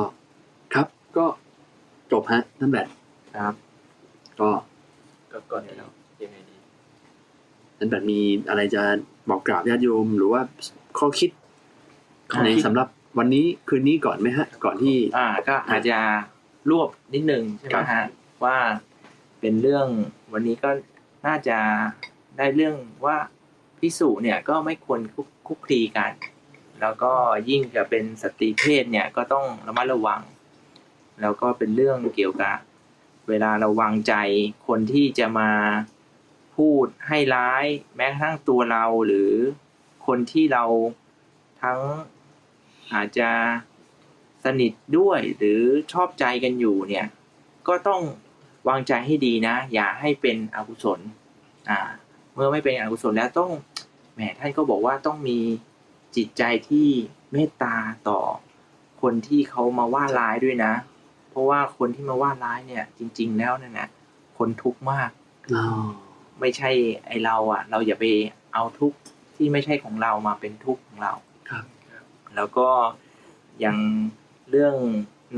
[0.74, 0.88] ครับ
[1.18, 1.26] ก็
[2.12, 2.88] จบฮะนั่นแหละ
[3.36, 3.53] ครับ
[4.41, 4.49] ก็
[5.32, 5.88] ก็ก่อนเดี๋ยวเรา
[6.24, 6.55] ยังไงดี
[7.78, 8.84] นั่นแบบมีอะไรจะ
[9.30, 10.42] บอกกล่าวญาติโยม หรือว่า
[10.98, 11.30] ข้อคิด
[12.32, 15.98] ข้อคิดในสำหรับวันนี้คืนนี้ก่อนไหมฮะ ก่อนที่ อ่าก็อาจจะ
[16.70, 18.06] รวบนิดนึงใช่ไหมครับฮะ
[18.44, 18.58] ว่า
[19.40, 19.88] เป็นเรื่อง
[20.34, 20.70] วันนี้ก็
[21.28, 21.58] น่าจะ
[22.38, 22.76] ได้เรื่อง
[23.06, 23.18] ว่า
[23.80, 26.12] พิสูจเนี่ยก็ไม่ควรคุกคุกคลีกัน
[26.82, 27.12] แล้วก็
[27.50, 30.22] ยิ่งจะเป็นสตรีเพศเนี่ยก็ต้องระมัดระวัง
[31.22, 32.56] แล้วก็เป็นเรื่องเกี่ยวกับ
[33.30, 34.14] เวลาเราวางใจ
[34.68, 35.50] คนที่จะมา
[36.60, 39.32] พูดให้ร้าย แม้กระทั่งตัวเราหรือ
[40.07, 40.64] คนที่เรา
[41.62, 41.80] ทั้ง
[42.93, 43.30] อาจจะ
[44.43, 45.62] สนิทด้วยหรือ
[45.93, 47.05] ชอบใจกันอยู่เนี่ย
[47.68, 48.01] ก็ต้อง
[48.70, 50.99] วางใจให้ดีนะ อย่าให้เป็นอกุศล
[51.70, 51.80] อ่า
[52.34, 53.51] เมื่อไม่เป็นอกุศลแล้วต้อง
[54.14, 55.39] แหมท่านก็บอกว่าต้องมี
[56.16, 56.88] จิตใจที่
[57.32, 57.76] เมตตา
[58.10, 58.20] ต่อ
[59.01, 60.74] คนที่เขามาว่าร้ายด้วยนะ
[61.30, 63.89] เพราะว่าคนที่มาว่าร้ายเนี่ย จริง ๆ แล้วนั่นนะ
[64.38, 65.10] คนทุกข์มาก
[65.55, 65.66] อ๋อ
[66.42, 66.72] ไม่ใช่
[67.08, 68.06] ไอเราอะ เราอย่าไป
[68.54, 68.98] เอาทุกข์
[69.36, 71.14] ที่ไม่ใช่ของเรามาเป็นทุกข์ของเรา
[71.50, 71.66] ครับ
[72.36, 72.70] แล้วก็
[73.60, 73.78] อย่าง
[74.50, 74.76] เรื่อง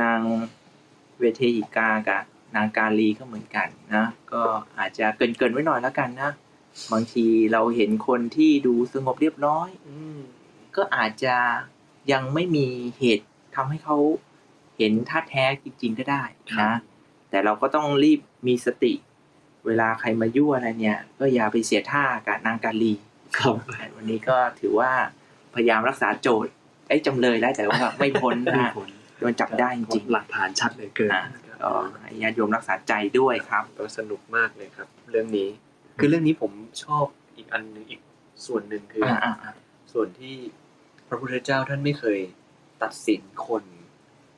[0.02, 0.22] นาง
[1.20, 2.22] เวเทหิกากับ
[2.56, 4.42] นางกาลีก็เหมือนกันนะ ก็
[4.78, 6.32] อาจจะเกรินๆไว้หน่อยแล้วกันนะ
[6.92, 10.20] บางทีเราเห็นคนที่ดูสงบเรียบร้อยอืม
[10.76, 11.36] ก็อาจจะ
[12.12, 12.68] ยังไม่มี
[13.00, 13.98] เหตุทำให้เขา
[14.78, 16.24] เห็นท่าแท้จริง ๆ ก็ได้
[16.58, 16.78] ครันะบ
[17.30, 18.94] แต่เราก็ต้องรีบมีสติ
[19.68, 22.94] เวลาใครมายั่วอะไรเนี่ย ก็อย่าไปเสียท่ากับนางกาลี
[23.38, 23.56] ครับ
[23.96, 24.92] วันนี้ก็ถือว่า
[25.56, 26.52] พยายามรักษาโจทย์
[26.88, 28.90] ไอ้ยจำเลยแล้วแต่ว่าไม่พ้นไม่นะผล
[29.20, 31.24] โดนจับได้จริงหลักฐานชัดเหลยเกินๆอะ
[31.64, 35.50] ก็ให้ญาติโยมรักษาใจด้วยครับก็สนุกมากเลยครับ เรื่องนี้
[36.00, 36.52] คือเรื่องนี้ผม
[36.84, 37.06] ชอบ
[37.38, 38.02] อีกอันหนึ่งอีก
[38.46, 39.54] ส่วนหนึ่งคืออ่าออ่าอ่า
[39.94, 40.36] ส่วนที่
[41.08, 42.20] พระพุทธเจ้าท่านไม่เคย
[42.84, 43.64] ตัดสินคน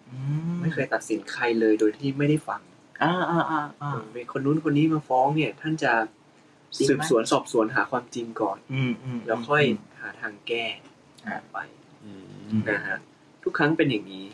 [0.10, 0.18] อื
[0.62, 2.62] ไม่เคยตัดสินใครเลยโดยที่ไม่ได้ฟัง
[3.04, 5.94] อ่าอ่าอ่าอ่ามีคนนู้นคนนี้มาฟ้องเนี่ย ท่านจะ
[6.76, 9.64] จริงไหมสืบสวนสอบสวนหาความจริงก่อน อืมอืมแล้วค่อย
[10.00, 10.66] หาทางแก้
[11.28, 11.58] อ่าไป
[12.70, 12.98] นะฮะ
[13.44, 14.26] ทุกครั้งเป็นอย่างนี้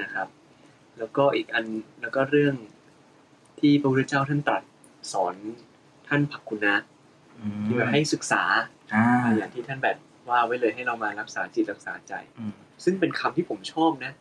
[0.00, 0.28] นะครับ
[0.98, 1.64] แล้วก็อีกอัน
[2.00, 2.54] แล้วก็เรื่อง
[3.60, 4.62] ที่พระพุทธเจ้าท่านตรัส
[5.12, 5.34] สอน
[6.08, 6.76] ท่านภักคุณนะ
[7.38, 8.42] อืมที่ว่าให้ศึกษา
[8.94, 9.04] อ่า
[9.36, 9.96] อย่างที่ท่านแบบ
[10.28, 12.52] ว่าไว้เลยให้เรามารักษาจิตรักษาใจอืม
[12.84, 14.12] ซึ่งเป็นคำที่ผมชอบนะ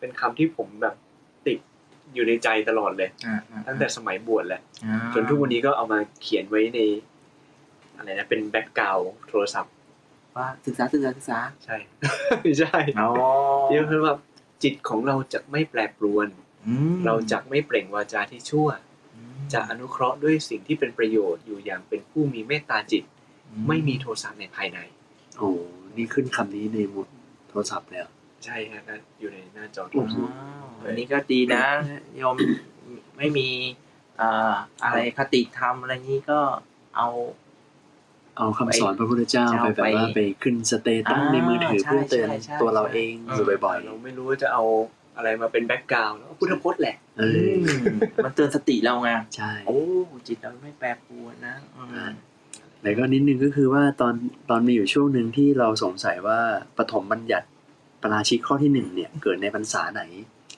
[0.00, 1.05] เป็นคำที่ผมแบบติด
[2.14, 6.80] อยู่ในใจตลอดเลยอ่าอ่าตั้งแต่สมัยบวชแหละอ่าจนทุกวันนี้ก็เอามาเขียนไว้ใน
[7.96, 8.98] อะไรนะเป็นแบ็กกราว
[9.28, 9.72] โทรศัพท์
[10.36, 11.76] ว่าศึกษาศึกษาศึกษาใช่
[12.42, 13.08] ไม่ใช่อ๋อ
[13.68, 14.14] เรียกคือว่า
[14.62, 16.28] จิตของเราจะไม่แปรปรวน
[16.66, 18.68] อืมเราจะไม่เปล่งวาจาที่ชั่ว
[19.14, 23.04] อืมจะอนุเคราะห์ด้วยสิ่งที่เป็นประโยชน์อยู่อย่างเป็นผู้มีเมตตาจิต
[23.68, 24.78] ไม่มีโทสะในภายใน
[25.38, 25.50] โอ้
[25.96, 27.08] นี่ขึ้นคำนี้ในหมุด
[27.48, 28.06] โทรศัพท์แล้ว
[28.46, 30.34] ใช่ฮะนั่นอยู่ในหน้าจอโทรศัพท์
[30.82, 31.64] อ๋อันนี้ก็ดีนะ
[32.16, 32.36] โยม
[33.18, 33.48] ไม่มี
[34.20, 34.54] อ่า
[34.84, 36.38] อะไรคติธรรมอะไรนี้ก็
[36.96, 37.08] เอา
[38.36, 44.62] เอาคำสอนพระพุทธเจ้าเจ้าไปแบบว่าไปไปขึ้น status อ่าในมือถือใช่เพื่อเตือนใช่ใช่ตัวเราเองใช่อยู่บ่อยเราไม่รู้ว่าจะเอา
[45.16, 49.78] อะไรมาเป็น background แล้วพุทธพจน์แหละๆเออือมมันเตือนสติเราไงใช่โอ้
[50.26, 52.06] จิตเราไม่แปรปรวนนะอืมอ่า
[52.82, 54.14] แล้วก็นิดนึงก็คือว่าตอน
[54.50, 56.40] ตอนมีอยู่ช่วงหนึ่งที่เราสงสัยว่า
[56.78, 57.46] ปฐมบัญญัติ
[58.06, 60.02] ปราชิกข้อที่หนึ่งเนี่ยเกิดในพรรษาไหน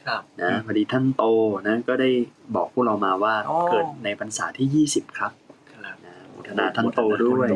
[0.06, 1.24] ครับนะพอดีท่านโต
[1.68, 2.10] นะก็ได้
[2.54, 5.32] บอกพวกเรามาว่าอ๋อเกิดในพรรษาที่ยี่สิบครับ
[5.72, 7.48] ครับนะอนุโมทนาท่านโตด้วย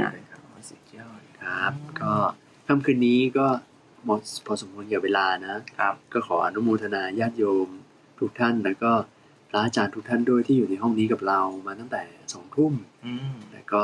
[0.70, 2.12] สุดยอดครับก็
[2.66, 3.46] ค่ำคืนนี้ก็
[4.04, 7.68] หมดพอสมควรแก่เวลานะครับก็ขออนุโมทนาญาติโยม
[8.18, 8.92] ทุกท่านแล้วก็
[9.48, 12.02] พระอาจารย์ทุกท่านด้วยที่อยู่ในห้องนี้กับเรามาตั้งแต่
[12.32, 12.72] สองทุ่ม
[13.04, 13.82] อืมแล้วก็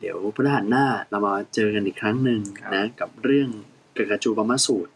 [0.00, 3.48] เดี๋ยวพฤหัสหน้าเรามาเจอกันอีกครั้งหนึ่งครับนะกับเรื่อง
[3.96, 4.92] กกจูปมสูตร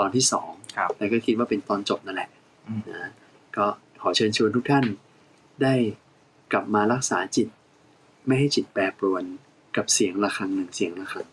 [0.00, 2.30] ตอนที่สองครับแล้วก็คิดว่าเป็นตอนจบนั่นแหละ
[2.68, 3.10] อืมนะ
[3.56, 3.66] ก็
[4.02, 4.84] ขอเชิญชวนทุกท่าน
[5.62, 5.74] ได้
[6.52, 7.48] กลับมารักษาจิต
[8.26, 9.24] ไม่ให้จิตแปรปรวน
[9.76, 11.26] กับเสียงะระฆังหนึ่งเสียงะระฆัง